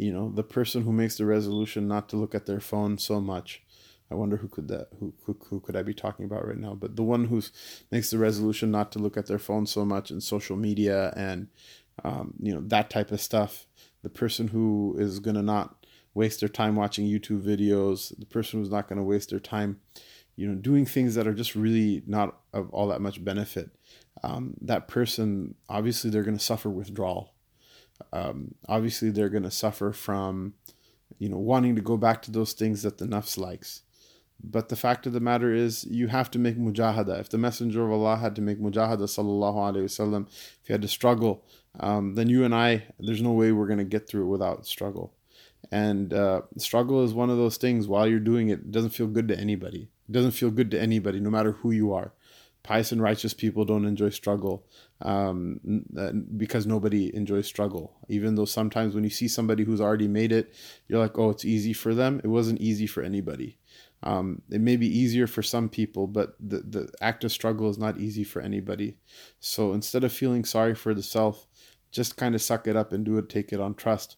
you 0.00 0.12
know 0.12 0.30
the 0.34 0.42
person 0.42 0.82
who 0.82 0.92
makes 0.92 1.16
the 1.16 1.26
resolution 1.26 1.86
not 1.86 2.08
to 2.08 2.16
look 2.16 2.34
at 2.34 2.46
their 2.46 2.60
phone 2.60 2.96
so 2.98 3.20
much 3.20 3.62
i 4.10 4.14
wonder 4.14 4.36
who 4.36 4.48
could 4.48 4.68
that 4.68 4.88
who, 4.98 5.12
who, 5.24 5.36
who 5.48 5.60
could 5.60 5.76
i 5.76 5.82
be 5.82 5.94
talking 5.94 6.24
about 6.24 6.46
right 6.46 6.58
now 6.58 6.74
but 6.74 6.96
the 6.96 7.02
one 7.02 7.26
who 7.26 7.42
makes 7.90 8.10
the 8.10 8.18
resolution 8.18 8.70
not 8.70 8.90
to 8.90 8.98
look 8.98 9.16
at 9.16 9.26
their 9.26 9.38
phone 9.38 9.66
so 9.66 9.84
much 9.84 10.10
and 10.10 10.22
social 10.22 10.56
media 10.56 11.12
and 11.16 11.48
um, 12.02 12.34
you 12.40 12.54
know 12.54 12.62
that 12.62 12.88
type 12.88 13.12
of 13.12 13.20
stuff 13.20 13.66
the 14.02 14.08
person 14.08 14.48
who 14.48 14.96
is 14.98 15.18
going 15.18 15.36
to 15.36 15.42
not 15.42 15.76
waste 16.14 16.40
their 16.40 16.48
time 16.48 16.76
watching 16.76 17.06
YouTube 17.06 17.42
videos, 17.42 18.16
the 18.18 18.26
person 18.26 18.60
who's 18.60 18.70
not 18.70 18.88
going 18.88 18.98
to 18.98 19.04
waste 19.04 19.30
their 19.30 19.40
time, 19.40 19.80
you 20.36 20.46
know, 20.46 20.54
doing 20.54 20.84
things 20.86 21.14
that 21.14 21.26
are 21.26 21.34
just 21.34 21.54
really 21.54 22.02
not 22.06 22.36
of 22.52 22.70
all 22.70 22.88
that 22.88 23.00
much 23.00 23.24
benefit. 23.24 23.70
Um, 24.22 24.54
that 24.62 24.88
person, 24.88 25.54
obviously, 25.68 26.10
they're 26.10 26.24
going 26.24 26.36
to 26.36 26.44
suffer 26.44 26.68
withdrawal. 26.68 27.32
Um, 28.12 28.54
obviously, 28.68 29.10
they're 29.10 29.28
going 29.28 29.42
to 29.44 29.50
suffer 29.50 29.92
from, 29.92 30.54
you 31.18 31.28
know, 31.28 31.38
wanting 31.38 31.76
to 31.76 31.82
go 31.82 31.96
back 31.96 32.22
to 32.22 32.30
those 32.30 32.52
things 32.52 32.82
that 32.82 32.98
the 32.98 33.06
nafs 33.06 33.38
likes. 33.38 33.82
But 34.42 34.70
the 34.70 34.76
fact 34.76 35.06
of 35.06 35.12
the 35.12 35.20
matter 35.20 35.52
is, 35.52 35.84
you 35.84 36.08
have 36.08 36.30
to 36.30 36.38
make 36.38 36.56
mujahada. 36.56 37.20
If 37.20 37.28
the 37.28 37.38
Messenger 37.38 37.84
of 37.84 37.92
Allah 37.92 38.16
had 38.16 38.34
to 38.36 38.42
make 38.42 38.58
mujahada, 38.58 39.02
sallallahu 39.02 39.54
alaihi 39.54 39.84
wasallam, 39.84 40.28
if 40.28 40.66
he 40.66 40.72
had 40.72 40.82
to 40.82 40.88
struggle, 40.88 41.44
um, 41.78 42.14
then 42.14 42.28
you 42.28 42.44
and 42.44 42.54
I, 42.54 42.84
there's 42.98 43.22
no 43.22 43.32
way 43.32 43.52
we're 43.52 43.66
going 43.66 43.78
to 43.78 43.84
get 43.84 44.08
through 44.08 44.22
it 44.22 44.28
without 44.28 44.66
struggle. 44.66 45.12
And 45.70 46.14
uh, 46.14 46.42
struggle 46.56 47.04
is 47.04 47.12
one 47.12 47.30
of 47.30 47.36
those 47.36 47.58
things. 47.58 47.86
While 47.86 48.06
you're 48.06 48.18
doing 48.18 48.48
it, 48.48 48.60
it 48.60 48.70
doesn't 48.70 48.90
feel 48.90 49.06
good 49.06 49.28
to 49.28 49.38
anybody. 49.38 49.90
It 50.08 50.12
doesn't 50.12 50.32
feel 50.32 50.50
good 50.50 50.70
to 50.70 50.80
anybody, 50.80 51.20
no 51.20 51.30
matter 51.30 51.52
who 51.52 51.70
you 51.70 51.92
are. 51.92 52.12
Pious 52.62 52.92
and 52.92 53.02
righteous 53.02 53.32
people 53.32 53.64
don't 53.64 53.86
enjoy 53.86 54.10
struggle 54.10 54.66
um, 55.00 55.60
uh, 55.96 56.12
because 56.36 56.66
nobody 56.66 57.14
enjoys 57.14 57.46
struggle. 57.46 57.96
Even 58.08 58.34
though 58.34 58.44
sometimes 58.44 58.94
when 58.94 59.04
you 59.04 59.10
see 59.10 59.28
somebody 59.28 59.64
who's 59.64 59.80
already 59.80 60.08
made 60.08 60.30
it, 60.30 60.54
you're 60.86 60.98
like, 60.98 61.18
oh, 61.18 61.30
it's 61.30 61.44
easy 61.44 61.72
for 61.72 61.94
them. 61.94 62.20
It 62.22 62.28
wasn't 62.28 62.60
easy 62.60 62.86
for 62.86 63.02
anybody. 63.02 63.56
Um, 64.02 64.42
it 64.50 64.60
may 64.60 64.76
be 64.76 64.86
easier 64.86 65.26
for 65.26 65.42
some 65.42 65.68
people, 65.68 66.06
but 66.06 66.34
the, 66.40 66.58
the 66.58 66.88
act 67.00 67.24
of 67.24 67.32
struggle 67.32 67.68
is 67.68 67.78
not 67.78 67.98
easy 67.98 68.24
for 68.24 68.40
anybody. 68.40 68.96
So 69.40 69.72
instead 69.72 70.04
of 70.04 70.12
feeling 70.12 70.44
sorry 70.44 70.74
for 70.74 70.94
the 70.94 71.02
self, 71.02 71.46
just 71.90 72.16
kind 72.16 72.34
of 72.34 72.42
suck 72.42 72.66
it 72.66 72.76
up 72.76 72.92
and 72.92 73.04
do 73.04 73.18
it, 73.18 73.28
take 73.28 73.52
it 73.52 73.60
on 73.60 73.74
trust. 73.74 74.16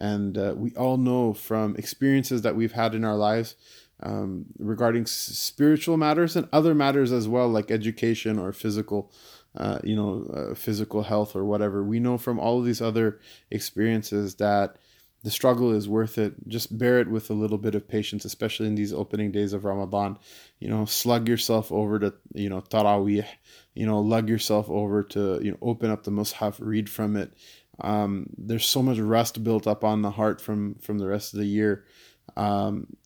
And 0.00 0.36
uh, 0.38 0.54
we 0.56 0.74
all 0.74 0.96
know 0.96 1.34
from 1.34 1.76
experiences 1.76 2.42
that 2.42 2.56
we've 2.56 2.72
had 2.72 2.94
in 2.94 3.04
our 3.04 3.16
lives 3.16 3.56
um, 4.02 4.46
regarding 4.58 5.02
s- 5.02 5.10
spiritual 5.10 5.96
matters 5.96 6.36
and 6.36 6.48
other 6.52 6.74
matters 6.74 7.12
as 7.12 7.28
well, 7.28 7.48
like 7.48 7.70
education 7.70 8.38
or 8.38 8.52
physical, 8.52 9.12
uh, 9.56 9.78
you 9.84 9.96
know, 9.96 10.26
uh, 10.32 10.54
physical 10.54 11.02
health 11.02 11.34
or 11.36 11.44
whatever. 11.44 11.82
We 11.82 12.00
know 12.00 12.18
from 12.18 12.38
all 12.38 12.58
of 12.58 12.64
these 12.64 12.82
other 12.82 13.20
experiences 13.50 14.36
that 14.36 14.76
the 15.22 15.30
struggle 15.30 15.70
is 15.70 15.88
worth 15.88 16.18
it. 16.18 16.34
Just 16.48 16.76
bear 16.76 16.98
it 16.98 17.08
with 17.08 17.30
a 17.30 17.34
little 17.34 17.58
bit 17.58 17.76
of 17.76 17.86
patience, 17.86 18.24
especially 18.24 18.66
in 18.66 18.74
these 18.74 18.92
opening 18.92 19.30
days 19.30 19.52
of 19.52 19.64
Ramadan. 19.64 20.18
You 20.58 20.68
know, 20.68 20.84
slug 20.84 21.28
yourself 21.28 21.70
over 21.70 21.98
to, 22.00 22.14
you 22.34 22.48
know, 22.48 22.60
Taraweeh, 22.60 23.26
you 23.74 23.86
know, 23.86 24.00
lug 24.00 24.28
yourself 24.28 24.68
over 24.68 25.02
to, 25.04 25.40
you 25.42 25.52
know, 25.52 25.58
open 25.62 25.90
up 25.90 26.02
the 26.02 26.10
Mus'haf, 26.10 26.56
read 26.58 26.90
from 26.90 27.16
it, 27.16 27.32
um, 27.80 28.26
there's 28.36 28.66
so 28.66 28.82
much 28.82 28.98
rust 28.98 29.42
built 29.42 29.66
up 29.66 29.84
on 29.84 30.02
the 30.02 30.10
heart 30.10 30.40
from 30.40 30.74
from 30.76 30.98
the 30.98 31.06
rest 31.06 31.32
of 31.32 31.40
the 31.40 31.46
year. 31.46 31.84
Um, 32.36 32.96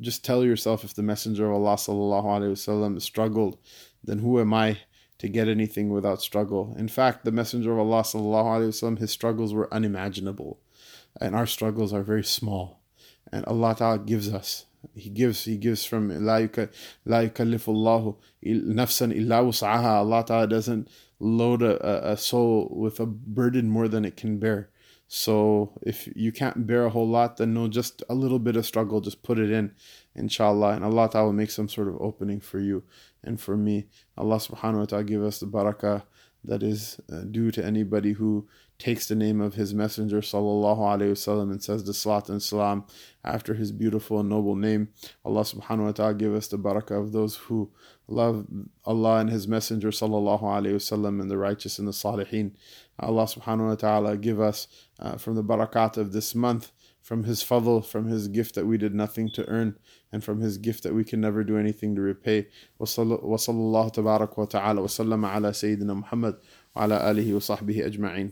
just 0.00 0.24
tell 0.24 0.44
yourself 0.44 0.84
if 0.84 0.94
the 0.94 1.02
Messenger 1.02 1.46
of 1.50 1.54
Allah 1.54 1.76
sallallahu 1.76 3.00
struggled, 3.00 3.58
then 4.04 4.18
who 4.18 4.40
am 4.40 4.52
I 4.54 4.78
to 5.18 5.28
get 5.28 5.48
anything 5.48 5.90
without 5.90 6.22
struggle? 6.22 6.74
In 6.78 6.88
fact, 6.88 7.24
the 7.24 7.32
Messenger 7.32 7.72
of 7.72 7.78
Allah 7.78 8.02
sallallahu 8.02 8.98
his 8.98 9.10
struggles 9.10 9.54
were 9.54 9.72
unimaginable, 9.72 10.60
and 11.20 11.34
our 11.34 11.46
struggles 11.46 11.92
are 11.92 12.02
very 12.02 12.24
small, 12.24 12.80
and 13.32 13.44
Allah 13.46 13.74
Taala 13.74 14.06
gives 14.06 14.32
us. 14.32 14.66
He 14.94 15.10
gives. 15.10 15.44
He 15.44 15.56
gives 15.56 15.84
from 15.84 16.08
la 16.24 16.38
yukallifullahu 16.38 18.16
nafsan 18.44 19.16
illa 19.16 19.42
wus'aha. 19.42 19.84
Allah 19.84 20.24
Taala 20.24 20.48
doesn't 20.48 20.88
load 21.18 21.62
a, 21.62 22.12
a 22.12 22.16
soul 22.16 22.68
with 22.70 23.00
a 23.00 23.06
burden 23.06 23.68
more 23.68 23.88
than 23.88 24.04
it 24.04 24.16
can 24.16 24.38
bear. 24.38 24.70
So 25.10 25.72
if 25.82 26.06
you 26.14 26.32
can't 26.32 26.66
bear 26.66 26.84
a 26.84 26.90
whole 26.90 27.08
lot, 27.08 27.38
then 27.38 27.54
no, 27.54 27.66
just 27.66 28.02
a 28.10 28.14
little 28.14 28.38
bit 28.38 28.56
of 28.56 28.66
struggle, 28.66 29.00
just 29.00 29.22
put 29.22 29.38
it 29.38 29.50
in, 29.50 29.72
inshallah. 30.14 30.72
And 30.74 30.84
Allah 30.84 31.08
Ta'ala 31.10 31.26
will 31.26 31.32
make 31.32 31.50
some 31.50 31.68
sort 31.68 31.88
of 31.88 31.96
opening 31.98 32.40
for 32.40 32.58
you 32.58 32.84
and 33.24 33.40
for 33.40 33.56
me. 33.56 33.86
Allah 34.18 34.36
subhanahu 34.36 34.80
wa 34.80 34.84
ta'ala 34.84 35.04
give 35.04 35.22
us 35.22 35.40
the 35.40 35.46
barakah 35.46 36.02
that 36.44 36.62
is 36.62 37.00
uh, 37.12 37.22
due 37.22 37.50
to 37.50 37.64
anybody 37.64 38.12
who 38.12 38.46
takes 38.78 39.08
the 39.08 39.14
name 39.14 39.40
of 39.40 39.54
his 39.54 39.74
messenger 39.74 40.20
sallallahu 40.20 40.78
alaihi 40.78 41.10
wasallam 41.10 41.50
and 41.50 41.62
says 41.62 41.82
the 41.84 41.92
salat 41.92 42.28
and 42.28 42.40
salam 42.40 42.84
after 43.24 43.54
his 43.54 43.72
beautiful 43.72 44.20
and 44.20 44.28
noble 44.28 44.54
name. 44.54 44.88
Allah 45.24 45.40
subhanahu 45.40 45.86
wa 45.86 45.92
ta'ala 45.92 46.14
give 46.14 46.34
us 46.34 46.46
the 46.48 46.58
barakah 46.58 47.00
of 47.02 47.12
those 47.12 47.36
who 47.36 47.70
love 48.06 48.46
Allah 48.84 49.16
and 49.16 49.30
his 49.30 49.48
messenger 49.48 49.88
sallallahu 49.88 50.42
alaihi 50.42 50.74
wasallam 50.74 51.20
and 51.20 51.30
the 51.30 51.38
righteous 51.38 51.78
and 51.78 51.88
the 51.88 51.92
salihin. 51.92 52.52
Allah 52.99 53.23
subhanahu 53.23 53.69
wa 53.69 53.75
ta'ala 53.75 54.17
give 54.17 54.39
us 54.39 54.67
uh, 54.99 55.17
from 55.17 55.35
the 55.35 55.43
barakat 55.43 55.97
of 55.97 56.11
this 56.13 56.35
month 56.35 56.71
from 57.03 57.25
his 57.25 57.43
fadl, 57.43 57.85
from 57.85 58.07
his 58.07 58.29
gift 58.29 58.55
that 58.55 58.65
we 58.65 58.77
did 58.77 58.95
nothing 58.95 59.29
to 59.29 59.47
earn, 59.49 59.77
and 60.11 60.23
from 60.23 60.39
his 60.39 60.57
gift 60.57 60.83
that 60.83 60.93
we 60.95 61.03
can 61.03 61.19
never 61.19 61.43
do 61.43 61.57
anything 61.57 61.95
to 61.95 62.01
repay. 62.01 62.47
وصلى 62.79 63.49
الله 63.49 63.89
تبارك 63.89 64.37
وتعالى 64.37 64.81
وسلم 64.81 65.25
على 65.25 65.53
سيدنا 65.53 65.93
محمد 65.93 66.37
وعلى 66.75 67.11
آله 67.11 67.33
وصحبه 67.33 67.85
أجمعين 67.85 68.31